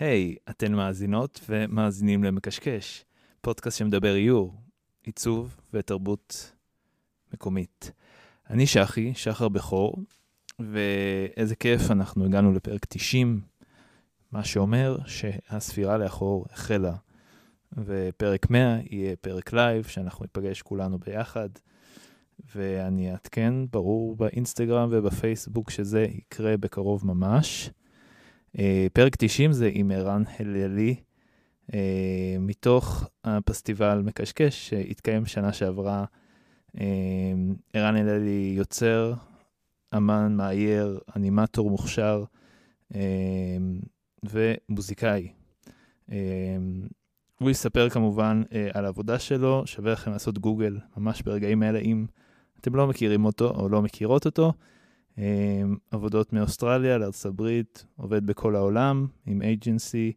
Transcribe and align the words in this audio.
היי, 0.00 0.36
היי, 0.36 0.50
אתן 0.50 0.72
מאזינות 0.74 1.40
ומאזינים 1.48 2.24
למקשקש, 2.24 3.04
פודקאסט 3.40 3.78
שמדבר 3.78 4.14
איור, 4.14 4.54
עיצוב 5.02 5.56
ותרבות 5.74 6.52
מקומית. 7.34 7.92
אני 8.50 8.66
שחי, 8.66 9.12
שחר 9.14 9.48
בכור, 9.48 9.96
ואיזה 10.58 11.56
כיף, 11.56 11.90
אנחנו 11.90 12.24
הגענו 12.24 12.52
לפרק 12.52 12.84
90, 12.84 13.40
מה 14.32 14.44
שאומר 14.44 14.98
שהספירה 15.06 15.98
לאחור 15.98 16.46
החלה, 16.50 16.94
ופרק 17.78 18.50
100 18.50 18.78
יהיה 18.90 19.16
פרק 19.16 19.52
לייב, 19.52 19.84
שאנחנו 19.84 20.24
ניפגש 20.24 20.62
כולנו 20.62 20.98
ביחד, 20.98 21.48
ואני 22.54 23.12
אעדכן, 23.12 23.54
ברור, 23.70 24.16
באינסטגרם 24.16 24.88
ובפייסבוק 24.92 25.70
שזה 25.70 26.02
יקרה 26.02 26.56
בקרוב 26.56 27.06
ממש. 27.06 27.70
Uh, 28.56 28.60
פרק 28.92 29.16
90 29.16 29.52
זה 29.52 29.70
עם 29.72 29.90
ערן 29.90 30.22
הללי, 30.38 30.96
uh, 31.70 31.74
מתוך 32.40 33.08
הפסטיבל 33.24 34.02
מקשקש 34.04 34.68
שהתקיים 34.68 35.26
שנה 35.26 35.52
שעברה. 35.52 36.04
Uh, 36.76 36.80
ערן 37.72 37.96
הללי 37.96 38.52
יוצר, 38.56 39.14
אמן, 39.96 40.36
מאייר, 40.36 41.00
אנימטור 41.16 41.70
מוכשר 41.70 42.24
ומוזיקאי. 44.22 45.32
הוא 47.38 47.50
יספר 47.50 47.88
כמובן 47.88 48.42
על 48.74 48.84
העבודה 48.84 49.18
שלו, 49.18 49.62
שווה 49.66 49.92
לכם 49.92 50.10
לעשות 50.10 50.38
גוגל 50.38 50.78
ממש 50.96 51.22
ברגעים 51.22 51.62
האלה 51.62 51.78
אם 51.78 52.06
אתם 52.60 52.74
לא 52.74 52.86
מכירים 52.86 53.24
אותו 53.24 53.50
או 53.50 53.68
לא 53.68 53.82
מכירות 53.82 54.26
אותו. 54.26 54.52
אמ, 55.18 55.76
עבודות 55.90 56.32
מאוסטרליה 56.32 56.98
לארצות 56.98 57.26
הברית, 57.26 57.84
עובד 57.96 58.26
בכל 58.26 58.56
העולם 58.56 59.06
עם 59.26 59.42
אייג'נסי 59.42 60.12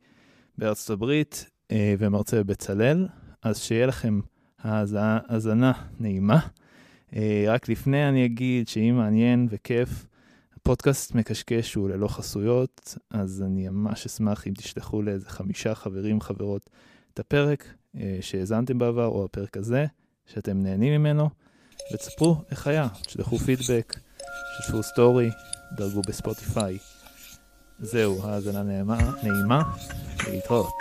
בארצות 0.57 0.89
הברית 0.89 1.49
אה, 1.71 1.95
ומרצה 1.99 2.44
בבצלאל, 2.44 3.08
אז 3.41 3.59
שיהיה 3.59 3.86
לכם 3.86 4.19
האזנה 4.59 5.71
נעימה. 5.99 6.39
אה, 7.16 7.45
רק 7.47 7.69
לפני 7.69 8.09
אני 8.09 8.25
אגיד 8.25 8.67
שאם 8.67 8.95
מעניין 8.97 9.47
וכיף, 9.49 10.05
הפודקאסט 10.58 11.16
מקשקש 11.16 11.73
הוא 11.73 11.89
ללא 11.89 12.08
חסויות, 12.08 12.97
אז 13.09 13.44
אני 13.45 13.69
ממש 13.69 14.05
אשמח 14.05 14.47
אם 14.47 14.53
תשלחו 14.53 15.02
לאיזה 15.02 15.30
חמישה 15.30 15.75
חברים, 15.75 16.21
חברות, 16.21 16.69
את 17.14 17.19
הפרק 17.19 17.73
אה, 17.97 18.17
שהאזנתם 18.21 18.77
בעבר, 18.77 19.05
או 19.05 19.25
הפרק 19.25 19.58
הזה, 19.58 19.86
שאתם 20.25 20.64
נהנים 20.64 21.02
ממנו, 21.02 21.30
ותספרו 21.94 22.36
איך 22.52 22.67
היה, 22.67 22.88
תשלחו 23.05 23.38
פידבק. 23.38 23.95
שתפו 24.58 24.84
סטורי, 24.84 25.30
דרגו 25.72 26.02
בספוטיפיי. 26.08 26.78
זהו, 27.80 28.22
האזנה 28.23 28.64
נעימה, 28.64 28.98
נעימה, 29.23 29.62
להתראות. 30.31 30.73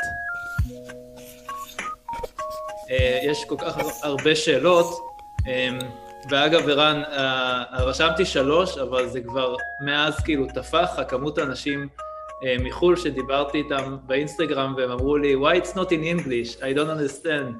אה, 2.90 3.18
יש 3.22 3.44
כל 3.44 3.56
כך 3.58 3.76
הרבה 4.02 4.36
שאלות, 4.36 4.98
אמ, 5.46 5.78
ואגב, 6.30 6.68
ערן, 6.68 7.02
אה, 7.12 7.64
רשמתי 7.84 8.24
שלוש, 8.24 8.78
אבל 8.78 9.08
זה 9.08 9.20
כבר 9.20 9.56
מאז 9.86 10.20
כאילו 10.24 10.46
טפח, 10.54 10.90
הכמות 10.98 11.38
האנשים 11.38 11.88
אה, 12.44 12.56
מחו"ל 12.60 12.96
שדיברתי 12.96 13.58
איתם 13.58 13.96
באינסטגרם, 14.06 14.74
והם 14.76 14.90
אמרו 14.90 15.16
לי, 15.16 15.34
why 15.34 15.62
it's 15.62 15.74
not 15.74 15.88
in 15.88 16.20
English, 16.20 16.60
I 16.60 16.76
don't 16.76 16.90
understand. 16.98 17.52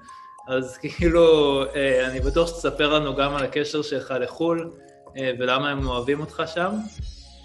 אז 0.49 0.77
כאילו, 0.77 1.65
אני 2.05 2.21
בטוח 2.21 2.49
שתספר 2.49 2.99
לנו 2.99 3.17
גם 3.17 3.35
על 3.35 3.45
הקשר 3.45 3.83
שלך 3.83 4.15
לחו"ל. 4.21 4.71
אה, 5.17 5.33
ולמה 5.39 5.71
הם 5.71 5.87
אוהבים 5.87 6.21
אותך 6.21 6.43
שם. 6.47 6.71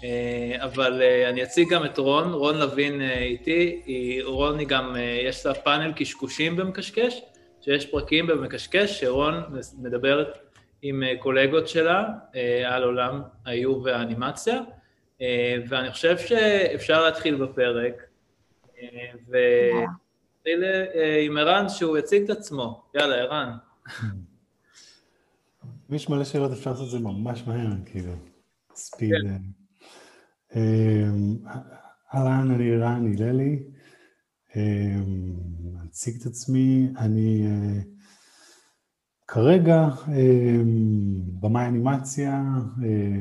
אה, 0.04 0.64
אבל 0.64 1.02
אה, 1.02 1.28
אני 1.28 1.42
אציג 1.42 1.68
גם 1.70 1.84
את 1.84 1.98
רון, 1.98 2.32
רון 2.32 2.58
לוין 2.58 3.00
איתי, 3.00 3.82
רון 4.24 4.58
היא 4.58 4.66
גם, 4.66 4.96
יש 5.28 5.46
לה 5.46 5.54
פאנל 5.54 5.92
קשקושים 5.96 6.56
במקשקש, 6.56 7.22
שיש 7.60 7.86
פרקים 7.86 8.26
במקשקש 8.26 9.00
שרון 9.00 9.34
מדברת 9.78 10.38
עם 10.82 11.02
קולגות 11.18 11.68
שלה 11.68 12.04
על 12.64 12.82
עולם 12.82 13.22
האיור 13.46 13.82
והאנימציה, 13.82 14.60
ואני 15.68 15.90
חושב 15.92 16.18
שאפשר 16.18 17.04
להתחיל 17.04 17.34
בפרק, 17.34 18.02
ונתחיל 19.28 20.64
עם 21.26 21.38
ערן 21.38 21.68
שהוא 21.68 21.98
יציג 21.98 22.22
את 22.22 22.30
עצמו. 22.30 22.82
יאללה, 22.94 23.16
ערן. 23.16 23.52
אם 25.90 25.94
יש 25.94 26.08
מלא 26.08 26.24
שאלות 26.24 26.52
אפשר 26.52 26.70
לעשות 26.70 26.86
את 26.86 26.90
זה 26.90 26.98
ממש 26.98 27.44
מהר, 27.46 27.72
כאילו, 27.84 28.12
ספיד. 28.74 29.10
כן. 29.22 29.42
אמ, 30.56 31.36
אהלן, 32.14 32.50
אני 32.50 32.76
רן 32.76 33.12
הללי, 33.18 33.62
אמ, 34.56 35.32
אציג 35.86 36.20
את 36.20 36.26
עצמי, 36.26 36.88
אני 36.98 37.46
אה, 37.46 37.80
כרגע 39.28 39.88
במאי 41.40 41.66
אנימציה, 41.66 42.44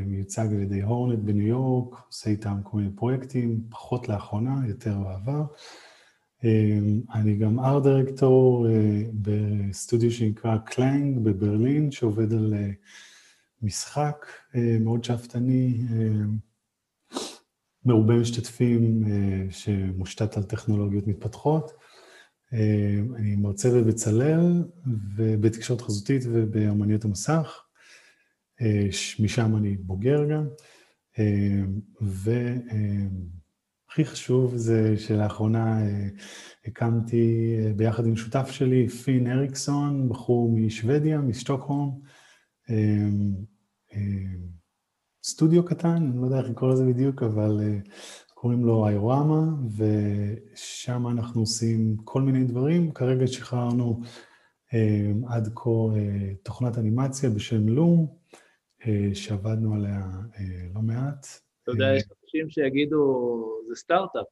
מיוצג 0.06 0.48
על 0.54 0.62
ידי 0.62 0.82
הורנט 0.82 1.20
בניו 1.20 1.48
יורק, 1.48 1.96
עושה 2.08 2.30
איתם 2.30 2.58
כל 2.64 2.78
מיני 2.78 2.90
פרויקטים, 2.96 3.68
פחות 3.70 4.10
לאחרונה, 4.10 4.68
יותר 4.68 5.00
בעבר. 5.00 5.44
אמ, 6.44 7.02
אני 7.14 7.36
גם 7.36 7.60
ארט 7.60 7.84
דירקטור 7.84 8.68
אה, 8.70 9.02
בסטודיו 9.14 10.12
שנקרא 10.12 10.58
קלנג 10.58 11.20
בברלין, 11.20 11.92
שעובד 11.92 12.34
על 12.34 12.54
אה, 12.54 12.70
משחק 13.62 14.26
אה, 14.56 14.78
מאוד 14.80 15.04
שאפתני, 15.04 15.82
מרובה 17.86 18.16
משתתפים 18.16 19.04
שמושתת 19.50 20.38
על 20.38 20.44
טכנולוגיות 20.44 21.08
מתפתחות. 21.08 21.72
אני 23.16 23.36
מרצה 23.36 23.70
בבצלאל 23.72 24.64
ובתקשורת 25.18 25.82
חזותית 25.82 26.22
ובאמניות 26.26 27.06
המסך, 27.06 27.62
משם 29.20 29.56
אני 29.56 29.78
בוגר 29.78 30.26
גם. 30.30 30.48
ו... 32.02 32.32
הכי 34.00 34.06
חשוב 34.06 34.56
זה 34.56 34.98
שלאחרונה 34.98 35.82
אה, 35.82 36.08
הקמתי 36.66 37.56
אה, 37.60 37.74
ביחד 37.74 38.06
עם 38.06 38.16
שותף 38.16 38.52
שלי, 38.52 38.90
פין 38.90 39.32
אריקסון, 39.32 40.10
בחור 40.10 40.52
משוודיה, 40.52 41.18
משטוקהום, 41.18 42.02
אה, 42.70 43.08
סטודיו 45.24 45.66
קטן, 45.66 45.96
אני 45.96 46.22
לא 46.22 46.26
יודע 46.26 46.40
איך 46.40 46.50
לקרוא 46.50 46.74
לזה 46.74 46.86
בדיוק, 46.86 47.24
אבל 47.24 47.62
קוראים 48.34 48.66
לו 48.66 48.88
איורמה, 48.88 49.44
ושם 49.78 51.08
אנחנו 51.08 51.42
עושים 51.42 51.98
כל 52.04 52.22
מיני 52.22 52.44
דברים. 52.44 52.92
כרגע 52.92 53.28
שחררנו 53.28 54.02
עד 55.28 55.52
כה 55.56 55.70
תוכנת 56.44 56.78
אנימציה 56.78 57.30
בשם 57.30 57.70
לום, 57.70 58.08
שעבדנו 59.14 59.76
עליה 59.76 60.10
לא 60.74 60.82
מעט. 60.82 61.28
אתה 61.64 61.72
יודע, 61.72 61.96
יש 61.96 62.04
אנשים 62.28 62.50
שיגידו, 62.50 63.44
זה 63.70 63.76
סטארט-אפ. 63.76 64.26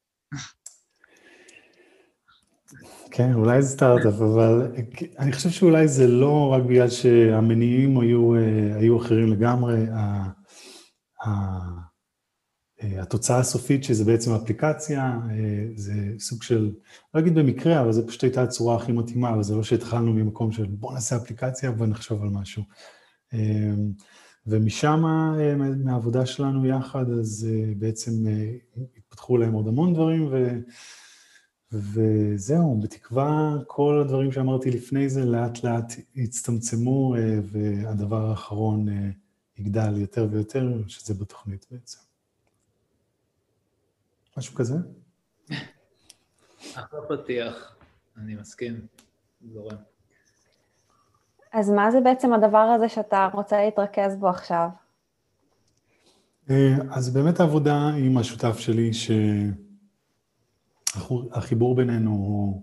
כן, 3.10 3.34
אולי 3.34 3.62
זה 3.62 3.68
סטארט-אפ, 3.68 4.14
אבל 4.14 4.72
אני 5.18 5.32
חושב 5.32 5.50
שאולי 5.50 5.88
זה 5.88 6.06
לא 6.06 6.48
רק 6.52 6.62
בגלל 6.62 6.90
שהמניעים 6.90 8.00
היו, 8.00 8.34
היו 8.80 8.98
אחרים 8.98 9.32
לגמרי. 9.32 9.86
התוצאה 12.82 13.38
הסופית, 13.38 13.84
שזה 13.84 14.04
בעצם 14.04 14.30
אפליקציה, 14.30 15.18
זה 15.74 15.92
סוג 16.18 16.42
של, 16.42 16.72
לא 17.14 17.20
אגיד 17.20 17.34
במקרה, 17.34 17.80
אבל 17.80 17.92
זו 17.92 18.06
פשוט 18.06 18.22
הייתה 18.22 18.42
הצורה 18.42 18.76
הכי 18.76 18.92
מתאימה, 18.92 19.30
אבל 19.30 19.42
זה 19.42 19.54
לא 19.54 19.62
שהתחלנו 19.62 20.12
ממקום 20.12 20.52
של 20.52 20.66
בוא 20.66 20.94
נעשה 20.94 21.16
אפליקציה 21.16 21.72
ונחשוב 21.78 22.22
על 22.22 22.28
משהו. 22.28 22.62
ומשם, 24.46 25.04
אה, 25.06 25.54
מהעבודה 25.84 26.26
שלנו 26.26 26.66
יחד, 26.66 27.10
אז 27.10 27.48
אה, 27.50 27.72
בעצם 27.76 28.12
אה, 28.26 28.56
התפתחו 28.96 29.36
להם 29.36 29.52
עוד 29.52 29.68
המון 29.68 29.94
דברים, 29.94 30.28
ו... 30.32 30.58
וזהו, 31.72 32.80
בתקווה 32.80 33.56
כל 33.66 34.00
הדברים 34.04 34.32
שאמרתי 34.32 34.70
לפני 34.70 35.08
זה 35.08 35.24
לאט 35.24 35.64
לאט 35.64 35.92
יצטמצמו, 36.14 37.14
והדבר 37.42 38.30
האחרון 38.30 38.86
יגדל 39.58 39.96
יותר 39.96 40.28
ויותר, 40.30 40.82
שזה 40.88 41.14
בתוכנית 41.14 41.66
בעצם. 41.70 41.98
משהו 44.36 44.54
כזה? 44.54 44.74
אחלה 46.74 47.00
פתיח, 47.08 47.76
אני 48.16 48.34
מסכים, 48.34 48.86
זורם. 49.52 49.95
אז 51.52 51.70
מה 51.70 51.90
זה 51.90 52.00
בעצם 52.00 52.32
הדבר 52.32 52.58
הזה 52.58 52.88
שאתה 52.88 53.28
רוצה 53.32 53.64
להתרכז 53.64 54.16
בו 54.16 54.28
עכשיו? 54.28 54.68
אה, 56.50 56.74
אז 56.90 57.14
באמת 57.14 57.40
העבודה 57.40 57.88
עם 57.88 58.18
השותף 58.18 58.58
שלי, 58.58 58.90
שהחיבור 60.92 61.74
בינינו 61.74 62.10
הוא, 62.10 62.62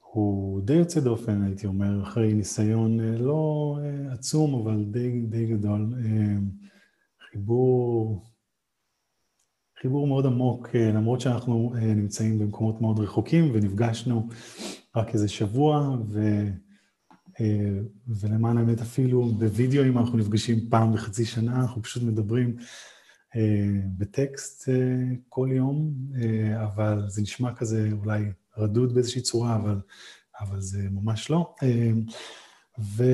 הוא 0.00 0.60
די 0.60 0.72
יוצא 0.72 1.00
דופן, 1.00 1.42
הייתי 1.42 1.66
אומר, 1.66 2.02
אחרי 2.02 2.34
ניסיון 2.34 3.00
אה, 3.00 3.18
לא 3.18 3.78
אה, 3.82 4.12
עצום, 4.12 4.54
אבל 4.54 4.84
די, 4.84 5.20
די 5.20 5.46
גדול. 5.46 5.94
חיבור, 7.30 8.24
חיבור 9.80 10.06
מאוד 10.06 10.26
עמוק, 10.26 10.68
למרות 10.74 11.20
שאנחנו 11.20 11.72
נמצאים 11.74 12.38
במקומות 12.38 12.80
מאוד 12.80 12.98
רחוקים 12.98 13.50
ונפגשנו 13.52 14.28
רק 14.96 15.14
איזה 15.14 15.28
שבוע, 15.28 15.96
ו... 16.08 16.20
ולמען 18.08 18.58
האמת 18.58 18.80
אפילו 18.80 19.24
בווידאו, 19.24 19.84
אם 19.84 19.98
אנחנו 19.98 20.18
נפגשים 20.18 20.58
פעם 20.70 20.92
בחצי 20.92 21.24
שנה, 21.24 21.60
אנחנו 21.60 21.82
פשוט 21.82 22.02
מדברים 22.02 22.56
בטקסט 23.98 24.68
כל 25.28 25.48
יום, 25.52 25.94
אבל 26.62 27.04
זה 27.08 27.22
נשמע 27.22 27.54
כזה 27.54 27.88
אולי 27.92 28.24
רדוד 28.58 28.94
באיזושהי 28.94 29.22
צורה, 29.22 29.56
אבל, 29.56 29.80
אבל 30.40 30.60
זה 30.60 30.88
ממש 30.90 31.30
לא. 31.30 31.54
ו, 32.80 33.04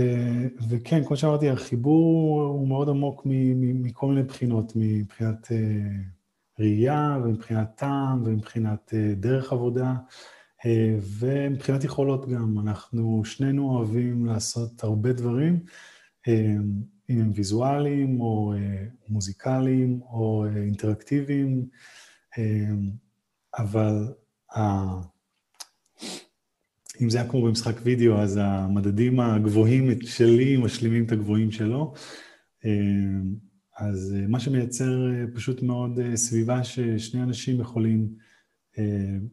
וכן, 0.69 1.05
כמו 1.05 1.17
שאמרתי, 1.17 1.51
החיבור 1.51 2.43
הוא 2.43 2.69
מאוד 2.69 2.89
עמוק 2.89 3.23
מכל 3.27 4.07
מיני 4.07 4.23
בחינות, 4.23 4.73
מבחינת 4.77 5.49
ראייה 6.59 7.19
ומבחינת 7.25 7.69
טעם 7.77 8.23
ומבחינת 8.25 8.95
דרך 9.17 9.53
עבודה. 9.53 9.95
ומבחינת 11.19 11.85
יכולות 11.85 12.29
גם, 12.29 12.59
אנחנו 12.59 13.25
שנינו 13.25 13.71
אוהבים 13.71 14.27
לעשות 14.27 14.85
הרבה 14.85 15.13
דברים, 15.13 15.61
אם 17.11 17.21
הם 17.21 17.31
ויזואליים 17.35 18.21
או 18.21 18.55
מוזיקליים 19.09 20.01
או 20.03 20.47
אינטראקטיביים, 20.57 21.67
אבל 23.59 24.13
אם 27.03 27.11
זה 27.11 27.21
היה 27.21 27.31
כמו 27.31 27.43
במשחק 27.43 27.77
וידאו, 27.83 28.19
אז 28.19 28.41
המדדים 28.43 29.21
הגבוהים 29.21 30.01
שלי 30.01 30.57
משלימים 30.57 31.05
את 31.05 31.13
הגבוהים 31.13 31.51
שלו. 31.51 31.95
אז 33.79 34.15
מה 34.29 34.41
שמייצר 34.41 34.99
פשוט 35.35 35.63
מאוד 35.63 35.99
סביבה 36.15 36.65
ששני 36.65 37.23
אנשים 37.23 37.61
יכולים 37.61 38.09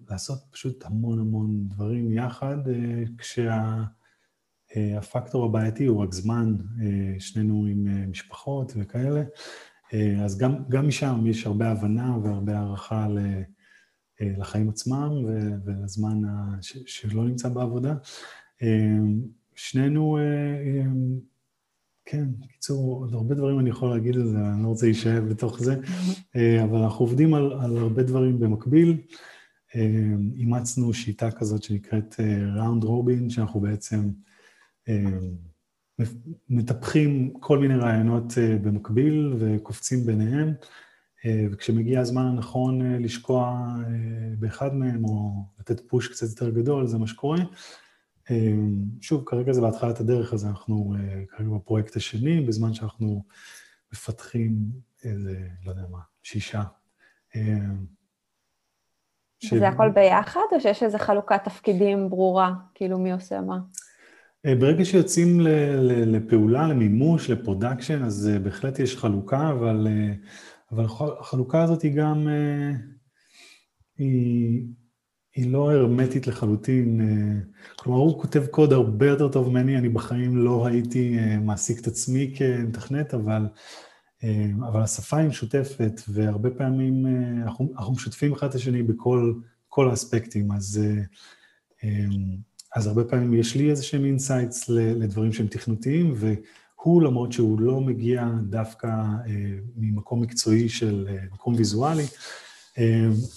לעשות 0.10 0.40
פשוט 0.52 0.86
המון 0.86 1.20
המון 1.20 1.68
דברים 1.68 2.14
יחד, 2.14 2.58
כשהפקטור 4.78 5.46
הבעייתי 5.46 5.86
הוא 5.86 6.04
רק 6.04 6.14
זמן, 6.14 6.56
שנינו 7.20 7.66
עם 7.66 8.12
משפחות 8.12 8.74
וכאלה, 8.76 9.24
אז 10.24 10.38
גם, 10.38 10.56
גם 10.70 10.88
משם 10.88 11.24
יש 11.26 11.46
הרבה 11.46 11.72
הבנה 11.72 12.18
והרבה 12.24 12.58
הערכה 12.60 13.08
לחיים 14.22 14.70
עצמם 14.70 15.12
ולזמן 15.66 16.22
שלא 16.86 17.26
נמצא 17.26 17.50
בעבודה. 17.50 17.96
שנינו, 19.56 20.18
כן, 22.12 22.26
בקיצור, 22.40 22.98
עוד 23.00 23.14
הרבה 23.14 23.36
דברים 23.36 23.60
אני 23.60 23.70
יכול 23.70 23.90
להגיד 23.90 24.16
על 24.16 24.28
זה, 24.28 24.38
אני 24.38 24.64
לא 24.64 24.68
רוצה 24.68 24.86
להישאב 24.86 25.26
לתוך 25.30 25.60
זה, 25.60 25.76
אבל 26.64 26.78
אנחנו 26.78 27.06
עובדים 27.06 27.34
על, 27.34 27.54
על 27.54 27.78
הרבה 27.78 28.04
דברים 28.04 28.40
במקביל. 28.40 28.98
אימצנו 30.36 30.94
שיטה 30.94 31.32
כזאת 31.32 31.64
שנקראת 31.64 32.16
ראונד 32.56 32.84
רובין, 32.84 33.30
שאנחנו 33.30 33.60
בעצם 33.60 34.10
מטפחים 36.50 37.34
כל 37.40 37.60
מיני 37.60 37.76
רעיונות 37.76 38.34
במקביל 38.64 39.34
וקופצים 39.40 40.06
ביניהם, 40.06 40.54
וכשמגיע 41.52 42.00
הזמן 42.00 42.26
הנכון 42.26 42.96
לשקוע 42.96 43.68
באחד 44.40 44.76
מהם 44.76 45.06
או 45.06 45.46
לתת 45.60 45.80
פוש 45.80 46.08
קצת 46.08 46.28
יותר 46.30 46.50
גדול, 46.50 46.88
זה 46.88 46.98
מה 46.98 47.08
שקורה. 47.08 47.40
שוב, 49.02 49.24
כרגע 49.26 49.54
זה 49.54 49.62
בהתחלת 49.62 50.00
הדרך, 50.00 50.34
אז 50.34 50.46
אנחנו 50.46 50.94
כרגע 51.30 51.50
בפרויקט 51.50 51.96
השני, 51.96 52.42
בזמן 52.42 52.74
שאנחנו 52.74 53.24
מפתחים 53.94 54.54
איזה, 55.04 55.48
לא 55.66 55.70
יודע 55.70 55.84
מה, 55.92 56.00
שישה. 56.24 56.64
ש... 59.40 59.54
זה 59.54 59.68
הכל 59.68 59.90
ביחד, 59.90 60.42
או 60.52 60.62
שיש 60.62 60.84
איזו 60.84 60.98
חלוקת 60.98 61.44
תפקידים 61.44 62.10
ברורה, 62.10 62.54
כאילו 62.74 63.00
מי 63.00 63.12
עושה 63.12 63.42
מה? 63.42 63.60
ברגע 64.46 64.86
שיוצאים 64.86 65.40
לפעולה, 66.06 66.68
למימוש, 66.68 67.30
ל 67.30 67.36
production, 67.36 68.04
אז 68.04 68.30
בהחלט 68.44 68.80
יש 68.80 68.98
חלוקה, 68.98 69.50
אבל, 69.50 69.88
אבל 70.72 70.86
החלוקה 71.20 71.64
הזאת 71.64 71.82
היא 71.82 71.96
גם, 71.96 72.28
היא, 73.98 74.64
היא 75.36 75.52
לא 75.52 75.72
הרמטית 75.72 76.28
לחלוטין. 76.28 77.02
כלומר, 77.76 78.00
הוא 78.00 78.22
כותב 78.22 78.46
קוד 78.46 78.74
הרבה 78.74 79.08
יותר 79.08 79.28
טוב 79.28 79.50
ממני, 79.50 79.78
אני 79.78 79.90
בחיים 79.90 80.38
לא 80.38 80.66
הייתי 80.66 81.18
מעסיק 81.42 81.80
את 81.80 81.88
עצמי 81.88 82.34
כמתכנת, 82.36 83.14
אבל... 83.14 83.48
אבל 84.68 84.82
השפה 84.82 85.18
היא 85.18 85.28
משותפת, 85.28 86.02
והרבה 86.08 86.50
פעמים 86.50 87.06
אנחנו, 87.44 87.74
אנחנו 87.78 87.94
משתפים 87.94 88.34
אחד 88.34 88.50
את 88.50 88.56
השני 88.56 88.84
בכל 88.84 89.90
האספקטים, 89.90 90.52
אז, 90.52 90.82
אז 92.76 92.88
הרבה 92.88 93.04
פעמים 93.04 93.34
יש 93.34 93.56
לי 93.56 93.70
איזה 93.70 93.84
שהם 93.84 94.06
insights 94.06 94.70
לדברים 94.70 95.34
שהם 95.34 95.48
תכנותיים, 95.48 96.14
והוא, 96.16 97.02
למרות 97.02 97.32
שהוא 97.32 97.62
לא 97.62 97.82
מגיע 97.82 98.30
דווקא 98.50 98.90
ממקום 99.76 100.22
מקצועי 100.22 100.70
של 100.70 101.08
מקום 101.34 101.56
ויזואלי, 101.56 102.06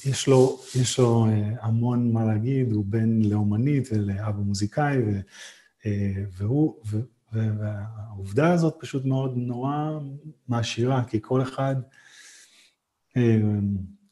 יש 0.04 0.26
לו, 0.28 0.60
יש 0.80 0.98
לו 0.98 1.26
המון 1.60 2.12
מה 2.12 2.24
להגיד, 2.24 2.72
הוא 2.72 2.84
בן 2.88 3.22
לאומנית 3.22 3.88
ולאבא 3.92 4.40
מוזיקאי, 4.40 4.96
והוא, 6.36 6.74
והעובדה 7.32 8.52
הזאת 8.52 8.74
פשוט 8.80 9.04
מאוד 9.04 9.36
נורא 9.36 9.98
מעשירה, 10.48 11.04
כי 11.04 11.18
כל 11.22 11.42
אחד 11.42 11.76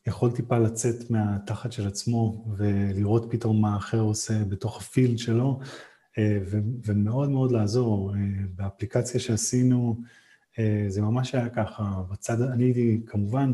יכול 0.06 0.30
טיפה 0.30 0.58
לצאת 0.58 1.10
מהתחת 1.10 1.72
של 1.72 1.86
עצמו 1.86 2.44
ולראות 2.56 3.26
פתאום 3.30 3.60
מה 3.60 3.74
האחר 3.74 4.00
עושה 4.00 4.44
בתוך 4.44 4.80
הפילד 4.80 5.18
שלו, 5.18 5.60
ומאוד 6.84 7.30
מאוד 7.30 7.52
לעזור. 7.52 8.14
באפליקציה 8.54 9.20
שעשינו, 9.20 10.00
זה 10.88 11.02
ממש 11.02 11.34
היה 11.34 11.48
ככה, 11.48 12.02
בצד, 12.10 12.42
אני 12.42 12.64
הייתי 12.64 13.00
כמובן 13.06 13.52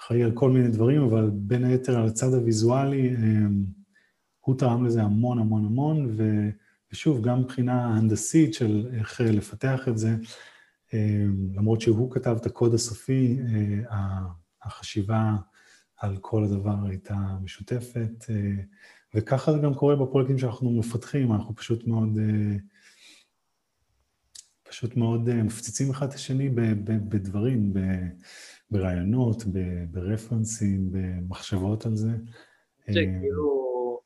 אחראי 0.00 0.22
על 0.22 0.32
כל 0.32 0.50
מיני 0.50 0.68
דברים, 0.68 1.02
אבל 1.02 1.30
בין 1.32 1.64
היתר 1.64 1.98
על 1.98 2.06
הצד 2.06 2.34
הוויזואלי, 2.34 3.16
הוא 4.40 4.58
תרם 4.58 4.86
לזה 4.86 5.02
המון 5.02 5.38
המון 5.38 5.64
המון. 5.64 6.16
ושוב, 6.92 7.22
גם 7.22 7.40
מבחינה 7.40 7.86
הנדסית 7.86 8.54
של 8.54 8.88
איך 8.92 9.20
לפתח 9.20 9.88
את 9.88 9.98
זה, 9.98 10.16
למרות 11.54 11.80
שהוא 11.80 12.10
כתב 12.10 12.36
את 12.40 12.46
הקוד 12.46 12.74
הסופי, 12.74 13.38
החשיבה 14.62 15.36
על 15.96 16.16
כל 16.20 16.44
הדבר 16.44 16.86
הייתה 16.88 17.16
משותפת, 17.42 18.24
וככה 19.14 19.52
זה 19.52 19.58
גם 19.58 19.74
קורה 19.74 19.96
בפרויקטים 19.96 20.38
שאנחנו 20.38 20.70
מפתחים, 20.70 21.32
אנחנו 21.32 21.54
פשוט 21.54 21.86
מאוד, 21.86 22.18
פשוט 24.68 24.96
מאוד 24.96 25.42
מפציצים 25.42 25.90
אחד 25.90 26.08
את 26.08 26.14
השני 26.14 26.48
בדברים, 26.84 27.72
ברעיונות, 28.70 29.42
ברפרנסים, 29.90 30.88
במחשבות 30.92 31.86
על 31.86 31.96
זה. 31.96 32.10
שכאילו, 32.90 34.00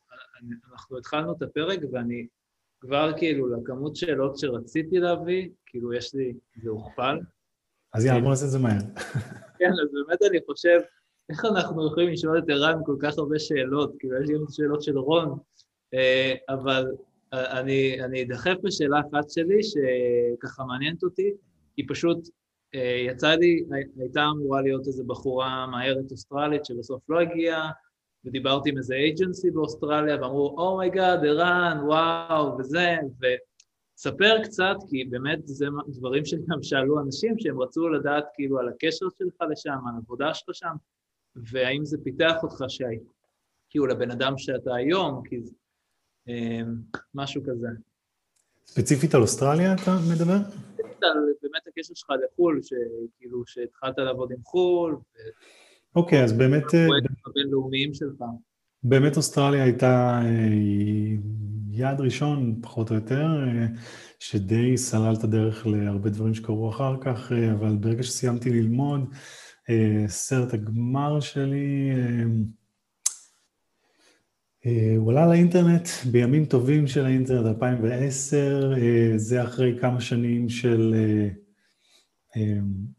אנחנו 0.71 0.97
התחלנו 0.97 1.33
את 1.33 1.41
הפרק 1.41 1.79
ואני 1.91 2.27
כבר 2.81 3.11
כאילו 3.17 3.55
לכמות 3.55 3.95
שאלות 3.95 4.37
שרציתי 4.37 4.99
להביא, 4.99 5.49
כאילו 5.65 5.93
יש 5.93 6.15
לי, 6.15 6.33
זה 6.63 6.69
הוכפל. 6.69 7.19
אז 7.93 8.05
יאללה, 8.05 8.21
בוא 8.21 8.29
נעשה 8.29 8.45
את 8.45 8.51
זה 8.51 8.59
מהר. 8.59 8.79
כן, 9.59 9.69
אז 9.69 9.89
באמת 9.93 10.21
אני 10.31 10.39
חושב, 10.45 10.79
איך 11.29 11.45
אנחנו 11.45 11.87
יכולים 11.87 12.09
לשאול 12.09 12.39
את 12.39 12.43
ערן 12.49 12.79
כל 12.85 12.95
כך 12.99 13.17
הרבה 13.17 13.39
שאלות, 13.39 13.95
כאילו 13.99 14.23
יש 14.23 14.29
גם 14.29 14.45
שאלות 14.49 14.81
של 14.81 14.97
רון, 14.97 15.37
אבל 16.49 16.91
אני, 17.33 18.03
אני 18.03 18.23
אדחף 18.23 18.55
בשאלה 18.63 18.99
אחת 18.99 19.29
שלי, 19.29 19.59
שככה 19.63 20.63
מעניינת 20.63 21.03
אותי, 21.03 21.33
היא 21.77 21.85
פשוט, 21.89 22.29
יצא 23.07 23.35
לי, 23.35 23.63
הייתה 23.99 24.25
אמורה 24.35 24.61
להיות 24.61 24.87
איזו 24.87 25.03
בחורה 25.03 25.67
מהערת 25.67 26.11
אוסטרלית 26.11 26.65
שבסוף 26.65 27.09
לא 27.09 27.19
הגיעה, 27.19 27.71
ודיברתי 28.25 28.69
עם 28.69 28.77
איזה 28.77 28.95
agency 28.95 29.51
באוסטרליה, 29.51 30.21
ואמרו, 30.21 30.55
oh 30.57 30.74
my 30.74 30.91
God, 30.91 31.25
ערן, 31.25 31.77
וואו, 31.85 32.57
וזה, 32.57 32.97
וספר 33.97 34.43
קצת, 34.43 34.75
כי 34.89 35.05
באמת 35.05 35.47
זה 35.47 35.65
דברים 35.87 36.25
שגם 36.25 36.63
שאלו 36.63 36.99
אנשים, 36.99 37.39
שהם 37.39 37.61
רצו 37.61 37.89
לדעת 37.89 38.25
כאילו 38.33 38.59
על 38.59 38.69
הקשר 38.69 39.05
שלך 39.17 39.35
לשם, 39.51 39.77
על 39.87 39.95
העבודה 39.95 40.33
שלך 40.33 40.55
שם, 40.55 40.75
והאם 41.35 41.85
זה 41.85 41.97
פיתח 42.03 42.35
אותך 42.43 42.63
שהי, 42.67 42.99
כאילו 43.69 43.87
לבן 43.87 44.11
אדם 44.11 44.37
שאתה 44.37 44.75
היום, 44.75 45.21
כי 45.29 45.41
זה 45.41 45.53
אה, 46.29 46.61
משהו 47.15 47.41
כזה. 47.43 47.67
ספציפית 48.65 49.15
על 49.15 49.21
אוסטרליה 49.21 49.73
אתה 49.73 49.97
מדבר? 50.13 50.37
ספציפית 50.37 51.03
על 51.03 51.17
באמת 51.41 51.61
הקשר 51.67 51.93
שלך 51.93 52.09
לחו"ל, 52.25 52.59
שכאילו 52.61 53.43
שהתחלת 53.45 53.97
לעבוד 53.97 54.31
עם 54.31 54.43
חו"ל, 54.43 54.95
אוקיי, 55.95 56.23
אז 56.23 56.33
באמת... 56.33 56.63
הפרויקטים 56.63 57.15
הבינלאומיים 57.27 57.93
שלך. 57.93 58.23
באמת 58.83 59.17
אוסטרליה 59.17 59.63
הייתה 59.63 60.21
יעד 61.71 62.01
ראשון, 62.01 62.59
פחות 62.61 62.89
או 62.89 62.95
יותר, 62.95 63.27
שדי 64.19 64.77
סלל 64.77 65.13
את 65.19 65.23
הדרך 65.23 65.67
להרבה 65.67 66.09
דברים 66.09 66.33
שקרו 66.33 66.69
אחר 66.69 66.95
כך, 67.01 67.31
אבל 67.31 67.75
ברגע 67.75 68.03
שסיימתי 68.03 68.49
ללמוד 68.49 69.13
סרט 70.07 70.53
הגמר 70.53 71.19
שלי, 71.19 71.91
הוא 74.97 75.11
עלה 75.11 75.27
לאינטרנט 75.27 75.87
בימים 76.11 76.45
טובים 76.45 76.87
של 76.87 77.05
האינטרנט, 77.05 77.45
2010, 77.45 78.73
זה 79.15 79.43
אחרי 79.43 79.77
כמה 79.81 80.01
שנים 80.01 80.49
של... 80.49 80.95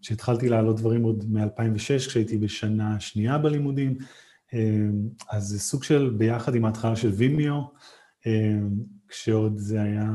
שהתחלתי 0.02 0.48
לעלות 0.48 0.76
דברים 0.76 1.02
עוד 1.02 1.24
מ-2006, 1.28 1.98
כשהייתי 1.98 2.38
בשנה 2.38 3.00
שנייה 3.00 3.38
בלימודים, 3.38 3.98
אז 5.30 5.44
זה 5.44 5.60
סוג 5.60 5.84
של, 5.84 6.14
ביחד 6.18 6.54
עם 6.54 6.64
ההתחלה 6.64 6.96
של 6.96 7.08
וימיו, 7.08 7.62
כשעוד 9.08 9.58
זה 9.58 9.82
היה 9.82 10.10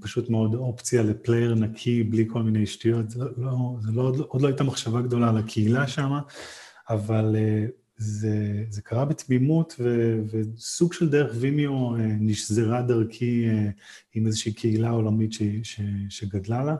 פשוט 0.00 0.30
מאוד 0.30 0.54
אופציה 0.54 1.02
לפלייר 1.02 1.54
נקי, 1.54 2.02
בלי 2.02 2.24
כל 2.28 2.42
מיני 2.42 2.66
שטויות, 2.66 3.10
זה, 3.10 3.24
לא, 3.36 3.76
זה 3.80 3.92
לא, 3.92 4.12
עוד 4.28 4.42
לא 4.42 4.46
הייתה 4.46 4.64
מחשבה 4.64 5.02
גדולה 5.02 5.28
על 5.28 5.38
הקהילה 5.38 5.86
שם, 5.86 6.10
אבל 6.90 7.36
זה, 8.00 8.64
זה 8.68 8.82
קרה 8.82 9.04
בתמימות, 9.04 9.74
ו, 9.78 10.16
וסוג 10.30 10.92
של 10.92 11.08
דרך 11.08 11.32
וימיו 11.40 11.90
נשזרה 12.20 12.82
דרכי 12.82 13.46
עם 14.14 14.26
איזושהי 14.26 14.52
קהילה 14.52 14.90
עולמית 14.90 15.32
ש, 15.32 15.42
ש, 15.62 15.80
שגדלה 16.08 16.64
לה. 16.64 16.76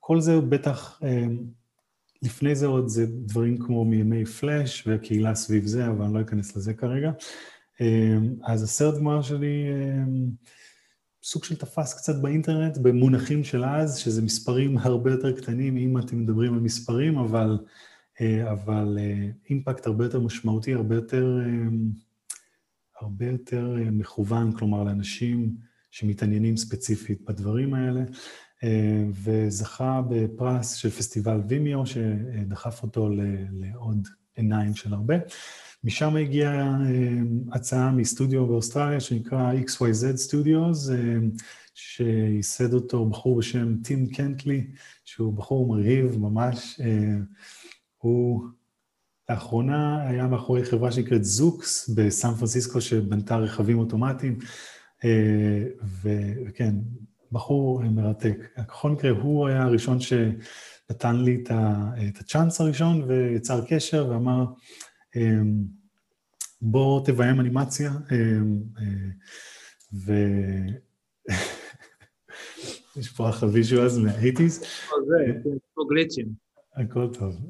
כל 0.00 0.20
זה 0.20 0.40
בטח, 0.40 1.00
לפני 2.22 2.54
זה 2.54 2.66
עוד 2.66 2.88
זה 2.88 3.06
דברים 3.06 3.58
כמו 3.58 3.84
מימי 3.84 4.24
פלאש 4.24 4.86
והקהילה 4.86 5.34
סביב 5.34 5.66
זה, 5.66 5.86
אבל 5.86 6.04
אני 6.04 6.14
לא 6.14 6.20
אכנס 6.20 6.56
לזה 6.56 6.74
כרגע. 6.74 7.10
אז 8.44 8.62
הסרט 8.62 8.98
גמר 8.98 9.22
שלי 9.22 9.66
סוג 11.22 11.44
של 11.44 11.56
תפס 11.56 11.94
קצת 11.94 12.16
באינטרנט, 12.22 12.78
במונחים 12.78 13.44
של 13.44 13.64
אז, 13.64 13.98
שזה 13.98 14.22
מספרים 14.22 14.78
הרבה 14.82 15.10
יותר 15.10 15.32
קטנים, 15.40 15.76
אם 15.76 15.98
אתם 15.98 16.18
מדברים 16.18 16.54
על 16.54 16.60
מספרים, 16.60 17.18
אבל, 17.18 17.58
אבל 18.50 18.98
אימפקט 19.50 19.86
הרבה 19.86 20.04
יותר 20.04 20.20
משמעותי, 20.20 20.74
הרבה 20.74 20.94
יותר, 20.94 21.38
הרבה 23.00 23.26
יותר 23.26 23.76
מכוון, 23.92 24.52
כלומר 24.52 24.84
לאנשים 24.84 25.56
שמתעניינים 25.90 26.56
ספציפית 26.56 27.24
בדברים 27.28 27.74
האלה. 27.74 28.02
וזכה 29.24 30.02
בפרס 30.10 30.74
של 30.74 30.90
פסטיבל 30.90 31.40
וימיו, 31.48 31.86
שדחף 31.86 32.82
אותו 32.82 33.08
לעוד 33.52 34.08
עיניים 34.34 34.74
של 34.74 34.94
הרבה. 34.94 35.14
משם 35.84 36.16
הגיעה 36.16 36.78
הצעה 37.52 37.92
מסטודיו 37.92 38.46
באוסטרליה 38.46 39.00
שנקרא 39.00 39.52
XYZ 39.52 40.30
Studios, 40.30 40.92
שייסד 41.74 42.74
אותו 42.74 43.06
בחור 43.06 43.38
בשם 43.38 43.76
טים 43.82 44.06
קנטלי, 44.06 44.66
שהוא 45.04 45.32
בחור 45.32 45.68
מרהיב 45.68 46.18
ממש. 46.18 46.80
הוא 48.02 48.44
לאחרונה 49.30 50.08
היה 50.08 50.26
מאחורי 50.26 50.64
חברה 50.64 50.92
שנקראת 50.92 51.24
זוקס 51.24 51.88
בסן 51.88 52.34
פרנסיסקו, 52.34 52.80
שבנתה 52.80 53.36
רכבים 53.36 53.78
אוטומטיים, 53.78 54.38
וכן, 56.02 56.74
בחור 57.32 57.82
מרתק. 57.82 58.36
בכל 58.58 58.90
מקרה, 58.90 59.10
הוא 59.10 59.48
היה 59.48 59.62
הראשון 59.62 59.98
שנתן 60.00 61.16
לי 61.16 61.44
את 61.48 62.20
הצ'אנס 62.20 62.60
הראשון 62.60 63.02
ויצר 63.02 63.64
קשר 63.68 64.10
ואמר, 64.10 64.44
בוא 66.60 67.04
תביים 67.04 67.40
אנימציה, 67.40 67.92
ו... 69.92 70.12
יש 72.96 73.08
פה 73.08 73.28
אחלה 73.28 73.48
visuals 73.48 73.96
מה-80's. 73.96 74.66
זה, 75.06 75.50
פה 75.74 75.82
גליצ'ים. 75.90 76.51
הכל 76.76 77.08
טוב. 77.14 77.40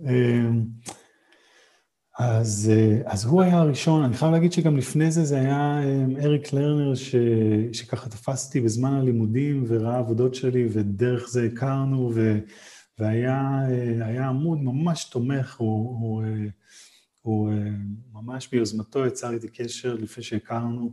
אז, 2.18 2.72
אז 3.04 3.24
הוא 3.24 3.42
היה 3.42 3.58
הראשון, 3.58 4.04
אני 4.04 4.14
חייב 4.14 4.32
להגיד 4.32 4.52
שגם 4.52 4.76
לפני 4.76 5.10
זה 5.10 5.24
זה 5.24 5.40
היה 5.40 5.80
אריק 6.24 6.52
לרנר 6.52 6.94
ש, 6.94 7.14
שככה 7.72 8.08
תפסתי 8.08 8.60
בזמן 8.60 8.92
הלימודים 8.92 9.64
וראה 9.68 9.98
עבודות 9.98 10.34
שלי 10.34 10.68
ודרך 10.72 11.28
זה 11.28 11.48
הכרנו 11.52 12.10
ו, 12.14 12.38
והיה 12.98 14.28
עמוד 14.28 14.58
ממש 14.58 15.04
תומך, 15.04 15.56
הוא, 15.56 16.00
הוא, 16.00 16.24
הוא 17.22 17.50
ממש 18.12 18.48
ביוזמתו 18.52 19.06
יצר 19.06 19.32
איתי 19.32 19.48
קשר 19.48 19.94
לפני 19.94 20.22
שהכרנו 20.22 20.92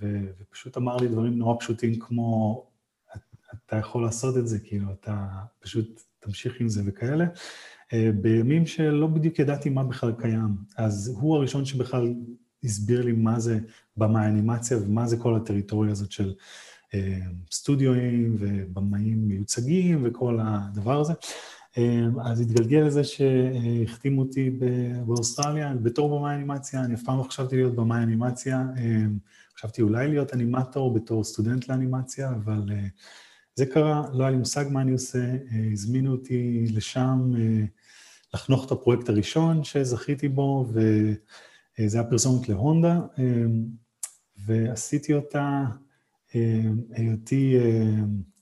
ו, 0.00 0.06
ופשוט 0.40 0.76
אמר 0.76 0.96
לי 0.96 1.08
דברים 1.08 1.38
נורא 1.38 1.54
פשוטים 1.60 1.98
כמו 1.98 2.62
אתה 3.66 3.76
יכול 3.76 4.02
לעשות 4.02 4.36
את 4.36 4.48
זה, 4.48 4.58
כאילו 4.58 4.92
אתה 4.92 5.26
פשוט 5.60 6.02
תמשיך 6.24 6.60
עם 6.60 6.68
זה 6.68 6.82
וכאלה. 6.84 7.26
בימים 8.20 8.66
שלא 8.66 9.06
בדיוק 9.06 9.38
ידעתי 9.38 9.70
מה 9.70 9.84
בכלל 9.84 10.12
קיים. 10.18 10.56
אז 10.76 11.16
הוא 11.20 11.36
הראשון 11.36 11.64
שבכלל 11.64 12.14
הסביר 12.64 13.02
לי 13.02 13.12
מה 13.12 13.40
זה 13.40 13.58
במאי 13.96 14.26
אנימציה 14.26 14.78
ומה 14.78 15.06
זה 15.06 15.16
כל 15.16 15.36
הטריטוריה 15.36 15.92
הזאת 15.92 16.12
של 16.12 16.34
סטודיואים 17.52 18.36
ובמאים 18.38 19.28
מיוצגים 19.28 20.00
וכל 20.04 20.38
הדבר 20.42 21.00
הזה. 21.00 21.12
אז 22.24 22.40
התגלגל 22.40 22.78
לזה 22.78 23.04
שהחתימו 23.04 24.22
אותי 24.22 24.50
באוסטרליה 25.06 25.74
בתור 25.82 26.18
במאי 26.18 26.34
אנימציה, 26.34 26.84
אני 26.84 26.94
אף 26.94 27.02
פעם 27.02 27.18
לא 27.18 27.22
חשבתי 27.22 27.56
להיות 27.56 27.74
במאי 27.74 28.02
אנימציה, 28.02 28.66
חשבתי 29.58 29.82
אולי 29.82 30.08
להיות 30.08 30.34
אנימטור 30.34 30.94
בתור 30.94 31.24
סטודנט 31.24 31.68
לאנימציה, 31.68 32.30
אבל 32.30 32.68
זה 33.56 33.66
קרה, 33.66 34.02
לא 34.12 34.22
היה 34.24 34.30
לי 34.30 34.36
מושג 34.36 34.64
מה 34.70 34.80
אני 34.80 34.92
עושה, 34.92 35.32
הזמינו 35.72 36.12
אותי 36.12 36.64
לשם 36.72 37.32
לחנוך 38.34 38.66
את 38.66 38.70
הפרויקט 38.72 39.08
הראשון 39.08 39.64
שזכיתי 39.64 40.28
בו, 40.28 40.66
וזה 41.78 41.98
היה 41.98 42.10
פרסומת 42.10 42.48
להונדה, 42.48 43.00
ועשיתי 44.46 45.14
אותה, 45.14 45.64
היותי, 46.92 47.56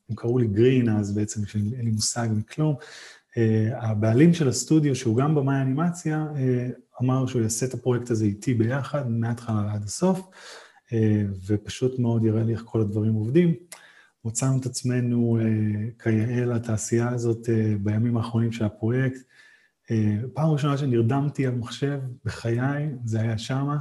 הם 0.08 0.14
קראו 0.14 0.38
לי 0.38 0.46
גרין 0.46 0.88
אז 0.88 1.14
בעצם, 1.14 1.40
אין 1.54 1.84
לי 1.84 1.90
מושג 1.90 2.28
מכלום. 2.36 2.74
הבעלים 3.72 4.34
של 4.34 4.48
הסטודיו, 4.48 4.96
שהוא 4.96 5.16
גם 5.16 5.34
במאי 5.34 5.62
אנימציה, 5.62 6.26
אמר 7.02 7.26
שהוא 7.26 7.42
יעשה 7.42 7.66
את 7.66 7.74
הפרויקט 7.74 8.10
הזה 8.10 8.24
איתי 8.24 8.54
ביחד, 8.54 9.10
מההתחלה 9.10 9.66
ועד 9.66 9.84
הסוף, 9.84 10.20
ופשוט 11.46 11.98
מאוד 11.98 12.24
יראה 12.24 12.42
לי 12.42 12.52
איך 12.52 12.62
כל 12.66 12.80
הדברים 12.80 13.14
עובדים. 13.14 13.54
מצאנו 14.24 14.60
את 14.60 14.66
עצמנו 14.66 15.38
כיאה 16.02 16.44
לתעשייה 16.44 17.08
הזאת 17.08 17.48
בימים 17.80 18.16
האחרונים 18.16 18.52
של 18.52 18.64
הפרויקט. 18.64 19.20
פעם 20.34 20.50
ראשונה 20.50 20.78
שנרדמתי 20.78 21.46
על 21.46 21.54
מחשב 21.54 22.00
בחיי, 22.24 22.88
זה 23.04 23.20
היה 23.20 23.38
שמה, 23.38 23.78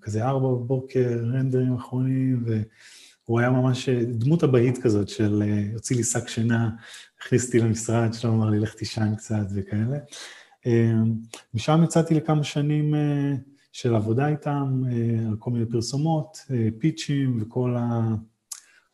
כזה 0.00 0.24
ארבע 0.24 0.48
בבוקר, 0.48 1.20
רנדרים 1.22 1.74
אחרונים, 1.74 2.44
והוא 3.26 3.40
היה 3.40 3.50
ממש 3.50 3.88
דמות 3.88 4.44
אבהית 4.44 4.78
כזאת 4.82 5.08
של 5.08 5.42
הוציא 5.74 5.96
לי 5.96 6.04
שק 6.04 6.28
שינה, 6.28 6.70
הכניס 7.20 7.46
אותי 7.46 7.58
למשרד 7.58 8.12
שלו, 8.12 8.32
אמר 8.32 8.50
לי, 8.50 8.58
לך 8.58 8.74
תישן 8.74 9.14
קצת 9.14 9.46
וכאלה. 9.54 9.98
משם 11.54 11.80
יצאתי 11.84 12.14
לכמה 12.14 12.44
שנים 12.44 12.94
של 13.72 13.94
עבודה 13.94 14.28
איתם, 14.28 14.82
על 15.28 15.36
כל 15.38 15.50
מיני 15.50 15.66
פרסומות, 15.66 16.38
פיצ'ים 16.78 17.38
וכל 17.40 17.76
ה... 17.78 18.14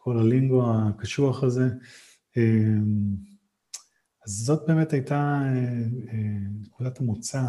כל 0.02 0.18
הלינגו 0.18 0.62
הקשוח 0.72 1.42
הזה. 1.42 1.68
אז 4.26 4.30
זאת 4.30 4.66
באמת 4.66 4.92
הייתה 4.92 5.40
נקודת 6.62 7.00
המוצא. 7.00 7.42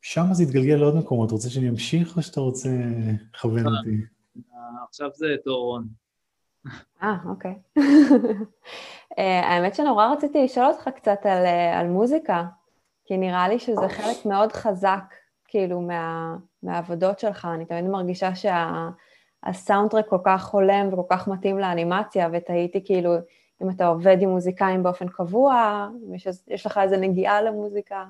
שם 0.00 0.24
זה 0.32 0.42
התגלגל 0.42 0.74
לעוד 0.74 0.96
מקומות. 0.96 1.30
רוצה 1.30 1.50
שאני 1.50 1.68
אמשיך 1.68 2.16
או 2.16 2.22
שאתה 2.22 2.40
רוצה 2.40 2.68
לכוון 3.34 3.66
אותי? 3.66 4.04
עכשיו 4.88 5.10
זה 5.14 5.26
תור 5.44 5.64
רון. 5.64 5.88
אה, 7.02 7.16
אוקיי. 7.24 7.54
האמת 9.16 9.74
שנורא 9.74 10.06
רציתי 10.06 10.44
לשאול 10.44 10.66
אותך 10.66 10.88
קצת 10.96 11.18
על, 11.24 11.46
על 11.74 11.86
מוזיקה, 11.86 12.44
כי 13.04 13.16
נראה 13.16 13.48
לי 13.48 13.58
שזה 13.58 13.88
חלק 13.88 14.26
מאוד 14.26 14.52
חזק, 14.52 15.14
כאילו, 15.48 15.80
מה, 15.80 16.36
מהעבודות 16.62 17.18
שלך. 17.18 17.48
אני 17.54 17.64
תמיד 17.64 17.84
מרגישה 17.84 18.34
שה... 18.34 18.88
הסאונדטרק 19.44 20.08
כל 20.08 20.18
כך 20.24 20.48
הולם 20.48 20.88
וכל 20.92 21.02
כך 21.10 21.28
מתאים 21.28 21.58
לאנימציה, 21.58 22.28
ותהיתי 22.32 22.84
כאילו 22.84 23.14
אם 23.62 23.70
אתה 23.70 23.86
עובד 23.86 24.16
עם 24.20 24.28
מוזיקאים 24.28 24.82
באופן 24.82 25.08
קבוע, 25.08 25.88
יש, 26.14 26.28
יש 26.48 26.66
לך 26.66 26.78
איזה 26.82 26.96
נגיעה 26.96 27.42
למוזיקה? 27.42 28.04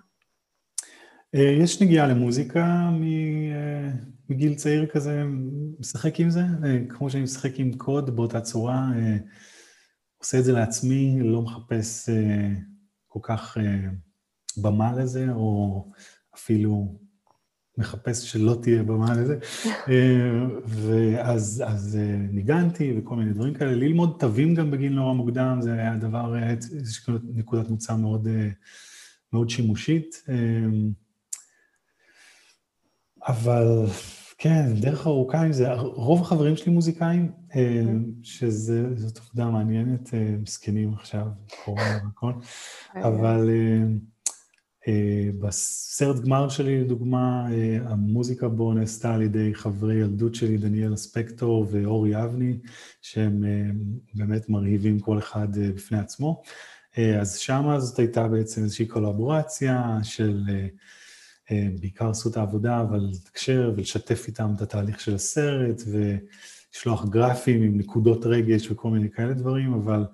יש 1.32 1.82
נגיעה 1.82 2.06
למוזיקה 2.06 2.90
מגיל 4.28 4.54
צעיר 4.54 4.86
כזה, 4.86 5.22
משחק 5.80 6.20
עם 6.20 6.30
זה, 6.30 6.42
כמו 6.88 7.10
שאני 7.10 7.22
משחק 7.22 7.58
עם 7.58 7.72
קוד 7.72 8.16
באותה 8.16 8.40
צורה, 8.40 8.88
עושה 10.18 10.38
את 10.38 10.44
זה 10.44 10.52
לעצמי, 10.52 11.18
לא 11.20 11.42
מחפש 11.42 12.08
כל 13.08 13.20
כך 13.22 13.56
במה 14.62 14.92
לזה, 14.92 15.26
או 15.32 15.84
אפילו 16.34 16.98
מחפש 17.78 18.32
שלא 18.32 18.58
תהיה 18.62 18.82
במה 18.82 19.14
לזה, 19.14 19.38
ואז 20.66 21.62
אז 21.66 21.98
ניגנתי 22.30 22.94
וכל 22.98 23.16
מיני 23.16 23.32
דברים 23.32 23.54
כאלה. 23.54 23.74
ללמוד 23.74 24.16
תווים 24.18 24.54
גם 24.54 24.70
בגיל 24.70 24.92
נורא 24.92 25.12
מוקדם, 25.12 25.58
זה 25.60 25.72
היה 25.72 25.96
דבר, 25.96 26.34
איזושהי 26.52 27.14
נקודת 27.34 27.68
מוצא 27.68 27.96
מאוד, 27.96 28.28
מאוד 29.32 29.50
שימושית. 29.50 30.24
אבל 33.28 33.86
כן, 34.38 34.66
דרך 34.80 35.06
ארוכה 35.06 35.42
עם 35.42 35.52
זה, 35.52 35.72
רוב 35.74 36.20
החברים 36.20 36.56
שלי 36.56 36.72
מוזיקאים, 36.72 37.32
שזאת 38.22 39.18
עובדה 39.18 39.50
מעניינת, 39.50 40.14
מסכנים 40.42 40.94
עכשיו, 40.94 41.26
קורונה 41.64 41.98
והכל, 42.04 42.32
אבל 42.94 43.50
בסרט 45.40 46.24
גמר 46.24 46.48
שלי, 46.48 46.80
לדוגמה, 46.80 47.46
המוזיקה 47.84 48.48
בו 48.48 48.72
נעשתה 48.72 49.14
על 49.14 49.22
ידי 49.22 49.54
חברי 49.54 49.94
ילדות 49.94 50.34
שלי, 50.34 50.58
דניאל 50.58 50.94
אספקטור 50.94 51.66
ואורי 51.70 52.24
אבני, 52.24 52.58
שהם 53.02 53.44
באמת 54.14 54.48
מרהיבים 54.48 55.00
כל 55.00 55.18
אחד 55.18 55.48
בפני 55.74 55.98
עצמו. 55.98 56.42
אז 57.20 57.38
שמה 57.38 57.80
זאת 57.80 57.98
הייתה 57.98 58.28
בעצם 58.28 58.62
איזושהי 58.62 58.86
קולבורציה 58.86 59.98
של... 60.02 60.42
בעיקר 61.80 62.08
עשו 62.08 62.30
העבודה, 62.36 62.80
אבל 62.80 63.08
לתקשר 63.12 63.72
ולשתף 63.76 64.24
איתם 64.28 64.52
את 64.56 64.62
התהליך 64.62 65.00
של 65.00 65.14
הסרט, 65.14 65.82
ולשלוח 65.86 67.08
גרפים 67.08 67.62
עם 67.62 67.78
נקודות 67.78 68.26
רגש 68.26 68.70
וכל 68.70 68.90
מיני 68.90 69.10
כאלה 69.10 69.34
דברים, 69.34 69.72
אבל 69.72 70.04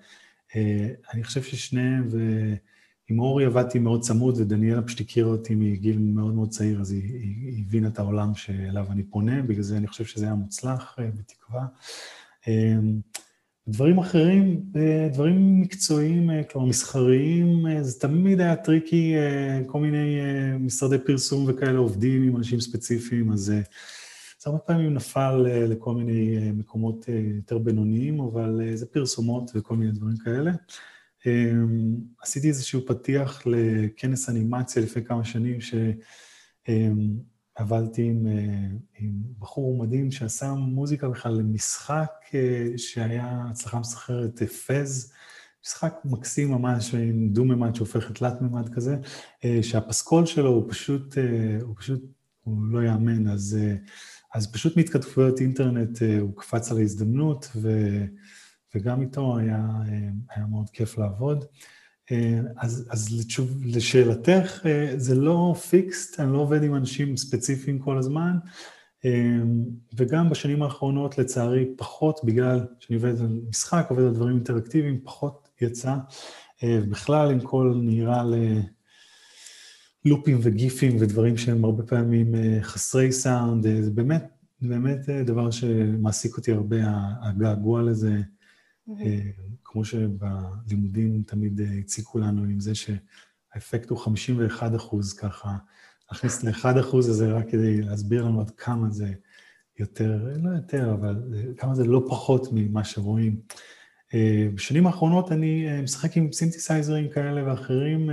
אני 1.15 1.25
חושב 1.25 1.43
ששניהם, 1.43 2.09
ועם 3.11 3.19
אורי 3.19 3.45
עבדתי 3.45 3.79
מאוד 3.79 4.01
צמוד, 4.01 4.35
ודניאלה 4.39 4.83
פשוט 4.83 5.01
הכירה 5.01 5.31
אותי 5.31 5.55
מגיל 5.55 5.99
מאוד 5.99 6.35
מאוד 6.35 6.49
צעיר, 6.49 6.81
אז 6.81 6.91
היא, 6.91 7.03
היא 7.03 7.65
הבינה 7.67 7.89
את 7.89 7.99
העולם 7.99 8.35
שאליו 8.35 8.87
אני 8.91 9.03
פונה, 9.03 9.43
בגלל 9.43 9.63
זה 9.63 9.77
אני 9.77 9.87
חושב 9.87 10.05
שזה 10.05 10.25
היה 10.25 10.35
מוצלח, 10.35 10.97
בתקווה. 11.19 11.67
דברים 13.69 13.99
אחרים, 13.99 14.63
דברים 15.13 15.61
מקצועיים, 15.61 16.31
כלומר 16.51 16.69
מסחריים, 16.69 17.67
זה 17.83 18.01
תמיד 18.01 18.41
היה 18.41 18.57
tricky, 18.57 19.15
כל 19.67 19.81
מיני 19.81 20.19
משרדי 20.61 20.99
פרסום 20.99 21.45
וכאלה 21.49 21.79
עובדים 21.79 22.23
עם 22.23 22.37
אנשים 22.37 22.61
ספציפיים, 22.61 23.33
אז 23.33 23.41
זה 23.41 23.63
הרבה 24.47 24.59
פעמים 24.59 24.95
נפל 24.95 25.37
לכל 25.47 25.95
מיני 25.95 26.51
מקומות 26.53 27.07
יותר 27.37 27.59
בינוניים, 27.59 28.21
אבל 28.21 28.61
זה 28.75 28.87
פרסומות 28.87 29.51
וכל 29.55 29.77
מיני 29.77 29.93
דברים 29.93 30.17
כאלה. 30.17 30.51
עשיתי 32.23 32.49
איזשהו 32.49 32.87
פתיח 32.87 33.43
לכנס 33.47 34.29
אנימציה 34.29 34.83
לפני 34.83 35.05
כמה 35.05 35.25
שנים, 35.25 35.61
ש... 35.61 35.75
עבדתי 37.55 38.03
עם, 38.03 38.27
עם 38.99 39.13
בחור 39.39 39.79
מדהים 39.79 40.11
שעשה 40.11 40.53
מוזיקה 40.53 41.09
בכלל 41.09 41.33
למשחק 41.33 42.11
שהיה 42.77 43.45
הצלחה 43.51 43.79
מסחררת 43.79 44.43
פז, 44.43 45.13
משחק 45.65 45.95
מקסים 46.05 46.51
ממש, 46.51 46.95
עם 46.95 47.29
דו-ממד 47.33 47.75
שהופך 47.75 48.11
לתלת-ממד 48.11 48.75
כזה, 48.75 48.97
שהפסקול 49.63 50.27
שלו 50.27 50.51
הוא 50.51 50.71
פשוט, 50.71 51.15
הוא 51.63 51.75
פשוט, 51.79 52.03
הוא 52.45 52.63
לא 52.71 52.83
יאמן, 52.83 53.29
אז, 53.29 53.59
אז 54.35 54.53
פשוט 54.53 54.77
מהתכתבויות 54.77 55.41
אינטרנט 55.41 56.03
הוא 56.21 56.37
קפץ 56.37 56.71
על 56.71 56.79
ההזדמנות, 56.79 57.49
ו, 57.57 57.69
וגם 58.75 59.01
איתו 59.01 59.39
היה, 59.39 59.69
היה 60.31 60.47
מאוד 60.47 60.71
כיף 60.71 60.99
לעבוד. 60.99 61.45
אז, 62.57 62.89
אז 62.91 63.21
לתשוב, 63.21 63.63
לשאלתך, 63.65 64.67
זה 64.97 65.15
לא 65.15 65.55
פיקסט, 65.71 66.21
אני 66.21 66.33
לא 66.33 66.39
עובד 66.39 66.63
עם 66.63 66.75
אנשים 66.75 67.17
ספציפיים 67.17 67.79
כל 67.79 67.99
הזמן, 67.99 68.37
וגם 69.97 70.31
בשנים 70.31 70.63
האחרונות, 70.63 71.19
לצערי, 71.19 71.67
פחות, 71.77 72.21
בגלל 72.25 72.67
שאני 72.79 72.97
עובד 72.97 73.21
על 73.21 73.41
משחק, 73.49 73.87
עובד 73.91 74.03
על 74.03 74.15
דברים 74.15 74.35
אינטראקטיביים, 74.35 75.01
פחות 75.05 75.49
יצא. 75.61 75.97
בכלל, 76.65 77.31
עם 77.31 77.41
כל 77.41 77.81
נהירה 77.83 78.25
ללופים 80.05 80.39
וגיפים 80.43 80.97
ודברים 81.01 81.37
שהם 81.37 81.65
הרבה 81.65 81.83
פעמים 81.83 82.35
חסרי 82.63 83.13
סאונד, 83.13 83.67
זה 83.81 83.91
באמת, 83.91 84.25
באמת 84.63 85.09
דבר 85.09 85.51
שמעסיק 85.51 86.37
אותי 86.37 86.53
הרבה, 86.53 86.77
הגעגוע 87.23 87.83
לזה. 87.83 88.21
כמו 89.65 89.85
שבלימודים 89.85 91.23
תמיד 91.27 91.61
הציקו 91.81 92.19
לנו 92.19 92.45
עם 92.45 92.61
זה 92.61 92.73
שהאפקט 92.75 93.91
הוא 93.91 93.99
51 93.99 94.75
אחוז, 94.75 95.13
ככה, 95.13 95.57
להכניס 96.13 96.45
ל-1 96.45 96.81
אחוז 96.81 97.09
הזה 97.09 97.33
רק 97.33 97.51
כדי 97.51 97.83
להסביר 97.83 98.25
לנו 98.25 98.41
עד 98.41 98.51
כמה 98.51 98.91
זה 98.91 99.13
יותר, 99.79 100.29
לא 100.43 100.51
יותר, 100.51 100.95
אבל 100.95 101.23
כמה 101.57 101.75
זה 101.75 101.85
לא 101.85 102.05
פחות 102.09 102.49
ממה 102.53 102.85
שרואים. 102.85 103.41
בשנים 104.55 104.87
האחרונות 104.87 105.33
אני 105.33 105.83
משחק 105.83 106.17
עם 106.17 106.33
סינתסייזרים 106.33 107.09
כאלה 107.09 107.51
ואחרים, 107.51 108.11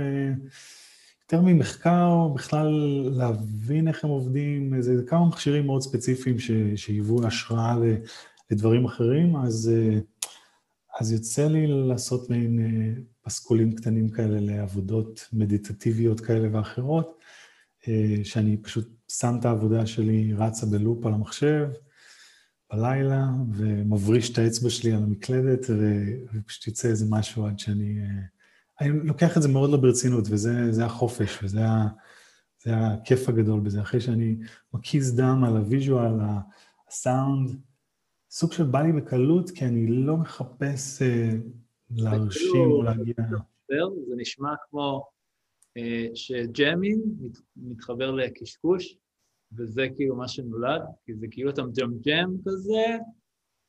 יותר 1.22 1.40
ממחקר, 1.40 2.28
בכלל 2.34 2.68
להבין 3.12 3.88
איך 3.88 4.04
הם 4.04 4.10
עובדים, 4.10 4.80
זה 4.80 5.02
כמה 5.06 5.26
מכשירים 5.26 5.66
מאוד 5.66 5.82
ספציפיים 5.82 6.36
שהיוו 6.76 7.26
השראה 7.26 7.76
לדברים 8.50 8.84
אחרים, 8.84 9.36
אז... 9.36 9.72
אז 11.00 11.12
יוצא 11.12 11.48
לי 11.48 11.66
לעשות 11.66 12.30
מעין 12.30 12.58
פסקולים 13.22 13.72
קטנים 13.72 14.08
כאלה 14.08 14.40
לעבודות 14.40 15.28
מדיטטיביות 15.32 16.20
כאלה 16.20 16.48
ואחרות, 16.52 17.18
שאני 18.24 18.56
פשוט 18.56 18.88
שם 19.08 19.36
את 19.40 19.44
העבודה 19.44 19.86
שלי, 19.86 20.34
רצה 20.34 20.66
בלופ 20.66 21.06
על 21.06 21.12
המחשב 21.12 21.68
בלילה, 22.72 23.28
ומבריש 23.54 24.32
את 24.32 24.38
האצבע 24.38 24.70
שלי 24.70 24.92
על 24.92 25.02
המקלדת, 25.02 25.66
ופשוט 26.34 26.66
יוצא 26.66 26.88
איזה 26.88 27.06
משהו 27.08 27.46
עד 27.46 27.58
שאני... 27.58 27.98
אני 28.80 28.90
לוקח 29.04 29.36
את 29.36 29.42
זה 29.42 29.48
מאוד 29.48 29.70
לא 29.70 29.76
ברצינות, 29.76 30.24
וזה 30.30 30.84
החופש, 30.84 31.38
וזה 31.42 31.60
הכיף 32.66 33.28
הגדול 33.28 33.60
בזה. 33.60 33.80
אחרי 33.80 34.00
שאני 34.00 34.36
מקיז 34.74 35.16
דם 35.16 35.44
על 35.44 35.56
ה 35.56 35.63
visual, 35.63 36.12
הסאונד, 36.88 37.50
סוג 38.30 38.52
של 38.52 38.64
בא 38.64 38.82
לי 38.82 38.92
בקלות, 38.92 39.50
כי 39.50 39.64
אני 39.64 39.86
לא 39.86 40.16
מחפש 40.16 41.02
אה, 41.02 41.30
להרשים 41.90 42.70
או 42.70 42.82
להגיע... 42.82 43.14
זה 44.08 44.14
נשמע 44.16 44.54
כמו 44.70 45.04
אה, 45.76 46.06
שג'מינג 46.14 47.02
מת, 47.20 47.38
מתחבר 47.56 48.10
לקשקוש, 48.10 48.96
וזה 49.52 49.86
כאילו 49.96 50.16
מה 50.16 50.28
שנולד, 50.28 50.82
כי 51.06 51.14
זה 51.14 51.26
כאילו 51.30 51.50
אתה 51.50 51.62
מג'ם 51.62 52.30
כזה, 52.44 52.96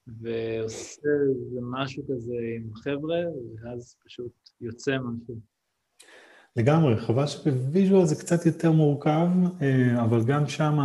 ועושה 0.07 1.01
איזה 1.29 1.59
משהו 1.61 2.03
כזה 2.03 2.33
עם 2.55 2.73
חבר'ה, 2.73 3.19
ואז 3.61 3.95
פשוט 4.05 4.49
יוצא 4.61 4.97
משהו. 4.97 5.35
לגמרי, 6.55 6.97
חבל 6.97 7.27
שבוויז'ואל 7.27 8.05
זה 8.05 8.15
קצת 8.15 8.45
יותר 8.45 8.71
מורכב, 8.71 9.27
אה, 9.61 10.03
אבל 10.03 10.23
גם 10.27 10.47
שם 10.47 10.77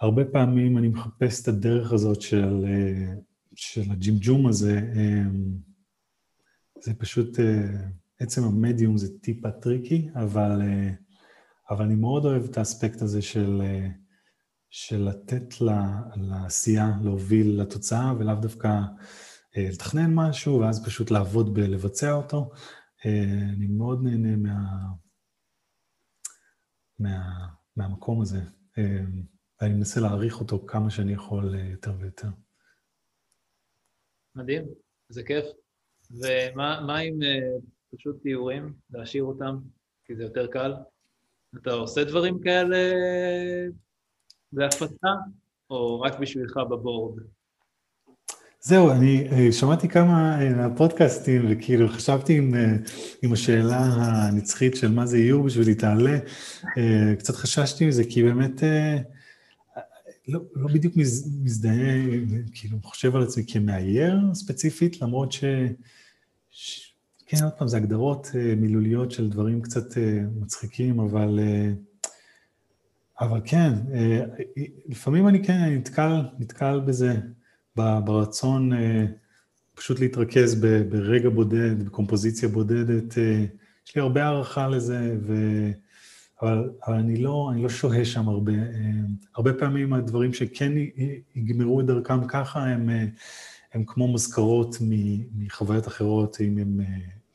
הרבה 0.00 0.24
פעמים 0.24 0.78
אני 0.78 0.88
מחפש 0.88 1.42
את 1.42 1.48
הדרך 1.48 1.92
הזאת 1.92 2.20
של, 2.20 2.64
של 3.54 3.90
הג'ימג'ום 3.90 4.46
הזה, 4.46 4.80
זה 6.80 6.94
פשוט, 6.94 7.38
עצם 8.18 8.44
המדיום 8.44 8.96
זה 8.96 9.18
טיפה 9.18 9.50
tricky, 9.50 10.08
אבל, 10.14 10.62
אבל 11.70 11.84
אני 11.84 11.94
מאוד 11.94 12.24
אוהב 12.24 12.44
את 12.44 12.58
האספקט 12.58 13.02
הזה 13.02 13.22
של, 13.22 13.62
של 14.70 15.08
לתת 15.08 15.54
לעשייה 16.16 16.90
להוביל 17.02 17.60
לתוצאה, 17.60 18.12
ולאו 18.18 18.34
דווקא 18.34 18.80
לתכנן 19.56 20.14
משהו, 20.14 20.60
ואז 20.60 20.84
פשוט 20.84 21.10
לעבוד 21.10 21.54
בלבצע 21.54 22.12
אותו. 22.12 22.50
אני 23.04 23.66
מאוד 23.66 24.02
נהנה 24.02 24.36
מה, 24.36 24.86
מה, 26.98 27.46
מהמקום 27.76 28.20
הזה. 28.20 28.40
ואני 29.60 29.74
מנסה 29.74 30.00
להעריך 30.00 30.40
אותו 30.40 30.66
כמה 30.66 30.90
שאני 30.90 31.12
יכול 31.12 31.54
אה, 31.54 31.64
יותר 31.70 31.92
ויותר. 31.98 32.28
מדהים, 34.34 34.62
זה 35.08 35.22
כיף. 35.22 35.44
ומה 36.10 36.98
עם 36.98 37.14
uh, 37.22 37.96
פשוט 37.96 38.22
תיאורים, 38.22 38.72
להשאיר 38.90 39.24
אותם, 39.24 39.56
כי 40.04 40.16
זה 40.16 40.22
יותר 40.22 40.46
קל? 40.46 40.74
אתה 41.62 41.72
עושה 41.72 42.04
דברים 42.04 42.40
כאלה 42.40 42.78
בהפצה, 44.52 45.08
או 45.70 46.00
רק 46.00 46.18
בשבילך 46.18 46.56
בבורד? 46.56 47.22
זהו, 48.60 48.90
אני 48.90 49.28
אה, 49.32 49.52
שמעתי 49.52 49.88
כמה 49.88 50.38
מהפודקאסטים, 50.56 51.46
וכאילו 51.50 51.88
חשבתי 51.88 52.38
עם, 52.38 52.54
עם 53.22 53.32
השאלה 53.32 53.78
הנצחית 53.78 54.76
של 54.76 54.92
מה 54.92 55.06
זה 55.06 55.16
איור 55.16 55.44
בשבילי 55.44 55.74
תעלה, 55.74 56.18
קצת 57.18 57.34
חששתי 57.34 57.86
מזה, 57.86 58.04
כי 58.04 58.22
באמת 58.22 58.62
לא, 60.28 60.40
לא 60.54 60.68
בדיוק 60.68 60.96
מז, 60.96 61.40
מזדהה, 61.42 62.02
כאילו 62.52 62.78
חושב 62.82 63.16
על 63.16 63.22
עצמי 63.22 63.44
כמאייר 63.48 64.34
ספציפית, 64.34 65.02
למרות 65.02 65.32
ש... 65.32 65.44
ש... 66.50 66.92
כן, 67.26 67.44
עוד 67.44 67.52
פעם, 67.52 67.68
זה 67.68 67.76
הגדרות 67.76 68.26
uh, 68.26 68.56
מילוליות 68.56 69.10
של 69.10 69.30
דברים 69.30 69.62
קצת 69.62 69.92
uh, 69.92 69.96
מצחיקים, 70.40 71.00
אבל... 71.00 71.38
Uh, 71.38 72.06
אבל 73.20 73.40
כן, 73.44 73.72
לפעמים 74.88 75.28
אני 75.28 75.44
כן, 75.44 75.72
נתקל, 75.72 76.20
נתקל 76.38 76.80
בזה, 76.80 77.14
ברצון 77.76 78.70
פשוט 79.74 80.00
להתרכז 80.00 80.54
ב, 80.54 80.66
ברגע 80.90 81.28
בודד, 81.28 81.82
בקומפוזיציה 81.82 82.48
בודדת, 82.48 83.18
יש 83.86 83.96
לי 83.96 84.02
הרבה 84.02 84.24
הערכה 84.24 84.68
לזה, 84.68 85.16
ו... 85.26 85.34
אבל, 86.42 86.70
אבל 86.86 86.94
אני, 86.94 87.16
לא, 87.16 87.50
אני 87.52 87.62
לא 87.62 87.68
שוהה 87.68 88.04
שם 88.04 88.28
הרבה. 88.28 88.52
הרבה 89.36 89.52
פעמים 89.52 89.92
הדברים 89.92 90.32
שכן 90.32 90.72
יגמרו 91.34 91.80
את 91.80 91.86
דרכם 91.86 92.26
ככה, 92.28 92.64
הם, 92.64 92.90
הם 93.74 93.84
כמו 93.86 94.12
מזכרות 94.12 94.76
מחוויות 95.34 95.88
אחרות, 95.88 96.36
אם 96.40 96.58
הם 96.58 96.80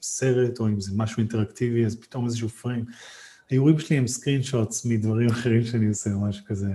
סרט 0.01 0.59
או 0.59 0.67
אם 0.67 0.79
זה 0.79 0.91
משהו 0.95 1.19
אינטראקטיבי, 1.19 1.85
אז 1.85 1.95
פתאום 1.95 2.25
איזשהו 2.25 2.49
פריים. 2.49 2.85
האיורים 3.51 3.79
שלי 3.79 3.97
הם 3.97 4.07
סקרין 4.07 4.43
שוטס 4.43 4.85
מדברים 4.85 5.29
אחרים 5.29 5.63
שאני 5.63 5.87
עושה 5.87 6.13
או 6.13 6.21
משהו 6.21 6.45
כזה. 6.45 6.69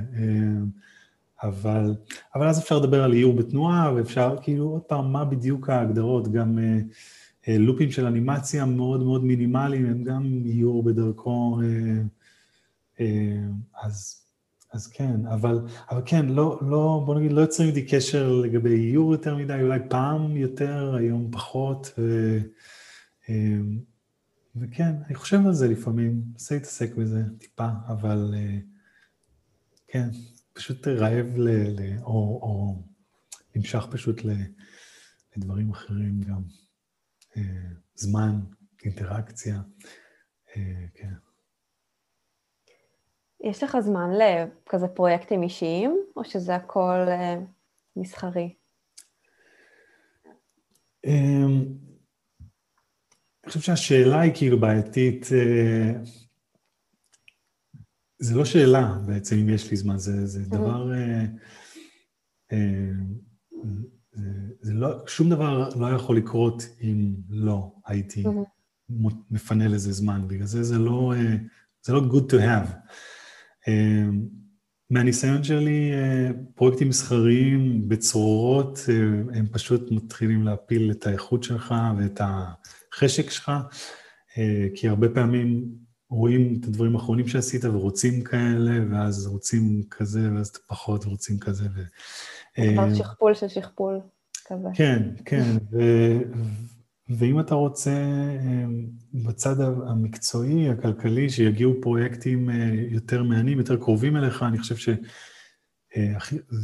אבל, 1.43 1.95
אבל 2.35 2.49
אז 2.49 2.59
אפשר 2.59 2.79
לדבר 2.79 3.05
על 3.05 3.13
איור 3.13 3.35
בתנועה, 3.35 3.93
ואפשר, 3.95 4.37
כאילו, 4.43 4.65
עוד 4.65 4.83
פעם, 4.83 5.13
מה 5.13 5.25
בדיוק 5.25 5.71
ההגדרות, 5.71 6.33
גם 6.33 6.59
אה, 6.59 6.65
אה, 6.65 6.81
לופים 7.49 7.91
של 7.91 8.07
אנימציה 8.07 8.65
מאוד 8.65 9.03
מאוד 9.03 9.25
מינימליים, 9.25 9.87
הם 9.87 10.05
גם 10.05 10.43
איור 10.45 10.83
בדרכו, 10.83 11.61
אה, 11.63 12.03
אה, 13.01 13.47
אז, 13.83 14.27
אז 14.73 14.87
כן, 14.87 15.27
אבל, 15.27 15.61
אבל 15.91 16.03
כן, 16.07 16.27
לא, 16.27 16.59
לא, 16.63 17.03
בוא 17.07 17.15
נגיד, 17.15 17.33
לא 17.33 17.41
יוצרים 17.41 17.69
איתי 17.69 17.87
קשר 17.87 18.33
לגבי 18.33 18.91
איור 18.91 19.13
יותר 19.13 19.37
מדי, 19.37 19.59
אולי 19.63 19.79
פעם 19.89 20.37
יותר, 20.37 20.95
היום 20.99 21.31
פחות, 21.33 21.93
ו, 21.99 22.39
אה, 23.29 23.59
וכן, 24.57 24.95
אני 25.07 25.15
חושב 25.15 25.47
על 25.47 25.53
זה 25.53 25.69
לפעמים, 25.69 26.23
מנסה 26.33 26.55
להתעסק 26.55 26.95
בזה 26.95 27.23
טיפה, 27.39 27.69
אבל 27.89 28.35
אה, 28.37 28.59
כן. 29.89 30.09
פשוט 30.57 30.89
רעב 30.89 31.27
ל... 31.37 31.49
ל 31.49 31.99
או, 32.03 32.41
או 32.43 32.83
נמשך 33.57 33.87
פשוט 33.91 34.25
ל, 34.25 34.31
לדברים 35.37 35.71
אחרים 35.71 36.21
גם. 36.21 36.43
אה, 37.37 37.43
זמן, 37.95 38.41
אינטראקציה, 38.85 39.57
אה, 40.57 40.87
כן. 40.95 41.13
יש 43.45 43.63
לך 43.63 43.79
זמן 43.81 44.11
לכזה 44.13 44.89
פרויקטים 44.89 45.43
אישיים, 45.43 45.97
או 46.17 46.25
שזה 46.25 46.55
הכל 46.55 47.05
אה, 47.09 47.37
מסחרי? 47.97 48.55
אמ, 51.05 51.65
אני 53.45 53.49
חושב 53.49 53.61
שהשאלה 53.61 54.21
היא 54.21 54.33
כאילו 54.35 54.61
בעייתית. 54.61 55.27
זה 58.19 58.35
לא 58.35 58.45
שאלה 58.45 58.99
בעצם 59.07 59.37
אם 59.37 59.49
יש 59.49 59.71
לי 59.71 59.77
זמן, 59.77 59.99
זה, 59.99 60.27
זה 60.27 60.49
דבר... 60.49 60.93
אה, 64.19 64.23
אה, 64.23 64.31
זה, 64.61 64.73
זה 64.73 64.75
לא, 64.75 65.07
שום 65.07 65.31
דבר 65.31 65.69
לא 65.77 65.87
יכול 65.87 66.17
לקרות 66.17 66.63
אם 66.83 67.15
לא 67.29 67.73
הייתי 67.87 68.25
מפנה 69.31 69.69
לזה 69.69 69.93
זמן, 69.93 70.29
בגלל 70.29 70.47
זה 70.47 70.63
זה 70.63 70.79
לא, 70.79 71.15
אה, 71.17 71.37
זה 71.83 71.93
לא 71.93 72.01
good 72.01 72.33
to 72.33 72.37
have. 72.37 72.71
מהניסיון 74.91 75.45
שלי, 75.45 75.91
פרויקטים 76.55 76.89
מסחריים 76.89 77.89
בצרורות, 77.89 78.79
הם 79.35 79.47
פשוט 79.53 79.91
מתחילים 79.91 80.43
להפיל 80.43 80.91
את 80.91 81.07
האיכות 81.07 81.43
שלך 81.43 81.75
ואת 81.99 82.21
החשק 82.21 83.31
שלך, 83.31 83.53
כי 84.75 84.89
הרבה 84.89 85.09
פעמים 85.09 85.65
רואים 86.11 86.59
את 86.61 86.65
הדברים 86.65 86.97
האחרונים 86.97 87.29
שעשית 87.29 87.65
ורוצים 87.65 88.23
כאלה, 88.25 88.73
ואז 88.91 89.27
רוצים 89.27 89.83
כזה, 89.91 90.31
ואז 90.35 90.53
פחות 90.69 91.05
רוצים 91.05 91.39
כזה. 91.39 91.65
ו... 91.75 91.81
כבר 92.57 92.89
אה, 92.89 92.95
שכפול 92.95 93.35
של 93.35 93.49
שכפול 93.49 94.01
כזה. 94.47 94.69
כן, 94.75 95.03
כן, 95.25 95.53
ו... 95.73 95.79
ואם 97.09 97.41
אתה 97.41 97.55
רוצה 97.55 97.91
אה, 97.91 98.65
בצד 99.15 99.61
המקצועי, 99.61 100.71
הכלכלי, 100.71 101.31
שיגיעו 101.31 101.75
פרויקטים 101.83 102.51
אה, 102.51 102.71
יותר 102.91 103.23
מהנים, 103.23 103.59
יותר 103.59 103.77
קרובים 103.77 104.17
אליך, 104.17 104.43
אני 104.43 104.59
חושב 104.59 104.77
שזה 104.77 104.99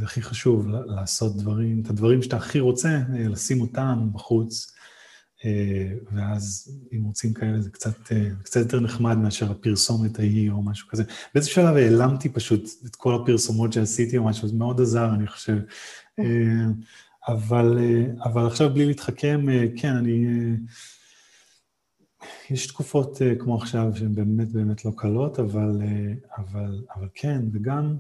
הכי 0.05 0.23
חשוב, 0.23 0.67
לעשות 0.69 1.37
דברים, 1.37 1.83
את 1.83 1.91
הדברים 1.91 2.23
שאתה 2.23 2.37
הכי 2.37 2.61
רוצה, 2.61 3.01
לשים 3.13 3.61
אותם 3.61 4.09
בחוץ. 4.13 4.75
אה, 5.45 5.93
ואז 6.13 6.77
אם 6.93 7.05
רוצים 7.05 7.35
כאלה 7.35 7.61
זה 7.61 7.71
קצת, 7.71 8.13
אה, 8.13 8.29
קצת 8.43 8.61
יותר 8.61 8.81
נחמד 8.81 9.19
מאשר 9.19 9.51
הפרסומת 9.51 10.19
ההיא 10.19 10.51
או 10.51 10.63
משהו 10.63 10.89
כזה. 10.89 11.05
באיזה 11.35 11.49
שלב 11.49 11.77
העלמתי 11.77 12.29
פשוט 12.29 12.71
את 12.87 12.97
כל 12.97 13.15
הפרסומות 13.15 13.73
שעשיתי 13.73 14.19
או 14.19 14.25
משהו, 14.25 14.49
זה 14.49 14.57
מאוד 14.57 14.81
עזר, 14.81 15.15
אני 15.15 15.27
חושב. 15.27 15.59
אה, 16.19 16.25
אבל, 17.29 17.79
אבל 18.25 18.47
עכשיו 18.47 18.75
בלי 18.75 18.87
להתחכם, 18.87 19.47
כן, 19.77 19.97
אני... 19.97 20.27
יש 22.51 22.67
תקופות 22.67 23.23
כמו 23.39 23.57
עכשיו 23.57 23.93
שהן 23.95 24.15
באמת 24.15 24.53
באמת 24.53 24.85
לא 24.85 24.93
קלות, 24.97 25.39
אבל, 25.39 25.83
אבל, 26.39 26.83
אבל 26.97 27.09
כן, 27.15 27.43
וגם 27.53 27.97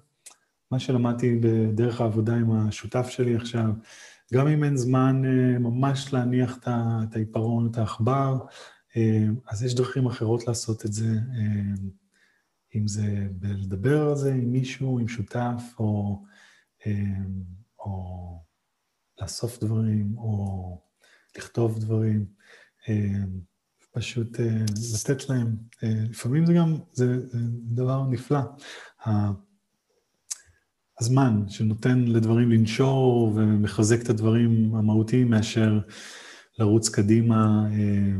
מה 0.70 0.78
שלמדתי 0.78 1.38
בדרך 1.40 2.00
העבודה 2.00 2.34
עם 2.34 2.52
השותף 2.52 3.08
שלי 3.08 3.36
עכשיו, 3.36 3.70
גם 4.32 4.48
אם 4.48 4.64
אין 4.64 4.76
זמן 4.76 5.22
אה, 5.24 5.58
ממש 5.58 6.12
להניח 6.12 6.58
את 6.58 7.16
העיפרון, 7.16 7.70
את 7.70 7.78
העכבר, 7.78 8.38
אה, 8.96 9.26
אז 9.48 9.62
יש 9.62 9.74
דרכים 9.74 10.06
אחרות 10.06 10.46
לעשות 10.46 10.86
את 10.86 10.92
זה, 10.92 11.06
אה, 11.06 11.74
אם 12.74 12.88
זה 12.88 13.26
בלדבר 13.32 14.08
על 14.08 14.16
זה 14.16 14.34
עם 14.34 14.52
מישהו, 14.52 14.98
עם 14.98 15.08
שותף, 15.08 15.62
או, 15.78 16.22
או 17.78 18.38
לאסוף 19.20 19.58
דברים, 19.64 20.18
או 20.18 20.80
לכתוב 21.38 21.78
דברים, 21.78 22.26
פשוט 23.92 24.40
לתת 25.04 25.28
להם. 25.28 25.56
לפעמים 25.82 26.46
זה 26.46 26.52
גם, 26.52 26.76
זה 26.92 27.16
דבר 27.64 28.06
נפלא. 28.06 28.40
הזמן 31.02 31.44
שנותן 31.48 32.04
לדברים 32.04 32.50
לנשור 32.50 33.32
ומחזק 33.34 34.02
את 34.02 34.08
הדברים 34.08 34.74
המהותיים 34.74 35.30
מאשר 35.30 35.80
לרוץ 36.58 36.88
קדימה 36.88 37.66
אה, 37.72 38.16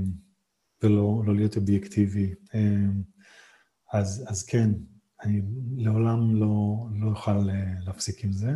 ולא 0.83 1.23
לא 1.27 1.35
להיות 1.35 1.57
אובייקטיבי. 1.57 2.35
אה, 2.55 2.61
אז, 3.93 4.25
אז 4.29 4.43
כן, 4.43 4.71
אני 5.23 5.43
לעולם 5.77 6.37
לא, 6.37 6.87
לא 7.01 7.11
אוכל 7.11 7.51
אה, 7.51 7.73
להפסיק 7.87 8.25
עם 8.25 8.33
זה. 8.33 8.53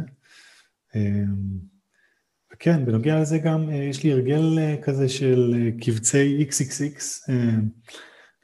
וכן, 2.52 2.84
בנוגע 2.84 3.20
לזה 3.20 3.38
גם, 3.38 3.70
יש 3.70 4.04
לי 4.04 4.12
הרגל 4.12 4.58
כזה 4.82 5.08
של 5.08 5.70
קבצי 5.80 6.46
XXX. 6.48 7.30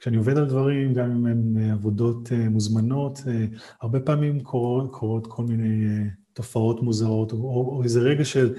כשאני 0.03 0.17
עובד 0.17 0.37
על 0.37 0.45
דברים, 0.45 0.93
גם 0.93 1.11
אם 1.11 1.25
הן 1.25 1.57
אה, 1.57 1.73
עבודות 1.73 2.31
אה, 2.31 2.49
מוזמנות, 2.49 3.19
אה, 3.27 3.45
הרבה 3.81 3.99
פעמים 3.99 4.39
קורות, 4.39 4.91
קורות 4.91 5.27
כל 5.27 5.43
מיני 5.43 5.87
תופעות 6.33 6.81
מוזרות, 6.81 7.31
או, 7.31 7.37
או 7.37 7.83
איזה 7.83 7.99
רגע 7.99 8.25
של 8.25 8.55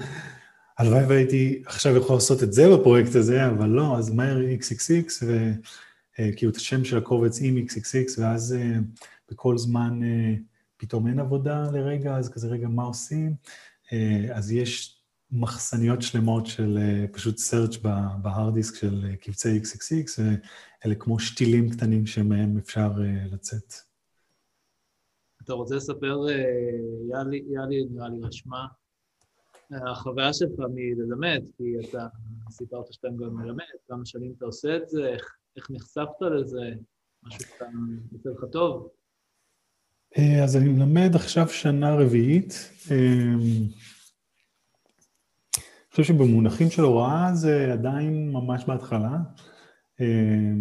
הלוואי 0.77 1.05
והייתי 1.05 1.61
עכשיו 1.65 1.95
יכול 1.97 2.15
לעשות 2.15 2.43
את 2.43 2.53
זה 2.53 2.77
בפרויקט 2.77 3.15
הזה, 3.15 3.47
אבל 3.47 3.69
לא, 3.69 3.97
אז 3.97 4.09
מהר 4.09 4.37
XXX, 4.37 5.23
וכאילו 5.23 6.51
את 6.51 6.55
השם 6.55 6.83
של 6.83 6.97
הקובץ 6.97 7.39
עם 7.41 7.57
XXX, 7.57 8.21
ואז 8.21 8.55
בכל 9.31 9.57
זמן 9.57 9.99
פתאום 10.77 11.07
אין 11.07 11.19
עבודה 11.19 11.71
לרגע, 11.71 12.17
אז 12.17 12.29
כזה 12.29 12.47
רגע 12.47 12.67
מה 12.67 12.83
עושים? 12.83 13.33
אז 14.33 14.51
יש 14.51 15.01
מחסניות 15.31 16.01
שלמות 16.01 16.45
של 16.45 16.79
פשוט 17.11 17.37
search 17.37 17.77
בהארד 18.21 18.53
דיסק 18.53 18.75
של 18.75 19.15
קבצי 19.21 19.59
XXX, 19.59 20.21
אלה 20.85 20.95
כמו 20.95 21.19
שתילים 21.19 21.69
קטנים 21.69 22.05
שמהם 22.05 22.57
אפשר 22.57 22.91
uh, 22.95 23.33
לצאת. 23.33 23.73
אתה 25.43 25.53
רוצה 25.53 25.75
לספר, 25.75 26.17
uh, 26.27 26.31
יאלי, 27.11 27.43
יאלי 27.49 27.85
נראה 27.91 28.09
לי 28.09 28.19
רשמה, 28.21 28.67
החוויה 29.71 30.33
שלך 30.33 30.59
מללמד, 30.73 31.43
כי 31.57 31.63
אתה 31.89 32.07
סיפרת 32.51 32.93
שאתה 32.93 33.07
גם 33.07 33.35
מלמד, 33.35 33.63
כמה 33.87 34.05
שנים 34.05 34.33
אתה 34.37 34.45
עושה 34.45 34.77
את 34.77 34.89
זה, 34.89 35.07
איך, 35.07 35.35
איך 35.57 35.71
נחשפת 35.71 36.21
לזה, 36.21 36.71
משהו 37.23 37.39
קטן 37.55 37.73
יוצא 38.11 38.29
לך 38.29 38.45
טוב? 38.51 38.89
אה, 40.17 40.43
אז 40.43 40.57
אני 40.57 40.69
מלמד 40.69 41.15
עכשיו 41.15 41.47
שנה 41.49 41.95
רביעית. 41.95 42.53
אני 42.91 43.69
חושב 45.91 46.03
שבמונחים 46.03 46.69
של 46.69 46.81
הוראה 46.81 47.29
זה 47.33 47.73
עדיין 47.73 48.31
ממש 48.31 48.65
בהתחלה. 48.65 49.17
אה, 50.01 50.51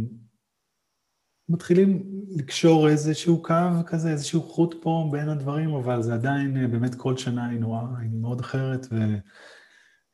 מתחילים 1.48 2.02
לקשור 2.28 2.88
איזשהו 2.88 3.42
קו 3.42 3.54
כזה, 3.86 4.10
איזשהו 4.10 4.42
חוט 4.42 4.74
פה 4.82 5.08
בין 5.12 5.28
הדברים, 5.28 5.74
אבל 5.74 6.02
זה 6.02 6.14
עדיין, 6.14 6.56
אה, 6.56 6.68
באמת 6.68 6.94
כל 6.94 7.16
שנה 7.16 7.48
היא 7.48 7.60
נורא, 7.60 7.80
היא 8.00 8.10
מאוד 8.10 8.40
אחרת, 8.40 8.86
וזה 8.86 9.16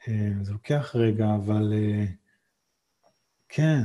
אה, 0.09 0.53
לוקח 0.53 0.93
רגע, 0.95 1.35
אבל 1.35 1.73
כן, 3.49 3.83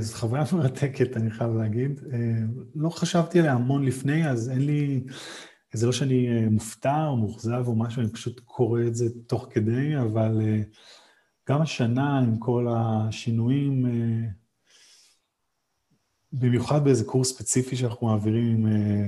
זו 0.00 0.14
חוויה 0.14 0.44
מרתקת, 0.56 1.16
אני 1.16 1.30
חייב 1.30 1.50
להגיד. 1.56 2.00
לא 2.74 2.90
חשבתי 2.90 3.38
עליה 3.40 3.52
המון 3.52 3.84
לפני, 3.84 4.30
אז 4.30 4.50
אין 4.50 4.66
לי, 4.66 5.04
זה 5.72 5.86
לא 5.86 5.92
שאני 5.92 6.46
מופתע 6.48 7.06
או 7.06 7.16
מאוכזב 7.16 7.64
או 7.66 7.76
משהו, 7.76 8.02
אני 8.02 8.10
פשוט 8.10 8.40
קורא 8.40 8.80
את 8.86 8.94
זה 8.94 9.06
תוך 9.26 9.48
כדי, 9.50 9.98
אבל... 9.98 10.40
גם 11.50 11.62
השנה 11.62 12.18
עם 12.18 12.38
כל 12.38 12.66
השינויים, 12.70 13.86
אה, 13.86 14.28
במיוחד 16.32 16.84
באיזה 16.84 17.04
קורס 17.04 17.28
ספציפי 17.28 17.76
שאנחנו 17.76 18.06
מעבירים, 18.06 18.66
אה, 18.66 19.06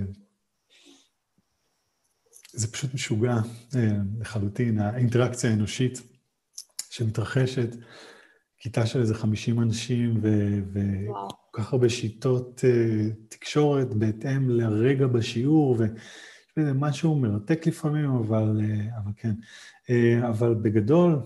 זה 2.53 2.73
פשוט 2.73 2.95
משוגע 2.95 3.37
אה, 3.77 3.97
לחלוטין, 4.21 4.79
האינטראקציה 4.79 5.51
האנושית 5.51 6.03
שמתרחשת, 6.91 7.77
כיתה 8.59 8.87
של 8.87 9.01
איזה 9.01 9.15
50 9.15 9.61
אנשים 9.61 10.21
וכל 10.23 11.29
כך 11.53 11.73
הרבה 11.73 11.89
שיטות 11.89 12.65
תקשורת 13.29 13.95
בהתאם 13.95 14.51
לרגע 14.51 15.07
בשיעור, 15.07 15.77
ויש 15.79 15.91
בזה 16.57 16.73
משהו 16.73 17.19
מרתק 17.19 17.67
לפעמים, 17.67 18.11
אבל, 18.11 18.61
אבל 18.97 19.13
כן. 19.17 19.35
אבל 20.29 20.55
בגדול, 20.55 21.19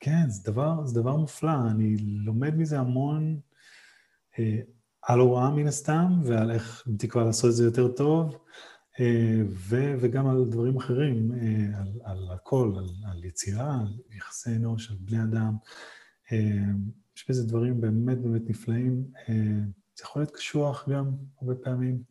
כן, 0.00 0.28
זה 0.28 0.52
דבר, 0.52 0.86
זה 0.86 1.00
דבר 1.00 1.16
מופלא, 1.16 1.70
אני 1.70 1.96
לומד 1.98 2.56
מזה 2.56 2.78
המון 2.78 3.40
אה, 4.38 4.58
על 5.02 5.20
הוראה 5.20 5.50
מן 5.50 5.66
הסתם, 5.66 6.20
ועל 6.24 6.50
איך 6.50 6.84
בתקווה 6.86 7.24
לעשות 7.24 7.50
את 7.50 7.54
זה 7.54 7.64
יותר 7.64 7.88
טוב, 7.88 8.38
אה, 9.00 9.42
ו, 9.48 9.94
וגם 10.00 10.26
על 10.26 10.44
דברים 10.50 10.76
אחרים, 10.76 11.32
אה, 11.32 11.78
על, 11.78 11.88
על 12.04 12.28
הכל, 12.34 12.74
על, 12.78 13.10
על 13.10 13.24
יצירה, 13.24 13.80
על 13.80 14.16
יחסי 14.16 14.56
אנוש, 14.56 14.90
על 14.90 14.96
בני 15.00 15.22
אדם. 15.22 15.56
יש 17.16 17.30
בזה 17.30 17.46
דברים 17.46 17.80
באמת 17.80 18.18
באמת 18.18 18.42
נפלאים. 18.50 19.04
זה 19.96 20.02
יכול 20.04 20.22
להיות 20.22 20.36
קשוח 20.36 20.88
גם 20.88 21.10
הרבה 21.40 21.54
פעמים. 21.54 22.02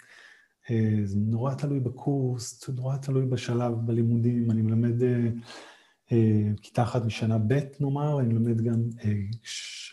זה 1.04 1.18
נורא 1.18 1.54
תלוי 1.54 1.80
בקורס, 1.80 2.66
זה 2.68 2.74
נורא 2.74 2.98
תלוי 2.98 3.26
בשלב 3.26 3.74
בלימודים. 3.86 4.52
אני 4.52 4.62
מלמד 4.62 5.04
אה, 5.04 5.30
כיתה 6.62 6.84
אחת 6.84 7.06
משנה 7.06 7.38
ב' 7.38 7.60
נאמר, 7.80 8.20
אני 8.20 8.34
לומד 8.34 8.62
גם 8.62 8.84
אה, 9.04 9.12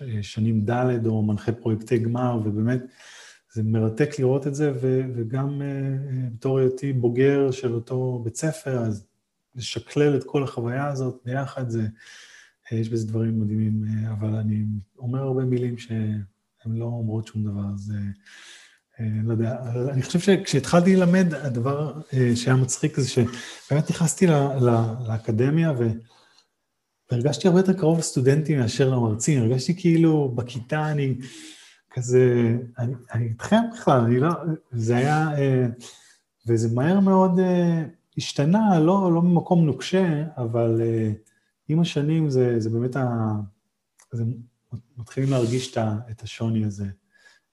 אה, 0.00 0.22
שנים 0.22 0.64
ד' 0.64 1.06
או 1.06 1.22
מנחה 1.22 1.52
פרויקטי 1.52 1.98
גמר, 1.98 2.40
ובאמת 2.44 2.82
זה 3.52 3.62
מרתק 3.62 4.18
לראות 4.18 4.46
את 4.46 4.54
זה, 4.54 4.72
וגם 5.14 5.62
בתור 6.34 6.58
היותי 6.58 6.92
בוגר 6.92 7.50
של 7.50 7.74
אותו 7.74 8.20
בית 8.24 8.36
ספר, 8.36 8.78
אז 8.78 9.06
לשקלל 9.54 10.16
את 10.16 10.24
כל 10.24 10.42
החוויה 10.42 10.86
הזאת 10.86 11.20
ביחד, 11.24 11.68
זה, 11.68 11.86
יש 12.72 12.88
בזה 12.88 13.06
דברים 13.08 13.40
מדהימים, 13.40 13.84
אבל 14.10 14.34
אני 14.34 14.64
אומר 14.98 15.22
הרבה 15.22 15.44
מילים 15.44 15.78
שהן 15.78 16.22
לא 16.66 16.84
אומרות 16.84 17.26
שום 17.26 17.44
דבר, 17.44 17.64
אז 17.74 17.92
לא 19.00 19.32
יודע, 19.32 19.56
אני 19.92 20.02
חושב 20.02 20.18
שכשהתחלתי 20.18 20.96
ללמד, 20.96 21.34
הדבר 21.34 21.92
שהיה 22.34 22.56
מצחיק 22.56 23.00
זה 23.00 23.08
שבאמת 23.08 23.90
נכנסתי 23.90 24.26
לאקדמיה 25.06 25.72
והרגשתי 27.10 27.48
הרבה 27.48 27.60
יותר 27.60 27.72
קרוב 27.72 27.98
לסטודנטים 27.98 28.58
מאשר 28.58 28.90
למרצים, 28.90 29.42
הרגשתי 29.42 29.76
כאילו 29.76 30.28
בכיתה 30.34 30.90
אני 30.90 31.14
כזה, 31.90 32.56
אני, 32.78 32.94
אני 33.12 33.24
איתכם 33.24 33.60
בכלל, 33.74 34.00
אני 34.00 34.20
לא, 34.20 34.30
זה 34.72 34.96
היה, 34.96 35.30
וזה 36.46 36.74
מהר 36.74 37.00
מאוד 37.00 37.40
השתנה, 38.16 38.80
לא, 38.80 39.12
לא 39.14 39.22
ממקום 39.22 39.66
נוקשה, 39.66 40.24
אבל 40.36 40.80
עם 41.68 41.80
השנים 41.80 42.30
זה, 42.30 42.60
זה 42.60 42.70
באמת, 42.70 42.96
ה, 42.96 43.32
זה 44.12 44.24
מתחילים 44.96 45.30
להרגיש 45.30 45.78
את 46.10 46.22
השוני 46.22 46.64
הזה. 46.64 46.86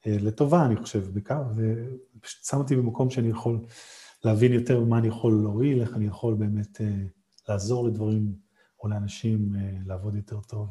אה, 0.08 0.16
לטובה, 0.22 0.66
אני 0.66 0.76
חושב, 0.76 1.14
בעיקר, 1.14 1.44
ופשוט 1.56 2.46
שם 2.46 2.58
אותי 2.58 2.76
במקום 2.76 3.10
שאני 3.10 3.30
יכול 3.30 3.60
להבין 4.26 4.54
יותר 4.54 4.84
מה 4.84 4.98
אני 4.98 5.08
יכול 5.08 5.34
להועיל, 5.44 5.82
איך 5.82 5.96
אני 5.96 6.06
יכול 6.06 6.34
באמת 6.34 6.82
אה, 6.82 7.04
לעזור 7.50 7.88
לדברים 7.88 8.36
או 8.84 8.88
לאנשים 8.88 9.56
אה, 9.56 9.78
לעבוד 9.86 10.16
יותר 10.16 10.40
טוב. 10.42 10.70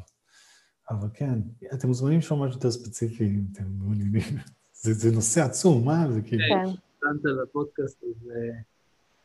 אבל 0.89 1.07
כן, 1.13 1.39
אתם 1.73 1.87
מוזמנים 1.87 2.17
לשאול 2.17 2.39
משהו 2.39 2.57
יותר 2.57 2.71
ספציפי, 2.71 3.25
אם 3.25 3.43
אתם 3.51 3.63
מעוניינים. 3.79 4.21
זה, 4.81 4.93
זה 4.93 5.11
נושא 5.11 5.41
עצום, 5.41 5.85
מה? 5.85 6.11
זה 6.11 6.21
כאילו... 6.21 6.43
כן. 6.49 6.69
נתנת 6.69 7.37
לפודקאסט, 7.43 8.03
אז 8.03 8.31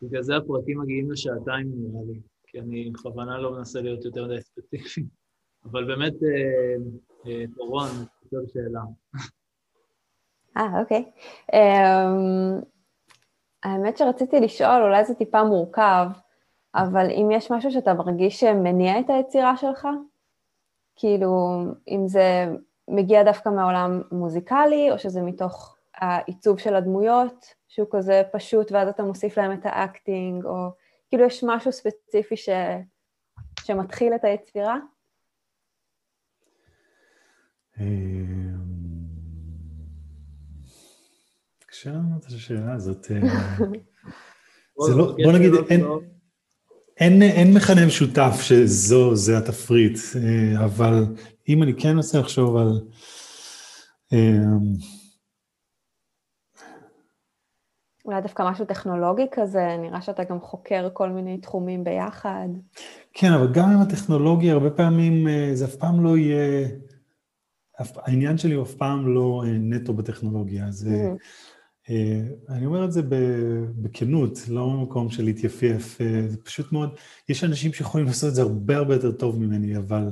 בגלל 0.02 0.22
זה 0.22 0.36
הפרטים 0.36 0.80
מגיעים 0.80 1.10
לשעתיים 1.10 1.72
נראה 1.76 2.04
לי, 2.06 2.20
כי 2.46 2.60
אני 2.60 2.90
בכוונה 2.90 3.38
לא 3.38 3.58
מנסה 3.58 3.80
להיות 3.80 4.04
יותר 4.04 4.26
מדי 4.26 4.40
ספציפי. 4.40 5.06
אבל 5.64 5.84
באמת, 5.84 6.14
דורון, 7.56 7.88
אני 7.88 8.06
חושב 8.24 8.52
שאלה. 8.52 8.80
אה, 10.56 10.80
אוקיי. 10.80 11.04
Um, 11.52 12.64
האמת 13.62 13.96
שרציתי 13.96 14.40
לשאול, 14.40 14.82
אולי 14.82 15.04
זה 15.04 15.14
טיפה 15.14 15.44
מורכב, 15.44 16.06
אבל 16.74 17.10
אם 17.10 17.28
יש 17.32 17.50
משהו 17.50 17.70
שאתה 17.70 17.94
מרגיש 17.94 18.40
שמניע 18.40 19.00
את 19.00 19.10
היצירה 19.10 19.56
שלך? 19.56 19.88
כאילו, 20.96 21.62
אם 21.88 22.08
זה 22.08 22.46
מגיע 22.88 23.22
דווקא 23.22 23.48
מהעולם 23.48 24.02
מוזיקלי, 24.12 24.90
או 24.90 24.98
שזה 24.98 25.22
מתוך 25.22 25.76
העיצוב 25.94 26.58
של 26.58 26.74
הדמויות, 26.74 27.54
שהוא 27.68 27.88
כזה 27.90 28.22
פשוט, 28.32 28.72
ואז 28.72 28.88
אתה 28.88 29.02
מוסיף 29.02 29.38
להם 29.38 29.52
את 29.52 29.60
האקטינג, 29.66 30.44
או 30.44 30.68
כאילו 31.08 31.24
יש 31.24 31.44
משהו 31.46 31.72
ספציפי 31.72 32.36
ש... 32.36 32.48
שמתחיל 33.60 34.14
את 34.14 34.24
היצירה? 34.24 34.76
קשה 41.76 41.90
לענות 41.90 42.26
את 42.26 42.32
השאלה 42.32 42.72
הזאת. 42.72 43.06
אה, 43.10 43.20
זה 44.86 44.94
לא, 44.94 45.16
בוא 45.24 45.32
נגיד, 45.32 45.52
אין, 45.70 45.84
אין, 46.96 47.22
אין 47.22 47.54
מכנה 47.54 47.86
משותף 47.86 48.40
שזו, 48.40 49.14
זה 49.16 49.38
התפריט, 49.38 49.98
אה, 50.16 50.64
אבל 50.64 51.04
אם 51.48 51.62
אני 51.62 51.74
כן 51.74 51.96
רוצה 51.96 52.18
לחשוב 52.18 52.56
על... 52.56 52.80
אה, 54.12 54.56
אולי 58.04 58.22
דווקא 58.22 58.50
משהו 58.50 58.64
טכנולוגי 58.64 59.26
כזה, 59.32 59.76
נראה 59.78 60.02
שאתה 60.02 60.24
גם 60.24 60.40
חוקר 60.40 60.88
כל 60.92 61.08
מיני 61.08 61.38
תחומים 61.38 61.84
ביחד. 61.84 62.48
כן, 63.12 63.32
אבל 63.32 63.52
גם 63.52 63.68
עם 63.68 63.80
הטכנולוגיה, 63.80 64.52
הרבה 64.52 64.70
פעמים 64.70 65.26
זה 65.54 65.64
אף 65.64 65.74
פעם 65.74 66.04
לא 66.04 66.18
יהיה... 66.18 66.68
העניין 67.78 68.38
שלי 68.38 68.54
הוא 68.54 68.64
אף 68.64 68.74
פעם 68.74 69.14
לא 69.14 69.42
נטו 69.46 69.94
בטכנולוגיה, 69.94 70.70
זה... 70.70 70.90
Mm-hmm. 70.90 71.45
אה, 71.90 72.22
אני 72.48 72.66
אומר 72.66 72.84
את 72.84 72.92
זה 72.92 73.02
בכנות, 73.82 74.48
לא 74.48 74.66
במקום 74.66 75.10
של 75.10 75.24
להתייפייף, 75.24 76.00
אה, 76.00 76.28
זה 76.28 76.36
פשוט 76.36 76.72
מאוד, 76.72 76.96
יש 77.28 77.44
אנשים 77.44 77.72
שיכולים 77.72 78.06
לעשות 78.06 78.28
את 78.30 78.34
זה 78.34 78.42
הרבה 78.42 78.76
הרבה 78.76 78.94
יותר 78.94 79.12
טוב 79.12 79.38
ממני, 79.38 79.76
אבל 79.76 80.10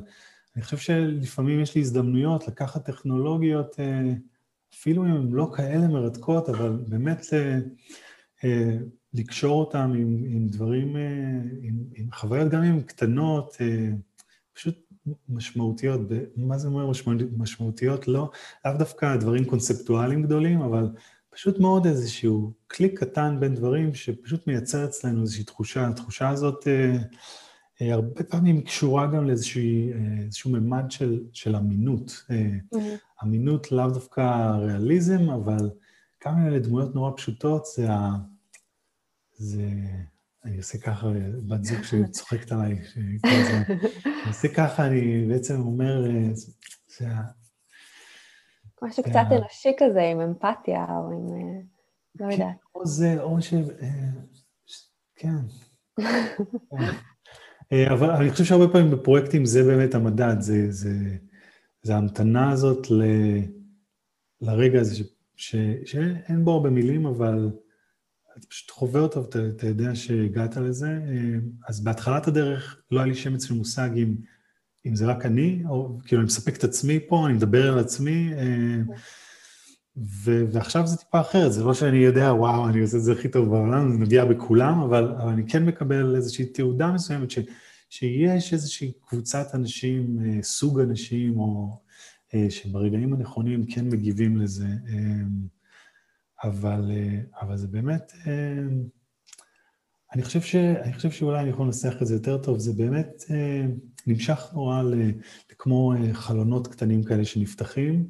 אני 0.57 0.65
חושב 0.65 0.77
שלפעמים 0.77 1.61
יש 1.61 1.75
לי 1.75 1.81
הזדמנויות 1.81 2.49
לקחת 2.49 2.85
טכנולוגיות, 2.87 3.81
אה, 3.81 4.13
אפילו 4.75 5.05
אם 5.05 5.11
הן 5.11 5.33
לא 5.33 5.51
כאלה 5.57 5.89
מרתקות, 5.89 6.49
אבל 6.49 6.79
באמת 6.89 7.25
לקשור 9.15 9.61
אותן 9.61 9.93
עם, 9.97 10.25
עם 10.29 10.47
דברים, 10.49 10.97
עם, 11.63 11.85
עם 11.95 12.09
חוויות 12.13 12.49
גם 12.49 12.63
אם 12.63 12.83
קטנות, 12.83 13.57
פשוט 14.53 14.85
משמעותיות. 15.29 16.01
מה 16.37 16.59
זה 16.59 16.69
אומר 16.69 16.91
משמעותיות? 17.37 18.09
לא, 18.09 18.31
לאו 18.65 18.73
דווקא 18.79 19.17
דברים 19.17 19.45
קונספטואליים 19.45 20.23
גדולים, 20.23 20.61
אבל 20.61 20.89
פשוט 21.35 21.59
מאוד 21.59 21.87
איזשהו 21.87 22.53
קליק 22.67 23.01
קטן 23.01 23.37
בין 23.41 23.55
דברים 23.55 23.95
שפשוט 23.95 24.47
מייצר 24.47 24.85
אצלנו 24.85 25.23
איזושהי 25.23 25.45
תחושה. 25.45 25.89
התחושה 25.89 26.29
הזאת 26.29 26.69
אה, 26.69 26.97
אה, 27.83 27.95
הרבה 27.95 28.25
פעמים 28.25 28.63
קשורה 28.63 29.07
גם 29.07 29.27
לאיזשהו 29.27 29.63
אה, 30.55 30.61
ממד 30.61 30.91
של, 30.91 31.25
של 31.33 31.57
אמינות. 31.57 32.25
אה, 32.31 32.37
mm-hmm. 32.75 33.25
אמינות 33.25 33.73
לאו 33.73 33.91
דווקא 33.91 34.21
ריאליזם, 34.59 35.31
אבל 35.31 35.71
כמה 36.21 36.35
מיני 36.35 36.61
דמויות 36.61 36.95
נורא 36.95 37.11
פשוטות, 37.17 37.67
זה 37.77 37.93
ה... 37.93 38.11
זה... 39.37 39.71
אני 40.45 40.57
עושה 40.57 40.79
ככה, 40.79 41.09
בת 41.49 41.65
זוג 41.65 41.83
שצוחקת 41.83 42.53
עליי, 42.53 42.73
אני 42.97 43.19
עושה 44.27 44.49
ככה, 44.49 44.87
אני 44.87 45.27
בעצם 45.29 45.61
אומר, 45.61 46.07
אה, 46.07 46.31
זה 46.99 47.07
משהו 48.85 49.03
קצת 49.03 49.27
אנושי 49.31 49.73
כזה, 49.79 50.03
עם 50.03 50.21
אמפתיה, 50.21 50.87
או 50.89 51.11
עם... 51.11 51.29
אה, 51.35 51.61
לא 52.21 52.33
יודעת. 52.33 52.57
או 52.75 52.87
זה, 52.87 53.23
או 53.23 53.43
ש... 53.43 53.55
אה, 53.55 54.11
כן. 55.17 55.37
אה, 57.73 57.93
אבל 57.93 58.11
אני 58.11 58.31
חושב 58.31 58.45
שהרבה 58.45 58.73
פעמים 58.73 58.91
בפרויקטים 58.91 59.45
זה 59.45 59.63
באמת 59.63 59.95
המדד, 59.95 60.41
זה, 60.41 60.71
זה, 60.71 60.95
זה 61.83 61.95
ההמתנה 61.95 62.51
הזאת 62.51 62.91
ל, 62.91 63.03
לרגע 64.41 64.81
הזה, 64.81 64.95
ש, 64.95 65.03
ש, 65.37 65.57
שאין 65.85 66.45
בו 66.45 66.53
הרבה 66.53 66.71
מילים, 66.71 67.07
אבל 67.07 67.51
אתה 68.39 68.47
פשוט 68.47 68.71
חווה 68.71 69.01
אותו 69.01 69.23
ואתה 69.23 69.39
אתה 69.57 69.67
יודע 69.67 69.95
שהגעת 69.95 70.57
לזה. 70.57 71.01
אז 71.69 71.85
בהתחלת 71.85 72.29
הדרך 72.29 72.83
לא 72.91 73.01
היה 73.01 73.07
לי 73.07 73.15
שמץ 73.15 73.45
של 73.45 73.55
מושג 73.55 73.91
אם... 73.97 74.15
אם 74.87 74.95
זה 74.95 75.07
רק 75.07 75.27
אני, 75.27 75.63
או 75.69 75.99
כאילו 76.05 76.21
אני 76.21 76.27
מספק 76.27 76.57
את 76.57 76.65
עצמי 76.65 76.99
פה, 77.09 77.27
אני 77.27 77.35
מדבר 77.35 77.73
על 77.73 77.79
עצמי, 77.79 78.33
אה, 78.35 78.83
ו- 79.97 80.45
ועכשיו 80.53 80.87
זה 80.87 80.97
טיפה 80.97 81.21
אחרת, 81.21 81.53
זה 81.53 81.65
לא 81.65 81.75
שאני 81.75 81.97
יודע, 81.97 82.33
וואו, 82.33 82.69
אני 82.69 82.81
עושה 82.81 82.97
את 82.97 83.03
זה 83.03 83.13
הכי 83.13 83.29
טוב 83.29 83.49
בעולם, 83.49 83.93
זה 83.93 83.99
נוגע 83.99 84.25
בכולם, 84.25 84.81
אבל, 84.81 85.15
אבל 85.23 85.33
אני 85.33 85.49
כן 85.49 85.67
מקבל 85.67 86.17
איזושהי 86.17 86.47
תעודה 86.47 86.93
מסוימת, 86.93 87.31
ש- 87.31 87.39
שיש 87.91 88.53
איזושהי 88.53 88.93
קבוצת 89.09 89.47
אנשים, 89.55 90.19
אה, 90.25 90.43
סוג 90.43 90.81
אנשים, 90.81 91.39
או 91.39 91.81
שברגעים 92.49 93.15
הנכונים 93.15 93.67
כן 93.67 93.89
מגיבים 93.89 94.37
לזה, 94.37 94.67
אבל, 96.45 96.91
אבל 97.41 97.57
זה 97.57 97.69
באמת, 97.69 98.13
אני 100.15 100.23
חושב, 100.23 100.41
ש, 100.41 100.55
אני 100.57 100.93
חושב 100.93 101.11
שאולי 101.11 101.41
אני 101.41 101.51
יכול 101.51 101.67
לנסח 101.67 101.95
את 102.03 102.07
זה 102.07 102.15
יותר 102.15 102.39
טוב, 102.39 102.59
זה 102.59 102.73
באמת 102.73 103.25
נמשך 104.07 104.51
נורא 104.53 104.83
לכמו 105.51 105.93
חלונות 106.13 106.69
קטנים 106.69 107.03
כאלה 107.03 107.25
שנפתחים, 107.25 108.09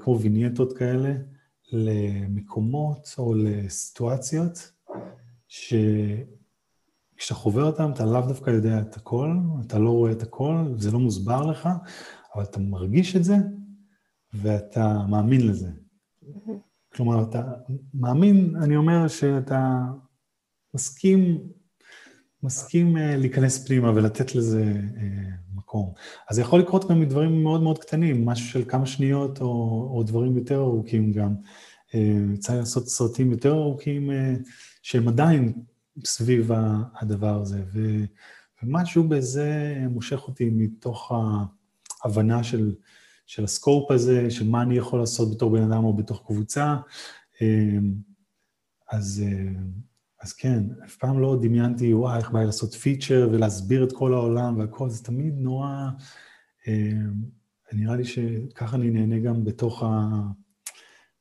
כמו 0.00 0.20
וינייטות 0.20 0.72
כאלה, 0.72 1.14
למקומות 1.72 3.14
או 3.18 3.34
לסיטואציות, 3.34 4.72
שכשאתה 5.48 7.34
חובר 7.34 7.64
אותם, 7.64 7.90
אתה 7.92 8.04
לאו 8.04 8.20
דווקא 8.20 8.50
יודע 8.50 8.80
את 8.80 8.96
הכל, 8.96 9.36
אתה 9.66 9.78
לא 9.78 9.90
רואה 9.90 10.12
את 10.12 10.22
הכל, 10.22 10.54
זה 10.76 10.90
לא 10.90 10.98
מוסבר 10.98 11.46
לך, 11.46 11.68
אבל 12.34 12.44
אתה 12.44 12.60
מרגיש 12.60 13.16
את 13.16 13.24
זה, 13.24 13.36
ואתה 14.34 14.98
מאמין 15.08 15.46
לזה. 15.46 15.70
כלומר, 16.94 17.22
אתה 17.22 17.42
מאמין, 17.94 18.56
אני 18.62 18.76
אומר 18.76 19.08
שאתה 19.08 19.86
מסכים, 20.74 21.38
מסכים 22.42 22.96
uh, 22.96 23.00
להיכנס 23.00 23.66
פנימה 23.66 23.90
ולתת 23.90 24.34
לזה 24.34 24.72
uh, 24.72 25.00
מקום. 25.54 25.92
אז 26.30 26.36
זה 26.36 26.42
יכול 26.42 26.60
לקרות 26.60 26.90
גם 26.90 27.00
מדברים 27.00 27.42
מאוד 27.42 27.62
מאוד 27.62 27.78
קטנים, 27.78 28.26
משהו 28.26 28.48
של 28.48 28.64
כמה 28.68 28.86
שניות 28.86 29.40
או, 29.40 29.46
או 29.94 30.02
דברים 30.02 30.36
יותר 30.36 30.60
ארוכים 30.60 31.12
גם. 31.12 31.34
יצא 32.34 32.52
uh, 32.52 32.56
לעשות 32.56 32.88
סרטים 32.88 33.30
יותר 33.30 33.52
ארוכים 33.52 34.10
שהם 34.82 35.08
עדיין 35.08 35.52
סביב 36.04 36.50
הדבר 37.00 37.40
הזה, 37.40 37.62
ו, 37.72 38.04
ומשהו 38.62 39.08
בזה 39.08 39.76
מושך 39.90 40.20
אותי 40.28 40.50
מתוך 40.52 41.12
ההבנה 42.04 42.44
של, 42.44 42.74
של 43.26 43.44
הסקופ 43.44 43.90
הזה, 43.90 44.30
של 44.30 44.48
מה 44.48 44.62
אני 44.62 44.76
יכול 44.76 45.00
לעשות 45.00 45.30
בתור 45.34 45.50
בן 45.50 45.72
אדם 45.72 45.84
או 45.84 45.96
בתוך 45.96 46.22
קבוצה. 46.26 46.76
אז, 48.90 49.24
אז 50.22 50.32
כן, 50.32 50.62
אף 50.84 50.96
פעם 50.96 51.20
לא 51.20 51.38
דמיינתי, 51.42 51.94
וואי, 51.94 52.18
איך 52.18 52.30
בא 52.30 52.38
לי 52.40 52.46
לעשות 52.46 52.74
פיצ'ר 52.74 53.28
ולהסביר 53.32 53.84
את 53.84 53.92
כל 53.92 54.14
העולם 54.14 54.58
והכל, 54.58 54.90
זה 54.90 55.04
תמיד 55.04 55.34
נורא... 55.38 55.88
נראה 57.72 57.96
לי 57.96 58.04
שככה 58.04 58.76
אני 58.76 58.90
נהנה 58.90 59.18
גם 59.18 59.44
בתוך, 59.44 59.82
ה, 59.82 60.10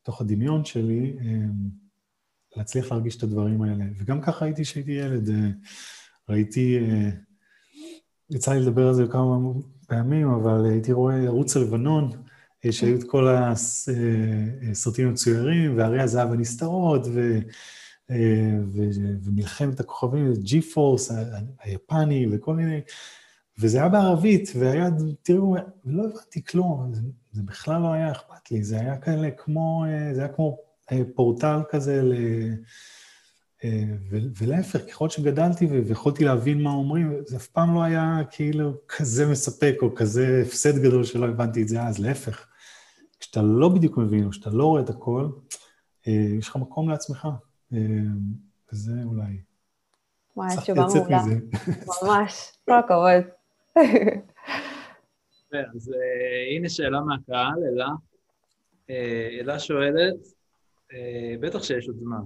בתוך 0.01 0.21
הדמיון 0.21 0.65
שלי. 0.65 1.17
להצליח 2.55 2.91
להרגיש 2.91 3.17
את 3.17 3.23
הדברים 3.23 3.61
האלה. 3.61 3.85
וגם 3.97 4.21
ככה 4.21 4.45
הייתי 4.45 4.63
כשהייתי 4.63 4.91
ילד. 4.91 5.29
אה, 5.29 5.49
ראיתי, 6.29 6.77
אה, 6.79 7.09
יצא 8.29 8.53
לי 8.53 8.59
לדבר 8.59 8.87
על 8.87 8.93
זה 8.93 9.07
כמה 9.11 9.37
פעמים, 9.87 10.29
אבל 10.29 10.65
הייתי 10.65 10.91
רואה 10.91 11.15
ערוץ 11.15 11.57
הלבנון, 11.57 12.11
אה, 12.65 12.71
שהיו 12.71 12.95
את 12.99 13.03
כל 13.03 13.27
הסרטים 13.27 15.07
המצוירים, 15.07 15.77
והרי 15.77 16.01
הזהב 16.01 16.31
הנסתרות, 16.31 17.07
ו... 17.13 17.39
ו... 18.09 18.81
ומלחמת 19.23 19.79
הכוכבים, 19.79 20.33
ג'י 20.33 20.61
פורס 20.61 21.11
היפני 21.59 22.27
וכל 22.31 22.55
מיני, 22.55 22.81
וזה 23.57 23.77
היה 23.77 23.89
בערבית, 23.89 24.49
והיה, 24.59 24.89
תראו, 25.23 25.55
לא 25.85 26.03
הבנתי 26.03 26.43
כלום, 26.43 26.93
זה, 26.93 27.01
זה 27.31 27.41
בכלל 27.43 27.81
לא 27.81 27.93
היה 27.93 28.11
אכפת 28.11 28.51
לי, 28.51 28.63
זה 28.63 28.79
היה 28.79 28.97
כאלה 28.97 29.31
כמו, 29.31 29.85
זה 30.13 30.19
היה 30.19 30.33
כמו 30.33 30.57
אה, 30.91 31.01
פורטל 31.15 31.59
כזה, 31.69 32.01
ל... 32.01 32.13
אה, 33.63 33.83
ולהפך, 34.11 34.79
ככל 34.89 35.09
שגדלתי 35.09 35.65
ויכולתי 35.65 36.25
להבין 36.25 36.61
מה 36.61 36.71
אומרים, 36.71 37.21
זה 37.25 37.37
אף 37.37 37.47
פעם 37.47 37.75
לא 37.75 37.83
היה 37.83 38.21
כאילו 38.31 38.73
כזה 38.87 39.31
מספק 39.31 39.75
או 39.81 39.95
כזה 39.95 40.43
הפסד 40.45 40.77
גדול 40.77 41.03
שלא 41.03 41.25
הבנתי 41.25 41.61
את 41.61 41.67
זה 41.67 41.83
אז, 41.83 41.99
להפך. 41.99 42.45
כשאתה 43.19 43.41
לא 43.41 43.69
בדיוק 43.69 43.97
מבין 43.97 44.25
או 44.25 44.29
כשאתה 44.29 44.49
לא 44.49 44.65
רואה 44.65 44.81
את 44.81 44.89
הכל, 44.89 45.29
אה, 46.07 46.13
יש 46.39 46.47
לך 46.47 46.55
מקום 46.55 46.89
לעצמך, 46.89 47.27
וזה 47.71 48.91
אולי... 49.03 49.37
וואי, 50.35 50.55
תשובה 50.61 50.85
מעולה. 50.95 51.21
ממש, 52.03 52.51
כל 52.65 52.71
הכבוד. 52.71 53.23
אז 55.75 55.93
הנה 56.51 56.69
שאלה 56.69 57.01
מהקהל, 57.01 57.59
אלה. 57.73 57.89
אלה 59.39 59.59
שואלת, 59.59 60.15
אה, 60.93 61.35
בטח 61.39 61.63
שיש 61.63 61.87
עוד 61.87 61.97
זמן. 61.99 62.21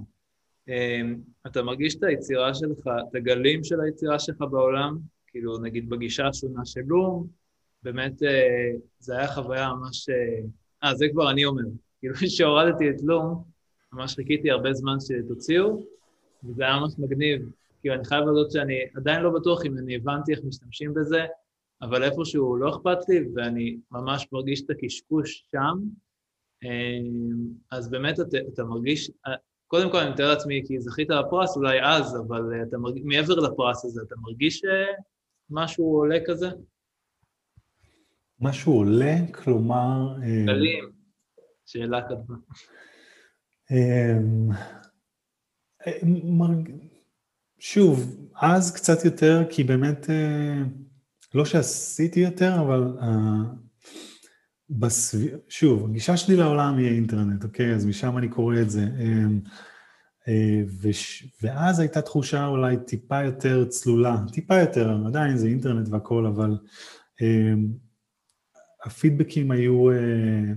אה, 0.69 1.01
אתה 1.47 1.63
מרגיש 1.63 1.95
את 1.95 2.03
היצירה 2.03 2.53
שלך, 2.53 2.87
את 3.09 3.15
הגלים 3.15 3.63
של 3.63 3.81
היצירה 3.81 4.19
שלך 4.19 4.41
בעולם? 4.51 4.97
כאילו, 5.27 5.57
נגיד 5.57 5.89
בגישה 5.89 6.27
השונה 6.27 6.65
של 6.65 6.81
לום, 6.87 7.27
באמת 7.83 8.23
אה, 8.23 8.71
זה 8.99 9.17
היה 9.17 9.27
חוויה 9.27 9.73
ממש... 9.73 10.09
אה, 10.83 10.95
זה 10.95 11.05
כבר 11.11 11.31
אני 11.31 11.45
אומר. 11.45 11.63
כאילו, 11.99 12.15
כשהורדתי 12.15 12.89
את 12.89 12.95
לום, 13.03 13.43
ממש 13.93 14.15
חיכיתי 14.15 14.51
הרבה 14.51 14.73
זמן 14.73 14.97
שתוציאו, 14.99 15.85
וזה 16.43 16.63
היה 16.63 16.79
ממש 16.79 16.93
מגניב. 16.97 17.41
כאילו, 17.81 17.95
אני 17.95 18.05
חייב 18.05 18.23
לדעת 18.23 18.51
שאני 18.51 18.79
עדיין 18.95 19.21
לא 19.21 19.29
בטוח 19.29 19.65
אם 19.65 19.77
אני 19.77 19.95
הבנתי 19.95 20.31
איך 20.31 20.39
משתמשים 20.43 20.93
בזה, 20.93 21.25
אבל 21.81 22.03
איפשהו 22.03 22.57
לא 22.57 22.69
אכפת 22.69 23.09
לי, 23.09 23.19
ואני 23.35 23.77
ממש 23.91 24.27
מרגיש 24.31 24.61
את 24.61 24.69
הקשקוש 24.69 25.47
שם, 25.51 25.77
אמ, 26.63 27.47
אז 27.71 27.89
באמת 27.89 28.19
אתה, 28.19 28.37
אתה 28.53 28.63
מרגיש, 28.63 29.11
קודם 29.67 29.91
כל 29.91 29.97
אני 29.97 30.09
מתאר 30.09 30.29
לעצמי 30.29 30.61
כי 30.67 30.79
זכית 30.79 31.07
בפרס 31.07 31.57
אולי 31.57 31.77
אז, 31.83 32.17
אבל 32.27 32.41
אתה 32.69 32.77
מרגיש, 32.77 33.03
מעבר 33.05 33.35
לפרס 33.35 33.85
הזה, 33.85 34.01
אתה 34.07 34.15
מרגיש 34.21 34.65
אה, 34.65 35.65
עולה 35.77 36.17
כזה? 36.25 36.47
משהו 38.39 38.73
עולה, 38.73 39.15
כלומר... 39.33 40.15
גלים, 40.45 40.83
אה, 40.83 40.89
שאלה 41.65 42.01
כתבה. 42.01 42.35
אמ, 43.71 44.49
שוב, 47.59 48.27
אז 48.41 48.71
קצת 48.71 49.05
יותר, 49.05 49.43
כי 49.49 49.63
באמת, 49.63 50.09
אה, 50.09 50.63
לא 51.33 51.45
שעשיתי 51.45 52.19
יותר, 52.19 52.61
אבל 52.61 52.97
בסביב... 54.69 55.35
שוב, 55.49 55.85
הגישה 55.89 56.17
שלי 56.17 56.35
לעולם 56.35 56.77
היא 56.77 56.87
האינטרנט, 56.87 57.43
אוקיי? 57.43 57.75
אז 57.75 57.85
משם 57.85 58.17
אני 58.17 58.29
קורא 58.29 58.55
את 58.61 58.69
זה. 58.69 58.83
אמ, 58.99 59.39
אה, 60.27 60.61
וש... 60.81 61.27
ואז 61.41 61.79
הייתה 61.79 62.01
תחושה 62.01 62.45
אולי 62.45 62.77
טיפה 62.87 63.23
יותר 63.23 63.65
צלולה, 63.65 64.17
טיפה 64.31 64.55
יותר, 64.59 64.97
עדיין 65.07 65.37
זה 65.37 65.47
אינטרנט 65.47 65.87
והכול, 65.89 66.25
אבל 66.25 66.57
אמ, 67.21 67.67
הפידבקים 68.85 69.51
היו, 69.51 69.91
אה, 69.91 70.53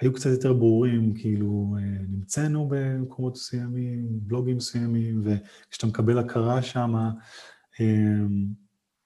היו 0.00 0.12
קצת 0.12 0.30
יותר 0.30 0.52
ברורים, 0.52 1.14
כאילו 1.14 1.76
אה, 1.78 1.82
נמצאנו 2.08 2.68
במקומות 2.70 3.32
מסוימים, 3.32 4.06
בלוגים 4.10 4.56
מסוימים, 4.56 5.22
וכשאתה 5.24 5.86
מקבל 5.86 6.18
הכרה 6.18 6.62
שם, 6.62 6.94
אמ, 7.80 8.46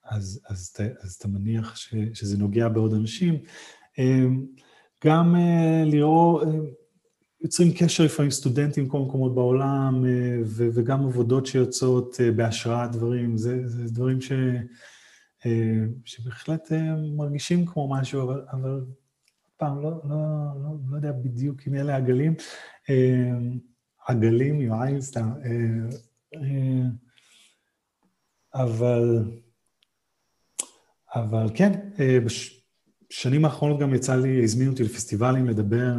אז, 0.03 0.41
אז, 0.49 0.75
אז 1.01 1.13
אתה 1.13 1.27
מניח 1.27 1.75
ש, 1.75 1.95
שזה 2.13 2.37
נוגע 2.37 2.67
בעוד 2.67 2.93
אנשים. 2.93 3.37
אמ, 3.97 4.45
גם 5.05 5.35
אה, 5.35 5.83
לראות, 5.85 6.47
אה, 6.47 6.53
יוצרים 7.41 7.73
קשר 7.77 8.03
לפעמים 8.03 8.31
סטודנטים 8.31 8.87
בכל 8.87 8.99
מקומות 8.99 9.35
בעולם, 9.35 10.05
וגם 10.45 11.05
עבודות 11.05 11.45
שיוצאות 11.45 12.17
בהשראת 12.35 12.91
דברים, 12.91 13.37
זה, 13.37 13.67
זה 13.67 13.93
דברים 13.93 14.21
ש, 14.21 14.31
שבהחלט 16.05 16.71
מרגישים 17.17 17.65
כמו 17.65 17.89
משהו, 17.89 18.21
אבל, 18.23 18.45
אבל 18.51 18.81
פעם, 19.59 19.81
לא, 19.81 19.91
לא, 19.91 20.15
לא, 20.63 20.69
לא 20.89 20.95
יודע 20.95 21.11
בדיוק 21.11 21.59
אם 21.67 21.75
אלה 21.75 21.95
הגלים. 21.95 22.35
עגלים, 24.07 24.61
יואי, 24.61 25.01
סתם. 25.01 25.31
אבל, 28.53 29.23
אבל 31.15 31.47
כן, 31.53 31.71
בשנים 32.25 33.45
האחרונות 33.45 33.79
גם 33.79 33.93
יצא 33.93 34.15
לי, 34.15 34.43
הזמינו 34.43 34.71
אותי 34.71 34.83
לפסטיבלים 34.83 35.47
לדבר, 35.47 35.95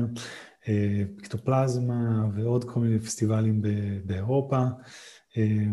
אה, 0.69 1.03
פיקטופלזמה 1.17 2.27
ועוד 2.35 2.65
כל 2.65 2.81
מיני 2.81 2.99
פסטיבלים 2.99 3.63
באירופה. 4.05 4.65
אה, 5.37 5.67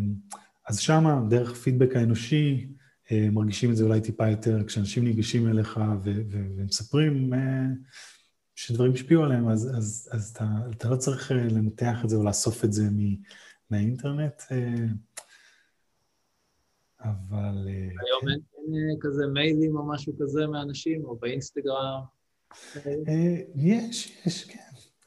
אז 0.67 0.79
שמה, 0.79 1.21
דרך 1.29 1.53
פידבק 1.53 1.95
האנושי, 1.95 2.67
אה, 2.67 2.86
מרגישים 3.11 3.71
את 3.71 3.75
זה 3.75 3.83
אולי 3.83 4.01
טיפה 4.01 4.29
יותר, 4.29 4.63
כשאנשים 4.63 5.03
ניגשים 5.03 5.47
אליך 5.47 5.79
ומספרים 6.03 7.33
שדברים 8.55 8.93
השפיעו 8.93 9.23
עליהם, 9.23 9.49
אז, 9.49 9.77
אז, 9.77 10.09
אז 10.11 10.29
אתה, 10.29 10.45
אתה 10.71 10.89
לא 10.89 10.95
צריך 10.95 11.31
לנתח 11.31 11.97
את 12.03 12.09
זה 12.09 12.15
או 12.15 12.23
לאסוף 12.23 12.65
את 12.65 12.73
זה 12.73 12.83
מהאינטרנט, 13.69 14.41
אבל... 16.99 17.67
היום 17.67 18.29
אין 18.29 18.97
כזה 19.01 19.27
מיילים 19.33 19.77
או 19.77 19.87
משהו 19.87 20.13
כזה 20.19 20.47
מאנשים, 20.47 21.05
או 21.05 21.15
באינסטגרם? 21.15 22.01
אה, 22.85 23.41
יש, 23.55 24.21
יש, 24.25 24.43
כן. 24.43 24.59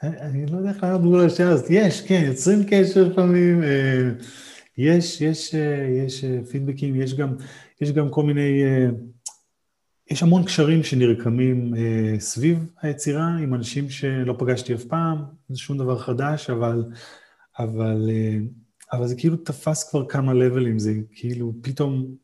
אני 0.02 0.46
לא 0.46 0.56
יודע 0.56 0.70
איך 0.70 0.82
לענות 0.82 1.00
בגלל 1.00 1.26
השאלה 1.26 1.50
הזאת. 1.50 1.66
יש, 1.70 2.00
כן, 2.00 2.22
יוצרים 2.26 2.58
קשר 2.70 3.08
לפעמים. 3.08 3.62
אה, 3.62 4.10
יש, 4.78 5.20
יש, 5.20 5.54
אה, 5.54 5.86
יש 6.06 6.24
פידבקים, 6.50 7.00
יש 7.00 7.14
גם, 7.14 7.36
יש 7.80 7.92
גם 7.92 8.10
כל 8.10 8.22
מיני... 8.22 8.62
יש 10.10 10.22
המון 10.22 10.44
קשרים 10.44 10.82
שנרקמים 10.82 11.74
אה, 11.74 12.20
סביב 12.20 12.66
היצירה 12.82 13.36
עם 13.42 13.54
אנשים 13.54 13.90
שלא 13.90 14.34
פגשתי 14.38 14.74
אף 14.74 14.84
פעם, 14.84 15.18
זה 15.48 15.58
שום 15.58 15.78
דבר 15.78 15.98
חדש, 15.98 16.50
אבל, 16.50 16.84
אבל, 17.58 18.10
אה, 18.10 18.38
אבל 18.92 19.06
זה 19.06 19.14
כאילו 19.14 19.36
תפס 19.36 19.90
כבר 19.90 20.06
כמה 20.08 20.34
לבלים, 20.34 20.78
זה 20.78 20.94
כאילו 21.14 21.54
פתאום 21.62 22.14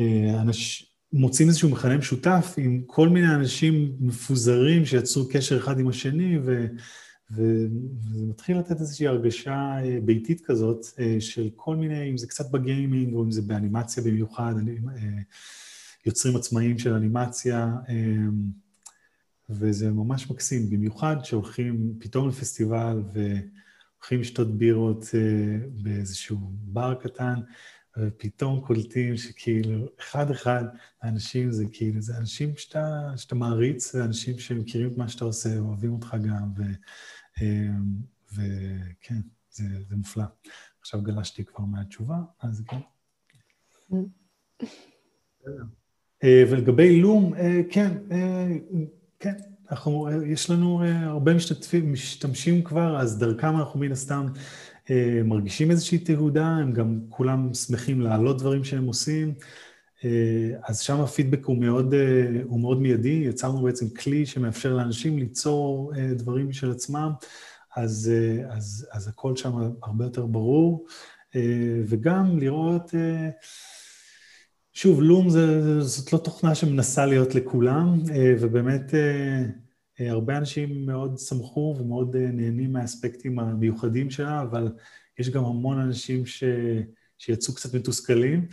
אה, 0.00 0.40
אנשים 0.42 0.86
מוצאים 1.12 1.48
איזשהו 1.48 1.70
מכנה 1.70 1.96
משותף 1.96 2.54
עם 2.56 2.82
כל 2.86 3.08
מיני 3.08 3.34
אנשים 3.34 3.92
מפוזרים 4.00 4.84
שיצרו 4.84 5.28
קשר 5.28 5.56
אחד 5.56 5.78
עם 5.78 5.88
השני, 5.88 6.38
ו, 6.44 6.66
וזה 7.32 8.26
מתחיל 8.26 8.58
לתת 8.58 8.80
איזושהי 8.80 9.06
הרגשה 9.06 9.78
אה, 9.84 9.98
ביתית 10.04 10.40
כזאת 10.40 10.86
אה, 10.98 11.16
של 11.20 11.50
כל 11.56 11.76
מיני, 11.76 12.10
אם 12.10 12.16
זה 12.16 12.26
קצת 12.26 12.50
בגיימינג 12.50 13.14
או 13.14 13.24
אם 13.24 13.30
זה 13.30 13.42
באנימציה 13.42 14.02
במיוחד, 14.02 14.54
אה, 14.58 15.04
יוצרים 16.06 16.36
עצמאיים 16.36 16.78
של 16.78 16.94
אנימציה, 16.94 17.76
וזה 19.50 19.90
ממש 19.90 20.30
מקסים, 20.30 20.70
במיוחד 20.70 21.16
שהולכים 21.24 21.94
פתאום 22.00 22.28
לפסטיבל 22.28 23.02
והולכים 23.12 24.20
לשתות 24.20 24.58
בירות 24.58 25.04
באיזשהו 25.82 26.38
בר 26.52 26.94
קטן, 26.94 27.34
ופתאום 27.98 28.60
קולטים 28.60 29.16
שכאילו, 29.16 29.88
אחד-אחד, 30.00 30.64
האנשים 31.02 31.52
זה 31.52 31.64
כאילו, 31.72 32.00
זה 32.00 32.16
אנשים 32.16 32.56
שאתה, 32.56 33.12
שאתה 33.16 33.34
מעריץ, 33.34 33.94
ואנשים 33.94 34.38
שמכירים 34.38 34.88
את 34.92 34.96
מה 34.96 35.08
שאתה 35.08 35.24
עושה, 35.24 35.58
אוהבים 35.58 35.92
אותך 35.92 36.16
גם, 36.22 36.52
ו, 36.56 36.62
וכן, 38.34 39.20
זה, 39.50 39.64
זה 39.88 39.96
מופלא. 39.96 40.24
עכשיו 40.80 41.02
גלשתי 41.02 41.44
כבר 41.44 41.64
מהתשובה, 41.64 42.16
אז 42.40 42.64
כן. 42.68 42.80
אה, 46.24 46.44
ולגבי 46.50 47.00
לום, 47.00 47.34
אה, 47.34 47.60
כן, 47.70 47.92
אה, 48.10 48.56
כן, 49.18 49.34
אנחנו, 49.70 50.08
יש 50.26 50.50
לנו 50.50 50.82
הרבה 50.84 51.34
משתתפים, 51.34 51.92
משתמשים 51.92 52.64
כבר, 52.64 53.00
אז 53.00 53.18
דרכם 53.18 53.56
אנחנו 53.56 53.80
מן 53.80 53.92
הסתם 53.92 54.26
מרגישים 55.24 55.70
איזושהי 55.70 55.98
תהודה, 55.98 56.46
הם 56.46 56.72
גם 56.72 57.00
כולם 57.08 57.54
שמחים 57.54 58.00
להעלות 58.00 58.38
דברים 58.38 58.64
שהם 58.64 58.84
עושים, 58.84 59.34
אז 60.64 60.80
שם 60.80 61.00
הפידבק 61.00 61.44
הוא 61.44 61.56
מאוד, 61.56 61.94
הוא 62.44 62.60
מאוד 62.60 62.80
מיידי, 62.80 63.22
יצרנו 63.28 63.62
בעצם 63.62 63.88
כלי 63.88 64.26
שמאפשר 64.26 64.74
לאנשים 64.74 65.18
ליצור 65.18 65.92
דברים 66.16 66.48
משל 66.48 66.70
עצמם, 66.70 67.12
אז, 67.76 68.10
אז, 68.48 68.86
אז 68.92 69.08
הכל 69.08 69.36
שם 69.36 69.52
הרבה 69.82 70.04
יותר 70.04 70.26
ברור, 70.26 70.86
וגם 71.86 72.38
לראות 72.38 72.94
שוב, 74.72 75.02
לום 75.02 75.30
זה, 75.30 75.80
זאת 75.80 76.12
לא 76.12 76.18
תוכנה 76.18 76.54
שמנסה 76.54 77.06
להיות 77.06 77.34
לכולם, 77.34 77.98
אה, 78.14 78.34
ובאמת 78.40 78.94
אה, 78.94 79.42
אה, 80.00 80.10
הרבה 80.10 80.36
אנשים 80.36 80.86
מאוד 80.86 81.18
שמחו 81.18 81.76
ומאוד 81.78 82.16
נהנים 82.16 82.72
מהאספקטים 82.72 83.38
המיוחדים 83.38 84.10
שלה, 84.10 84.42
אבל 84.42 84.72
יש 85.18 85.30
גם 85.30 85.44
המון 85.44 85.78
אנשים 85.78 86.26
ש... 86.26 86.44
שיצאו 87.22 87.54
קצת 87.54 87.74
מתוסכלים, 87.74 88.46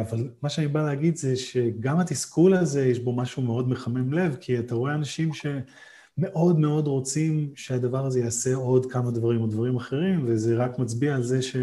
אבל 0.00 0.28
מה 0.42 0.48
שאני 0.48 0.68
בא 0.68 0.82
להגיד 0.82 1.16
זה 1.16 1.36
שגם 1.36 2.00
התסכול 2.00 2.54
הזה, 2.54 2.86
יש 2.86 2.98
בו 2.98 3.16
משהו 3.16 3.42
מאוד 3.42 3.68
מחמם 3.68 4.12
לב, 4.12 4.36
כי 4.40 4.58
אתה 4.58 4.74
רואה 4.74 4.94
אנשים 4.94 5.30
שמאוד 5.34 6.58
מאוד 6.58 6.86
רוצים 6.86 7.52
שהדבר 7.54 8.06
הזה 8.06 8.20
יעשה 8.20 8.54
עוד 8.54 8.92
כמה 8.92 9.10
דברים 9.10 9.40
או 9.40 9.46
דברים 9.46 9.76
אחרים, 9.76 10.24
וזה 10.26 10.56
רק 10.56 10.78
מצביע 10.78 11.14
על 11.14 11.22
זה 11.22 11.42
ש... 11.42 11.56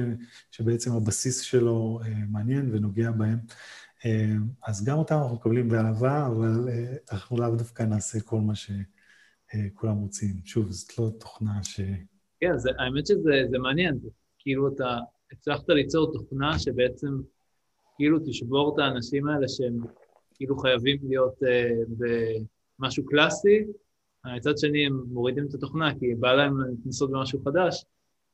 שבעצם 0.51 0.91
הבסיס 0.91 1.41
שלו 1.41 1.99
מעניין 2.29 2.69
ונוגע 2.73 3.11
בהם. 3.11 3.39
אה, 4.05 4.35
אז 4.67 4.85
גם 4.85 4.97
אותם 4.97 5.15
אנחנו 5.15 5.35
מקבלים 5.35 5.69
באהבה, 5.69 6.27
אבל 6.27 6.69
אה, 6.69 6.93
אנחנו 7.11 7.37
לאו 7.37 7.55
דווקא 7.55 7.83
נעשה 7.83 8.19
כל 8.21 8.39
מה 8.39 8.53
שכולם 8.55 9.97
רוצים. 9.97 10.35
שוב, 10.45 10.71
זאת 10.71 10.99
לא 10.99 11.09
תוכנה 11.19 11.63
ש... 11.63 11.81
כן, 12.39 12.57
זה, 12.57 12.69
האמת 12.79 13.07
שזה 13.07 13.59
מעניין. 13.59 13.99
כאילו 14.39 14.67
אתה 14.67 14.97
הצלחת 15.31 15.69
ליצור 15.69 16.13
תוכנה 16.13 16.59
שבעצם 16.59 17.07
כאילו 17.95 18.19
תשבור 18.19 18.73
את 18.73 18.79
האנשים 18.79 19.27
האלה 19.27 19.47
שהם 19.47 19.77
כאילו 20.35 20.57
חייבים 20.57 20.97
להיות 21.03 21.43
אה, 21.43 21.69
במשהו 22.79 23.05
קלאסי, 23.05 23.63
מצד 24.35 24.57
שני 24.57 24.85
הם 24.85 25.03
מורידים 25.07 25.45
את 25.49 25.53
התוכנה 25.53 25.99
כי 25.99 26.15
בא 26.15 26.33
להם 26.33 26.53
לנסות 26.85 27.11
במשהו 27.11 27.43
חדש, 27.45 27.85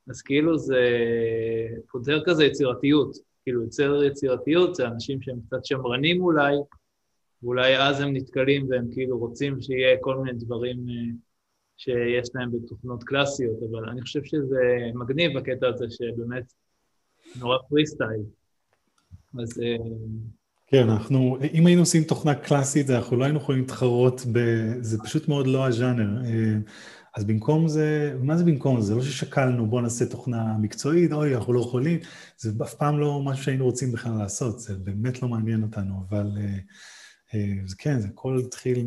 אז 0.10 0.22
כאילו 0.22 0.58
זה 0.58 0.82
פותר 1.92 2.22
כזה 2.26 2.46
יצירתיות. 2.46 3.18
כאילו 3.44 3.62
יוצר 3.62 4.04
יצירתיות 4.04 4.76
זה 4.76 4.88
אנשים 4.88 5.22
שהם 5.22 5.40
קצת 5.48 5.66
שמרנים 5.66 6.22
אולי, 6.22 6.56
ואולי 7.44 7.78
אז 7.78 8.02
הם 8.02 8.14
נתקלים 8.14 8.68
והם 8.70 8.88
כאילו 8.94 9.18
רוצים 9.18 9.62
שיהיה 9.62 9.98
כל 10.02 10.18
מיני 10.18 10.38
דברים 10.38 10.78
אה, 10.90 11.14
שיש 11.78 12.30
להם 12.36 12.52
בתוכנות 12.52 13.04
קלאסיות, 13.04 13.58
אבל 13.72 13.90
אני 13.90 14.02
חושב 14.02 14.24
שזה 14.24 14.62
מגניב 14.94 15.40
בקטע 15.40 15.68
הזה 15.68 15.86
שבאמת 15.90 16.54
נורא 17.36 17.58
פרי 17.70 17.86
סטייל. 17.86 18.24
אז... 19.40 19.60
אה, 19.62 19.76
כן, 20.68 20.90
אנחנו, 20.90 21.38
אם 21.54 21.66
היינו 21.66 21.82
עושים 21.82 22.04
תוכנה 22.04 22.36
קלאסית, 22.36 22.90
אנחנו 22.90 23.18
לא 23.18 23.24
היינו 23.24 23.40
יכולים 23.40 23.62
להתחרות 23.62 24.22
ב... 24.32 24.40
זה 24.82 24.98
פשוט 25.04 25.28
מאוד 25.28 25.48
לא 25.48 25.68
הז'אנר. 25.68 26.26
אה, 26.26 26.58
אז 27.18 27.24
במקום 27.24 27.68
זה, 27.68 28.18
מה 28.24 28.38
זה 28.38 28.44
במקום 28.44 28.82
זה? 28.82 28.96
לא 28.96 29.02
ששקלנו, 29.02 29.66
בואו 29.66 29.82
נעשה 29.82 30.06
תוכנה 30.06 30.58
מקצועית, 30.58 31.12
אוי, 31.12 31.36
אנחנו 31.36 31.54
לא 31.54 31.60
יכולים, 31.60 32.00
זה 32.38 32.52
אף 32.64 32.74
פעם 32.74 33.00
לא 33.00 33.22
משהו 33.26 33.44
שהיינו 33.44 33.66
רוצים 33.66 33.92
בכלל 33.92 34.18
לעשות, 34.18 34.60
זה 34.60 34.76
באמת 34.76 35.22
לא 35.22 35.28
מעניין 35.28 35.64
אותנו, 35.64 35.94
אבל 36.10 36.38
אה, 37.34 37.54
זה 37.66 37.76
כן, 37.78 38.00
זה 38.00 38.08
הכל 38.08 38.38
התחיל 38.46 38.86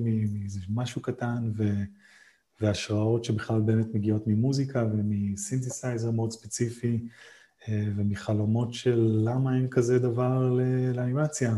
משהו 0.69 1.03
קטן, 1.03 1.51
ו, 1.57 1.65
והשראות 2.61 3.25
שבכלל 3.25 3.61
באמת 3.61 3.95
מגיעות 3.95 4.27
ממוזיקה 4.27 4.85
ומסינתסייזר 4.93 6.11
מאוד 6.11 6.33
ספציפי, 6.33 6.99
ומחלומות 7.69 8.75
של 8.75 9.21
למה 9.25 9.57
אין 9.57 9.69
כזה 9.69 9.99
דבר 9.99 10.59
לאנימציה, 10.95 11.55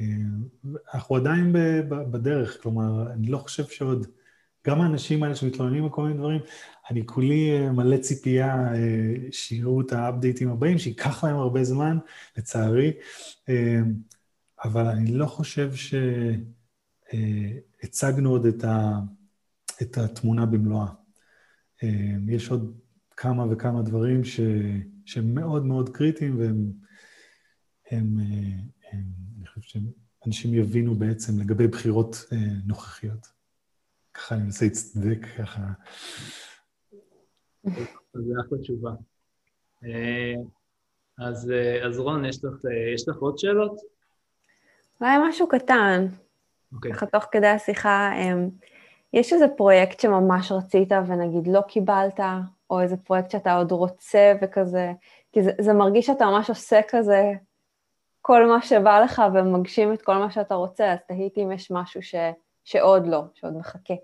ואנחנו 0.00 1.16
עדיין 1.16 1.52
בדרך, 1.88 2.62
כלומר, 2.62 3.12
אני 3.12 3.26
לא 3.26 3.38
חושב 3.38 3.66
שעוד... 3.66 4.06
גם 4.66 4.80
האנשים 4.80 5.22
האלה 5.22 5.34
שמתלוננים 5.34 5.84
על 5.84 5.90
כל 5.90 6.02
מיני 6.02 6.18
דברים, 6.18 6.40
אני 6.90 7.06
כולי 7.06 7.50
אה, 7.50 7.72
מלא 7.72 7.96
ציפייה 7.96 8.74
אה, 8.74 9.14
שיראו 9.30 9.80
את 9.80 9.92
האפדייטים 9.92 10.50
הבאים, 10.50 10.78
שייקח 10.78 11.24
להם 11.24 11.36
הרבה 11.36 11.64
זמן, 11.64 11.98
לצערי, 12.36 12.92
אה, 13.48 13.80
אבל 14.64 14.86
אני 14.86 15.12
לא 15.12 15.26
חושב 15.26 15.70
שהצגנו 17.12 18.30
עוד 18.30 18.46
את 19.82 19.98
התמונה 19.98 20.46
במלואה. 20.46 20.86
יש 22.28 22.50
עוד 22.50 22.78
כמה 23.22 23.44
וכמה 23.50 23.82
דברים 23.82 24.24
ש, 24.24 24.40
שהם 25.06 25.34
מאוד 25.34 25.64
מאוד 25.64 25.88
קריטיים, 25.88 26.38
והם, 26.38 26.72
הם, 27.90 28.16
הם, 28.92 29.02
אני 29.38 29.46
חושב 29.46 29.80
שאנשים 30.22 30.54
יבינו 30.54 30.94
בעצם 30.94 31.40
לגבי 31.40 31.66
בחירות 31.66 32.16
נוכחיות. 32.66 33.26
ככה 34.14 34.34
אני 34.34 34.42
מנסה 34.42 34.64
להצטדק 34.64 35.26
ככה. 35.38 35.60
זה 38.12 38.34
אחלה 38.46 38.58
תשובה. 38.58 38.90
אה, 39.84 40.34
אז, 41.18 41.50
אה, 41.50 41.86
אז 41.86 41.98
רון, 41.98 42.24
יש 42.24 42.44
לך, 42.44 42.64
אה, 42.64 42.94
יש 42.94 43.08
לך 43.08 43.16
עוד 43.16 43.38
שאלות? 43.38 43.80
אולי 45.00 45.16
משהו 45.28 45.48
קטן. 45.48 46.06
אוקיי. 46.72 46.92
ככה 46.92 47.06
תוך 47.06 47.24
כדי 47.30 47.46
השיחה, 47.46 48.12
יש 49.12 49.32
איזה 49.32 49.44
פרויקט 49.56 50.00
שממש 50.00 50.52
רצית 50.52 50.92
ונגיד 50.92 51.46
לא 51.46 51.60
קיבלת, 51.68 52.20
או 52.72 52.80
איזה 52.80 52.96
פרויקט 52.96 53.30
שאתה 53.30 53.54
עוד 53.54 53.72
רוצה 53.72 54.32
וכזה, 54.42 54.92
כי 55.32 55.42
זה, 55.42 55.50
זה 55.60 55.72
מרגיש 55.72 56.06
שאתה 56.06 56.26
ממש 56.26 56.48
עושה 56.48 56.80
כזה 56.88 57.32
כל 58.20 58.46
מה 58.46 58.62
שבא 58.62 59.00
לך 59.00 59.22
ומגשים 59.34 59.92
את 59.92 60.02
כל 60.02 60.14
מה 60.14 60.30
שאתה 60.30 60.54
רוצה, 60.54 60.92
אז 60.92 60.98
תהיתי 61.08 61.42
אם 61.42 61.52
יש 61.52 61.70
משהו 61.70 62.02
ש, 62.02 62.14
שעוד 62.64 63.06
לא, 63.06 63.22
שעוד 63.34 63.56
מחכה. 63.56 63.94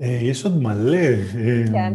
אה, 0.00 0.18
יש 0.22 0.44
עוד 0.44 0.62
מלא. 0.62 0.96
אה, 0.96 1.64
כן. 1.72 1.92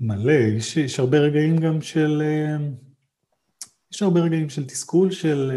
מלא. 0.00 0.32
יש, 0.32 0.76
יש 0.76 1.00
הרבה 1.00 1.18
רגעים 1.18 1.56
גם 1.56 1.82
של... 1.82 2.22
אה, 2.24 2.56
יש 3.92 4.02
הרבה 4.02 4.20
רגעים 4.20 4.48
של 4.48 4.66
תסכול, 4.66 5.10
של... 5.10 5.52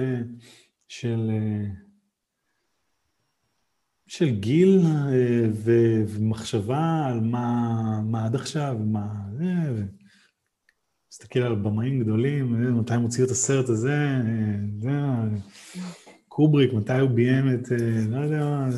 של 0.88 1.32
של 4.08 4.40
גיל 4.40 4.82
ו, 5.54 5.72
ומחשבה 6.08 7.06
על 7.06 7.20
מה, 7.20 8.02
מה 8.06 8.26
עד 8.26 8.36
עכשיו, 8.36 8.78
מה... 8.86 9.24
מסתכל 11.12 11.40
על 11.40 11.56
במאים 11.56 12.04
גדולים, 12.04 12.76
מתי 12.80 12.94
הם 12.94 13.02
הוציאו 13.02 13.26
את 13.26 13.32
הסרט 13.32 13.70
הזה, 13.70 13.98
זה, 14.80 14.92
קובריק, 16.28 16.74
מתי 16.74 17.00
הוא 17.00 17.10
ביים 17.10 17.54
את, 17.54 17.68
לא 18.10 18.18
יודע 18.20 18.40
מה, 18.40 18.70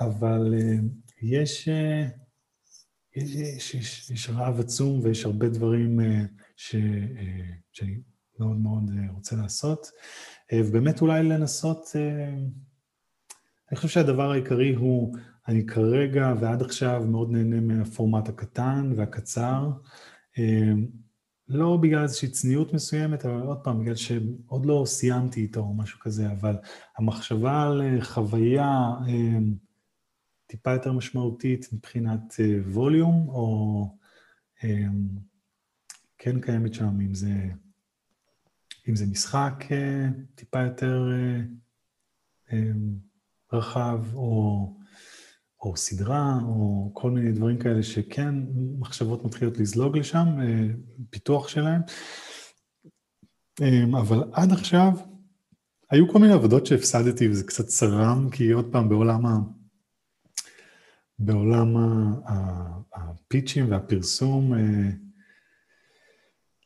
אבל 0.00 0.54
אה, 0.54 0.76
יש, 1.22 1.68
אה, 1.68 2.06
יש, 3.16 3.34
יש, 3.34 3.74
יש, 3.74 4.10
יש 4.10 4.30
רעב 4.30 4.60
עצום 4.60 5.00
ויש 5.02 5.24
הרבה 5.24 5.48
דברים 5.48 6.00
אה, 6.00 6.24
ש, 6.56 6.76
שאני 7.72 8.00
מאוד 8.38 8.56
מאוד 8.56 8.90
רוצה 9.14 9.36
לעשות. 9.36 9.86
ובאמת 10.54 11.00
אולי 11.00 11.22
לנסות, 11.22 11.86
אני 13.70 13.76
חושב 13.76 13.88
שהדבר 13.88 14.30
העיקרי 14.30 14.74
הוא, 14.74 15.16
אני 15.48 15.66
כרגע 15.66 16.34
ועד 16.40 16.62
עכשיו 16.62 17.04
מאוד 17.06 17.30
נהנה 17.30 17.60
מהפורמט 17.60 18.28
הקטן 18.28 18.92
והקצר. 18.96 19.70
לא 21.48 21.76
בגלל 21.76 22.02
איזושהי 22.02 22.28
צניעות 22.28 22.72
מסוימת, 22.72 23.24
אבל 23.24 23.40
עוד 23.40 23.58
פעם, 23.64 23.80
בגלל 23.80 23.94
שעוד 23.94 24.66
לא 24.66 24.82
סיימתי 24.86 25.40
איתו 25.40 25.60
או 25.60 25.74
משהו 25.74 26.00
כזה, 26.00 26.32
אבל 26.32 26.56
המחשבה 26.98 27.62
על 27.62 28.00
חוויה 28.00 28.90
טיפה 30.46 30.72
יותר 30.72 30.92
משמעותית 30.92 31.68
מבחינת 31.72 32.34
ווליום, 32.72 33.28
או 33.28 33.84
כן 36.18 36.40
קיימת 36.40 36.74
שם, 36.74 37.00
אם 37.00 37.14
זה, 37.14 37.34
אם 38.88 38.96
זה 38.96 39.06
משחק 39.06 39.64
טיפה 40.34 40.60
יותר 40.62 41.10
רחב, 43.52 44.00
או 44.14 44.78
או 45.62 45.76
סדרה, 45.76 46.38
או 46.44 46.90
כל 46.94 47.10
מיני 47.10 47.32
דברים 47.32 47.58
כאלה 47.58 47.82
שכן 47.82 48.34
מחשבות 48.78 49.24
מתחילות 49.24 49.58
לזלוג 49.58 49.98
לשם, 49.98 50.26
אה, 50.40 50.66
פיתוח 51.10 51.48
שלהם. 51.48 51.80
אה, 53.62 53.84
אבל 54.00 54.24
עד 54.32 54.52
עכשיו, 54.52 54.92
היו 55.90 56.08
כל 56.08 56.18
מיני 56.18 56.32
עבודות 56.32 56.66
שהפסדתי 56.66 57.28
וזה 57.28 57.44
קצת 57.44 57.66
צרם, 57.66 58.30
כי 58.30 58.50
עוד 58.50 58.72
פעם, 58.72 58.88
בעולם, 58.88 59.26
ה... 59.26 59.38
בעולם 61.18 61.76
הפיצ'ים 62.94 63.70
והפרסום, 63.70 64.54
אה, 64.54 64.90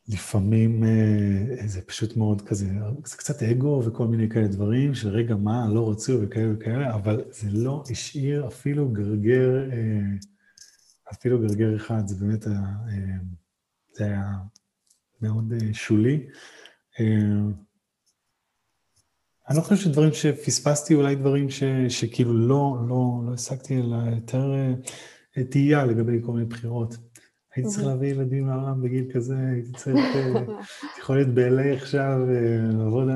לפעמים 0.07 0.83
אה, 0.83 1.67
זה 1.67 1.81
פשוט 1.81 2.17
מאוד 2.17 2.41
כזה, 2.41 2.65
זה 3.05 3.17
קצת 3.17 3.43
אגו 3.43 3.83
וכל 3.85 4.07
מיני 4.07 4.29
כאלה 4.29 4.47
דברים, 4.47 4.95
שרגע 4.95 5.35
מה, 5.35 5.67
לא 5.69 5.91
רצו 5.91 6.19
וכאלה 6.21 6.53
וכאלה, 6.53 6.93
אבל 6.95 7.23
זה 7.31 7.49
לא 7.51 7.83
השאיר 7.91 8.47
אפילו 8.47 8.89
גרגר, 8.89 9.71
אה, 9.71 10.17
אפילו 11.13 11.39
גרגר 11.39 11.75
אחד, 11.75 12.07
זה 12.07 12.15
באמת 12.25 12.47
היה, 12.47 12.59
אה, 12.89 13.15
זה 13.91 14.05
היה 14.05 14.33
מאוד 15.21 15.53
שולי. 15.73 16.27
אני 19.49 19.57
לא 19.57 19.61
חושב 19.61 19.75
שדברים 19.75 20.13
שפספסתי, 20.13 20.93
אולי 20.93 21.15
דברים 21.15 21.49
ש, 21.49 21.63
שכאילו 21.89 22.33
לא, 22.33 22.77
לא, 22.87 23.21
לא 23.25 23.33
השגתי, 23.33 23.79
אלא 23.79 23.95
יותר 24.15 24.53
תהייה 25.49 25.85
לגבי 25.85 26.21
כל 26.25 26.31
מיני 26.31 26.45
בחירות. 26.45 26.97
הייתי 27.55 27.69
צריך 27.69 27.87
להביא 27.87 28.07
ילדים 28.07 28.47
לעולם 28.47 28.81
בגיל 28.81 29.05
כזה, 29.13 29.35
הייתי 29.53 29.71
צריך, 29.77 29.97
אה, 30.15 30.43
יכול 30.99 31.15
להיות 31.15 31.29
ב-LA 31.29 31.75
עכשיו, 31.75 32.19
אה, 32.29 32.77
לעבוד, 32.77 33.07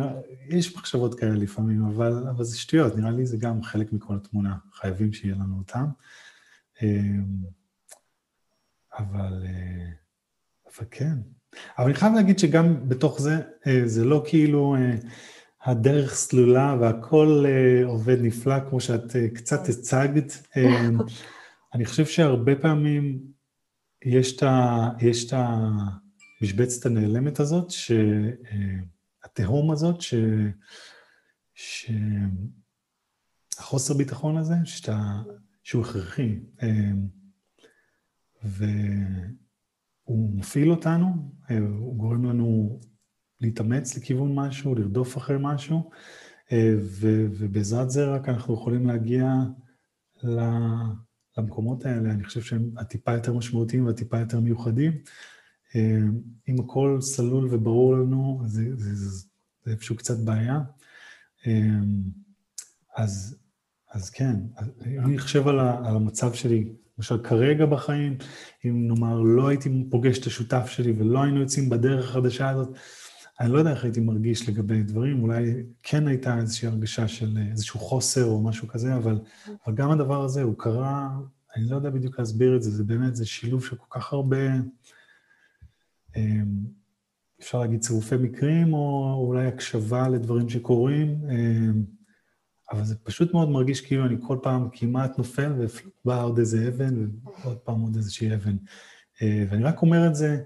יש 0.50 0.76
מחשבות 0.76 1.20
כאלה 1.20 1.36
לפעמים, 1.36 1.86
אבל, 1.86 2.28
אבל 2.30 2.44
זה 2.44 2.58
שטויות, 2.58 2.98
נראה 2.98 3.12
לי 3.12 3.26
זה 3.26 3.38
גם 3.38 3.64
חלק 3.64 3.94
מכל 3.94 4.16
התמונה, 4.16 4.56
חייבים 4.74 5.14
שיהיה 5.14 5.36
לנו 5.36 5.58
אותם. 5.58 5.86
אה, 6.82 6.88
אבל, 8.98 9.44
אבל 10.66 10.88
כן. 10.92 11.16
אבל 11.78 11.86
אני 11.86 11.94
חייב 11.94 12.14
להגיד 12.14 12.40
שגם 12.40 12.90
בתוך 12.90 13.22
זה, 13.22 13.42
זה 13.86 14.06
לא 14.06 14.24
כאילו 14.28 14.76
הדרך 15.64 16.16
סלולה 16.16 16.78
והכל 16.80 17.46
עובד 17.86 18.18
נפלא, 18.22 18.70
כמו 18.70 18.80
שאת 18.80 19.16
קצת 19.34 19.70
הצגת. 19.70 20.48
אני 21.74 21.86
חושב 21.86 22.06
שהרבה 22.06 22.56
פעמים, 22.56 23.20
יש 24.02 24.44
את 25.28 25.34
המשבצת 26.42 26.86
הנעלמת 26.86 27.40
הזאת, 27.40 27.72
שהתהום 29.32 29.72
הזאת, 29.72 30.02
ש... 30.02 30.14
שהחוסר 33.56 33.94
ביטחון 33.94 34.38
הזה, 34.38 34.56
שאתה, 34.64 35.22
שהוא 35.64 35.86
הכרחי, 35.86 36.40
והוא 38.44 38.80
מפעיל 40.34 40.72
אותנו, 40.72 41.32
הוא 41.80 41.98
גורם 41.98 42.26
לנו 42.26 42.80
להתאמץ 43.42 43.98
לכיוון 43.98 44.36
משהו, 44.36 44.76
לרדוף 44.76 45.18
אחרי 45.18 45.38
משהו, 45.40 45.90
ו, 46.82 47.26
ובעזרת 47.32 47.90
זה 47.90 48.06
רק 48.06 48.30
אנחנו 48.30 48.54
יכולים 48.54 48.88
להגיע 48.88 49.34
ל... 50.24 50.40
למקומות 51.38 51.86
האלה, 51.86 52.12
אני 52.12 52.24
חושב 52.24 52.42
שהם 52.42 52.72
הטיפה 52.78 53.14
יותר 53.14 53.34
משמעותיים 53.34 53.86
והטיפה 53.86 54.20
יותר 54.20 54.40
מיוחדים. 54.40 54.92
אה, 55.76 56.00
אם 56.48 56.60
הכל 56.60 56.98
סלול 57.02 57.48
וברור 57.52 57.96
לנו, 57.98 58.42
זה, 58.46 58.64
זה, 58.76 58.96
זה, 58.96 59.26
זה 59.66 59.72
איפשהו 59.72 59.96
קצת 59.96 60.18
בעיה. 60.20 60.60
אה, 61.48 61.80
אז, 62.98 63.38
אז 63.92 64.10
כן, 64.10 64.36
אני 64.86 65.18
חושב 65.18 65.48
על, 65.48 65.60
על 65.60 65.96
המצב 65.96 66.34
שלי, 66.34 66.70
למשל 66.98 67.24
כרגע 67.24 67.66
בחיים, 67.66 68.18
אם 68.66 68.88
נאמר 68.88 69.22
לא 69.22 69.48
הייתי 69.48 69.70
פוגש 69.90 70.20
את 70.20 70.26
השותף 70.26 70.68
שלי 70.68 70.92
ולא 70.92 71.24
היינו 71.24 71.40
יוצאים 71.40 71.70
בדרך 71.70 72.10
החדשה 72.10 72.50
הזאת, 72.50 72.78
אני 73.40 73.52
לא 73.52 73.58
יודע 73.58 73.72
איך 73.72 73.84
הייתי 73.84 74.00
מרגיש 74.00 74.50
לגבי 74.50 74.84
דברים, 74.84 75.24
אולי 75.24 75.64
כן 75.84 76.08
הייתה 76.08 76.38
איזושהי 76.38 76.68
הרגשה 76.68 77.08
של 77.08 77.38
איזשהו 77.52 77.80
חוסר 77.80 78.26
או 78.26 78.44
משהו 78.44 78.68
כזה, 78.68 78.96
אבל, 78.96 79.20
אבל 79.66 79.76
גם 79.76 79.92
הדבר 79.92 80.24
הזה, 80.24 80.44
הוא 80.44 80.56
קרה, 80.58 81.10
אני 81.56 81.70
לא 81.70 81.76
יודע 81.76 81.90
בדיוק 81.90 82.20
להסביר 82.20 82.56
את 82.56 82.64
זה, 82.64 82.72
זה 82.72 82.84
באמת, 82.84 83.16
זה 83.16 83.26
שילוב 83.26 83.66
של 83.66 83.76
כל 83.76 84.00
כך 84.00 84.14
הרבה, 84.14 84.48
אמ, 86.16 86.78
אפשר 87.42 87.60
להגיד 87.60 87.82
צירופי 87.82 88.16
מקרים, 88.18 88.74
או 88.74 89.14
אולי 89.28 89.48
הקשבה 89.48 90.10
לדברים 90.10 90.50
שקורים, 90.50 91.22
אמ, 91.30 91.84
אבל 92.72 92.84
זה 92.84 92.96
פשוט 92.96 93.34
מאוד 93.34 93.50
מרגיש 93.50 93.82
כאילו 93.82 94.06
אני 94.06 94.16
כל 94.22 94.38
פעם 94.44 94.70
כמעט 94.72 95.18
נופל 95.18 95.54
ובאה 95.58 96.22
עוד 96.22 96.40
איזה 96.40 96.68
אבן, 96.68 97.08
ועוד 97.44 97.58
פעם 97.58 97.82
עוד 97.82 97.96
איזושהי 97.96 98.36
אבן. 98.36 98.56
אה, 99.22 99.46
ואני 99.50 99.64
רק 99.64 99.82
אומר 99.82 100.08
את 100.08 100.16
זה, 100.16 100.32
אה, 100.34 100.42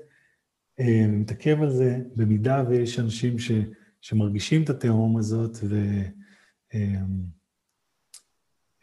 מתעכב 1.07 1.61
על 1.61 1.69
זה, 1.69 1.99
במידה 2.15 2.63
ויש 2.69 2.99
אנשים 2.99 3.39
ש, 3.39 3.51
שמרגישים 4.01 4.63
את 4.63 4.69
התהום 4.69 5.17
הזאת, 5.17 5.57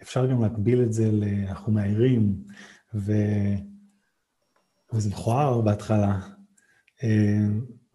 ואפשר 0.01 0.27
גם 0.27 0.43
להקביל 0.43 0.83
את 0.83 0.93
זה 0.93 1.13
ל... 1.13 1.25
אנחנו 1.49 1.73
מעירים, 1.73 2.35
ו... 2.95 3.13
וזה 4.93 5.11
מכוער 5.11 5.61
בהתחלה, 5.61 6.21
אה, 7.05 7.47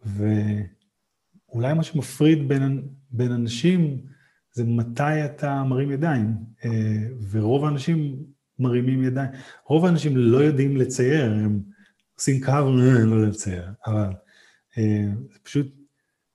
ואולי 0.04 1.74
מה 1.74 1.82
שמפריד 1.82 2.48
בין, 2.48 2.88
בין 3.10 3.32
אנשים 3.32 4.00
זה 4.52 4.64
מתי 4.64 5.24
אתה 5.24 5.62
מרים 5.64 5.90
ידיים, 5.90 6.34
אה, 6.64 7.08
ורוב 7.30 7.64
האנשים 7.64 8.24
מרימים 8.58 9.02
ידיים. 9.02 9.30
רוב 9.66 9.84
האנשים 9.84 10.16
לא 10.16 10.38
יודעים 10.38 10.76
לצייר, 10.76 11.32
הם... 11.32 11.73
עושים 12.24 12.44
קו, 12.44 12.52
לא 13.04 13.28
לצייר, 13.28 13.72
אבל 13.86 14.12
אה, 14.78 15.06
זה 15.32 15.38
פשוט, 15.42 15.66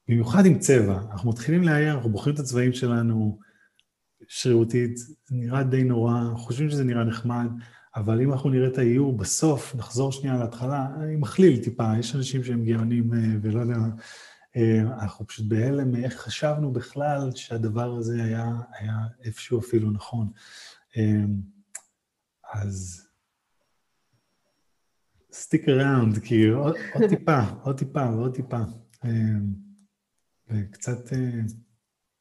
במיוחד 0.07 0.45
עם 0.45 0.59
צבע, 0.59 1.01
אנחנו 1.11 1.29
מתחילים 1.29 1.63
לאייר, 1.63 1.93
אנחנו 1.95 2.09
בוחרים 2.09 2.35
את 2.35 2.39
הצבעים 2.39 2.73
שלנו 2.73 3.39
שרירותית, 4.27 4.97
זה 4.97 5.13
נראה 5.31 5.63
די 5.63 5.83
נורא, 5.83 6.13
חושבים 6.35 6.69
שזה 6.69 6.83
נראה 6.83 7.03
נחמד, 7.03 7.47
אבל 7.95 8.21
אם 8.21 8.31
אנחנו 8.31 8.49
נראה 8.49 8.67
את 8.67 8.77
האיור 8.77 9.17
בסוף, 9.17 9.75
נחזור 9.75 10.11
שנייה 10.11 10.37
להתחלה, 10.37 10.87
אני 11.03 11.15
מכליל 11.15 11.63
טיפה, 11.63 11.93
יש 11.99 12.15
אנשים 12.15 12.43
שהם 12.43 12.63
גאונים 12.63 13.13
אה, 13.13 13.19
ולא 13.41 13.59
יודע, 13.59 13.77
אה, 14.55 14.81
אנחנו 14.81 15.27
פשוט 15.27 15.45
בהלם 15.47 15.95
איך 15.95 16.13
חשבנו 16.13 16.71
בכלל 16.73 17.31
שהדבר 17.35 17.95
הזה 17.95 18.23
היה, 18.23 18.51
היה 18.79 18.97
איפשהו 19.23 19.59
אפילו 19.59 19.91
נכון. 19.91 20.27
אז 22.53 23.08
stick 25.31 25.65
around, 25.65 26.27
כאילו, 26.27 26.63
עוד, 26.63 26.75
עוד 26.93 27.09
טיפה, 27.09 27.39
עוד 27.63 27.77
טיפה 27.77 28.09
ועוד 28.15 28.35
טיפה. 28.35 28.61
אמ, 29.05 29.53
וקצת, 30.47 31.13
אה, 31.13 31.41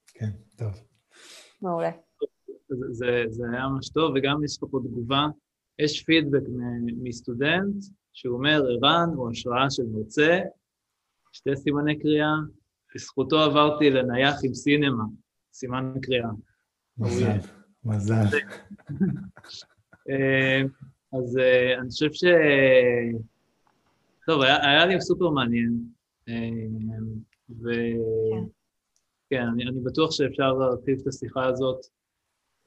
כן, 0.06 0.30
טוב. 0.56 0.72
מעולה. 1.62 1.90
זה, 2.68 2.86
זה, 2.90 3.24
זה 3.28 3.44
היה 3.52 3.68
ממש 3.68 3.88
טוב, 3.88 4.12
וגם 4.16 4.44
יש 4.44 4.56
לך 4.56 4.70
פה 4.70 4.78
תגובה. 4.84 5.26
יש 5.78 6.02
פידבק 6.02 6.42
מסטודנט 7.02 7.84
שהוא 8.12 8.36
אומר, 8.36 8.62
ערן 8.70 9.08
הוא 9.14 9.30
השראה 9.30 9.70
של 9.70 9.82
מרצה, 9.92 10.40
שתי 11.32 11.56
סימני 11.56 11.98
קריאה, 11.98 12.34
בזכותו 12.94 13.40
עברתי 13.40 13.90
לנייח 13.90 14.36
עם 14.44 14.54
סינמה, 14.54 15.04
סימן 15.52 15.92
קריאה. 16.02 16.30
מזל, 16.98 17.38
מזל. 17.84 18.38
אה, 21.14 21.18
אז 21.18 21.36
uh, 21.36 21.80
אני 21.80 21.90
חושב 21.90 22.12
ש... 22.12 22.24
טוב, 24.26 24.42
היה, 24.42 24.66
היה 24.66 24.86
לי 24.86 25.00
סופר 25.00 25.30
מעניין, 25.30 25.78
uh, 26.28 26.32
וכן, 27.50 28.44
כן, 29.30 29.42
אני, 29.42 29.62
אני 29.62 29.80
בטוח 29.84 30.10
שאפשר 30.10 30.52
להרחיב 30.52 30.98
את 31.02 31.06
השיחה 31.06 31.46
הזאת, 31.46 31.80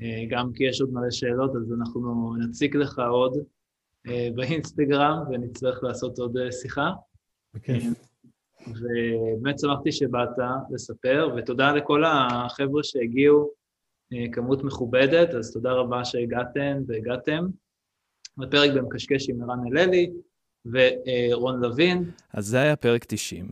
uh, 0.02 0.06
גם 0.30 0.54
כי 0.54 0.64
יש 0.64 0.82
עוד 0.82 0.94
מלא 0.94 1.12
שאלות, 1.12 1.56
אז 1.56 1.74
אנחנו 1.74 2.36
נציג 2.36 2.76
לך 2.76 3.00
עוד 3.00 3.38
באינסטגרם, 4.36 5.18
ונצטרך 5.32 5.84
לעשות 5.84 6.20
עוד 6.20 6.38
שיחה. 6.52 6.92
בכיף. 7.54 7.84
ובאמת 8.68 9.60
שמחתי 9.60 9.92
שבאת 9.92 10.30
לספר, 10.72 11.30
ותודה 11.38 11.74
לכל 11.74 12.04
החבר'ה 12.06 12.84
שהגיעו, 12.84 13.52
כמות 14.32 14.64
מכובדת, 14.64 15.30
אז 15.30 15.54
תודה 15.54 15.72
רבה 15.72 16.06
שהגעתם 16.06 16.78
והגעתם. 16.88 17.46
בפרק 18.38 18.72
במקשקש 18.72 19.30
עם 19.30 19.42
ערן 19.42 19.60
הללי 19.68 20.12
ורון 20.66 21.62
לוין. 21.62 22.12
אז 22.34 22.48
זה 22.48 22.62
היה 22.62 22.76
פרק 22.76 23.06
90 23.06 23.52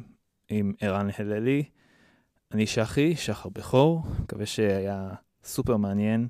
עם 0.50 0.74
ערן 0.82 1.10
הללי. 1.18 1.64
אני 2.52 2.68
שחי, 2.68 3.16
שחר 3.16 3.50
בכור, 3.50 4.04
מקווה 4.22 4.46
שהיה 4.46 5.10
סופר 5.44 5.78
מעניין. 5.78 6.28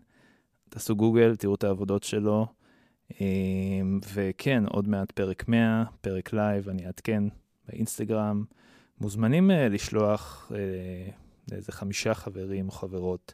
תעשו 0.69 0.95
גוגל, 0.95 1.35
תראו 1.35 1.55
את 1.55 1.63
העבודות 1.63 2.03
שלו. 2.03 2.47
אמ, 3.21 3.99
וכן, 4.13 4.63
עוד 4.65 4.87
מעט 4.87 5.11
פרק 5.11 5.47
100, 5.47 5.83
פרק 6.01 6.33
live, 6.33 6.69
אני 6.69 6.85
אעדכן 6.85 7.23
באינסטגרם. 7.67 8.43
מוזמנים 9.01 9.51
אה, 9.51 9.69
לשלוח 9.69 10.51
אה, 10.55 11.11
לאיזה 11.51 11.71
חמישה 11.71 12.13
חברים 12.13 12.67
או 12.67 12.71
חברות 12.71 13.33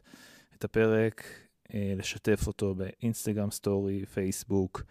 את 0.58 0.64
הפרק, 0.64 1.24
אה, 1.74 1.92
לשתף 1.96 2.46
אותו 2.46 2.74
באינסטגרם 2.74 3.50
story, 3.50 4.06
פייסבוק, 4.06 4.82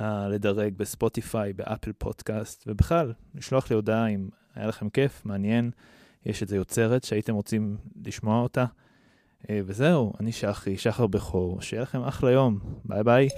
לדרג 0.00 0.74
בספוטיפיי, 0.76 1.52
באפל 1.52 1.92
פודקאסט, 1.92 2.64
ובכלל, 2.66 3.12
לשלוח 3.34 3.70
לי 3.70 3.76
הודעה 3.76 4.06
אם 4.08 4.28
היה 4.54 4.66
לכם 4.66 4.88
כיף, 4.88 5.22
מעניין, 5.24 5.70
יש 6.26 6.42
איזה 6.42 6.56
יוצרת 6.56 7.04
שהייתם 7.04 7.34
רוצים 7.34 7.76
לשמוע 8.06 8.42
אותה. 8.42 8.64
וזהו, 9.50 10.12
אני 10.20 10.32
שחי, 10.32 10.76
שחר 10.76 11.06
בכור, 11.06 11.60
שיהיה 11.60 11.82
לכם 11.82 12.02
אחלה 12.02 12.30
יום, 12.30 12.58
ביי 12.84 13.04
ביי. 13.04 13.28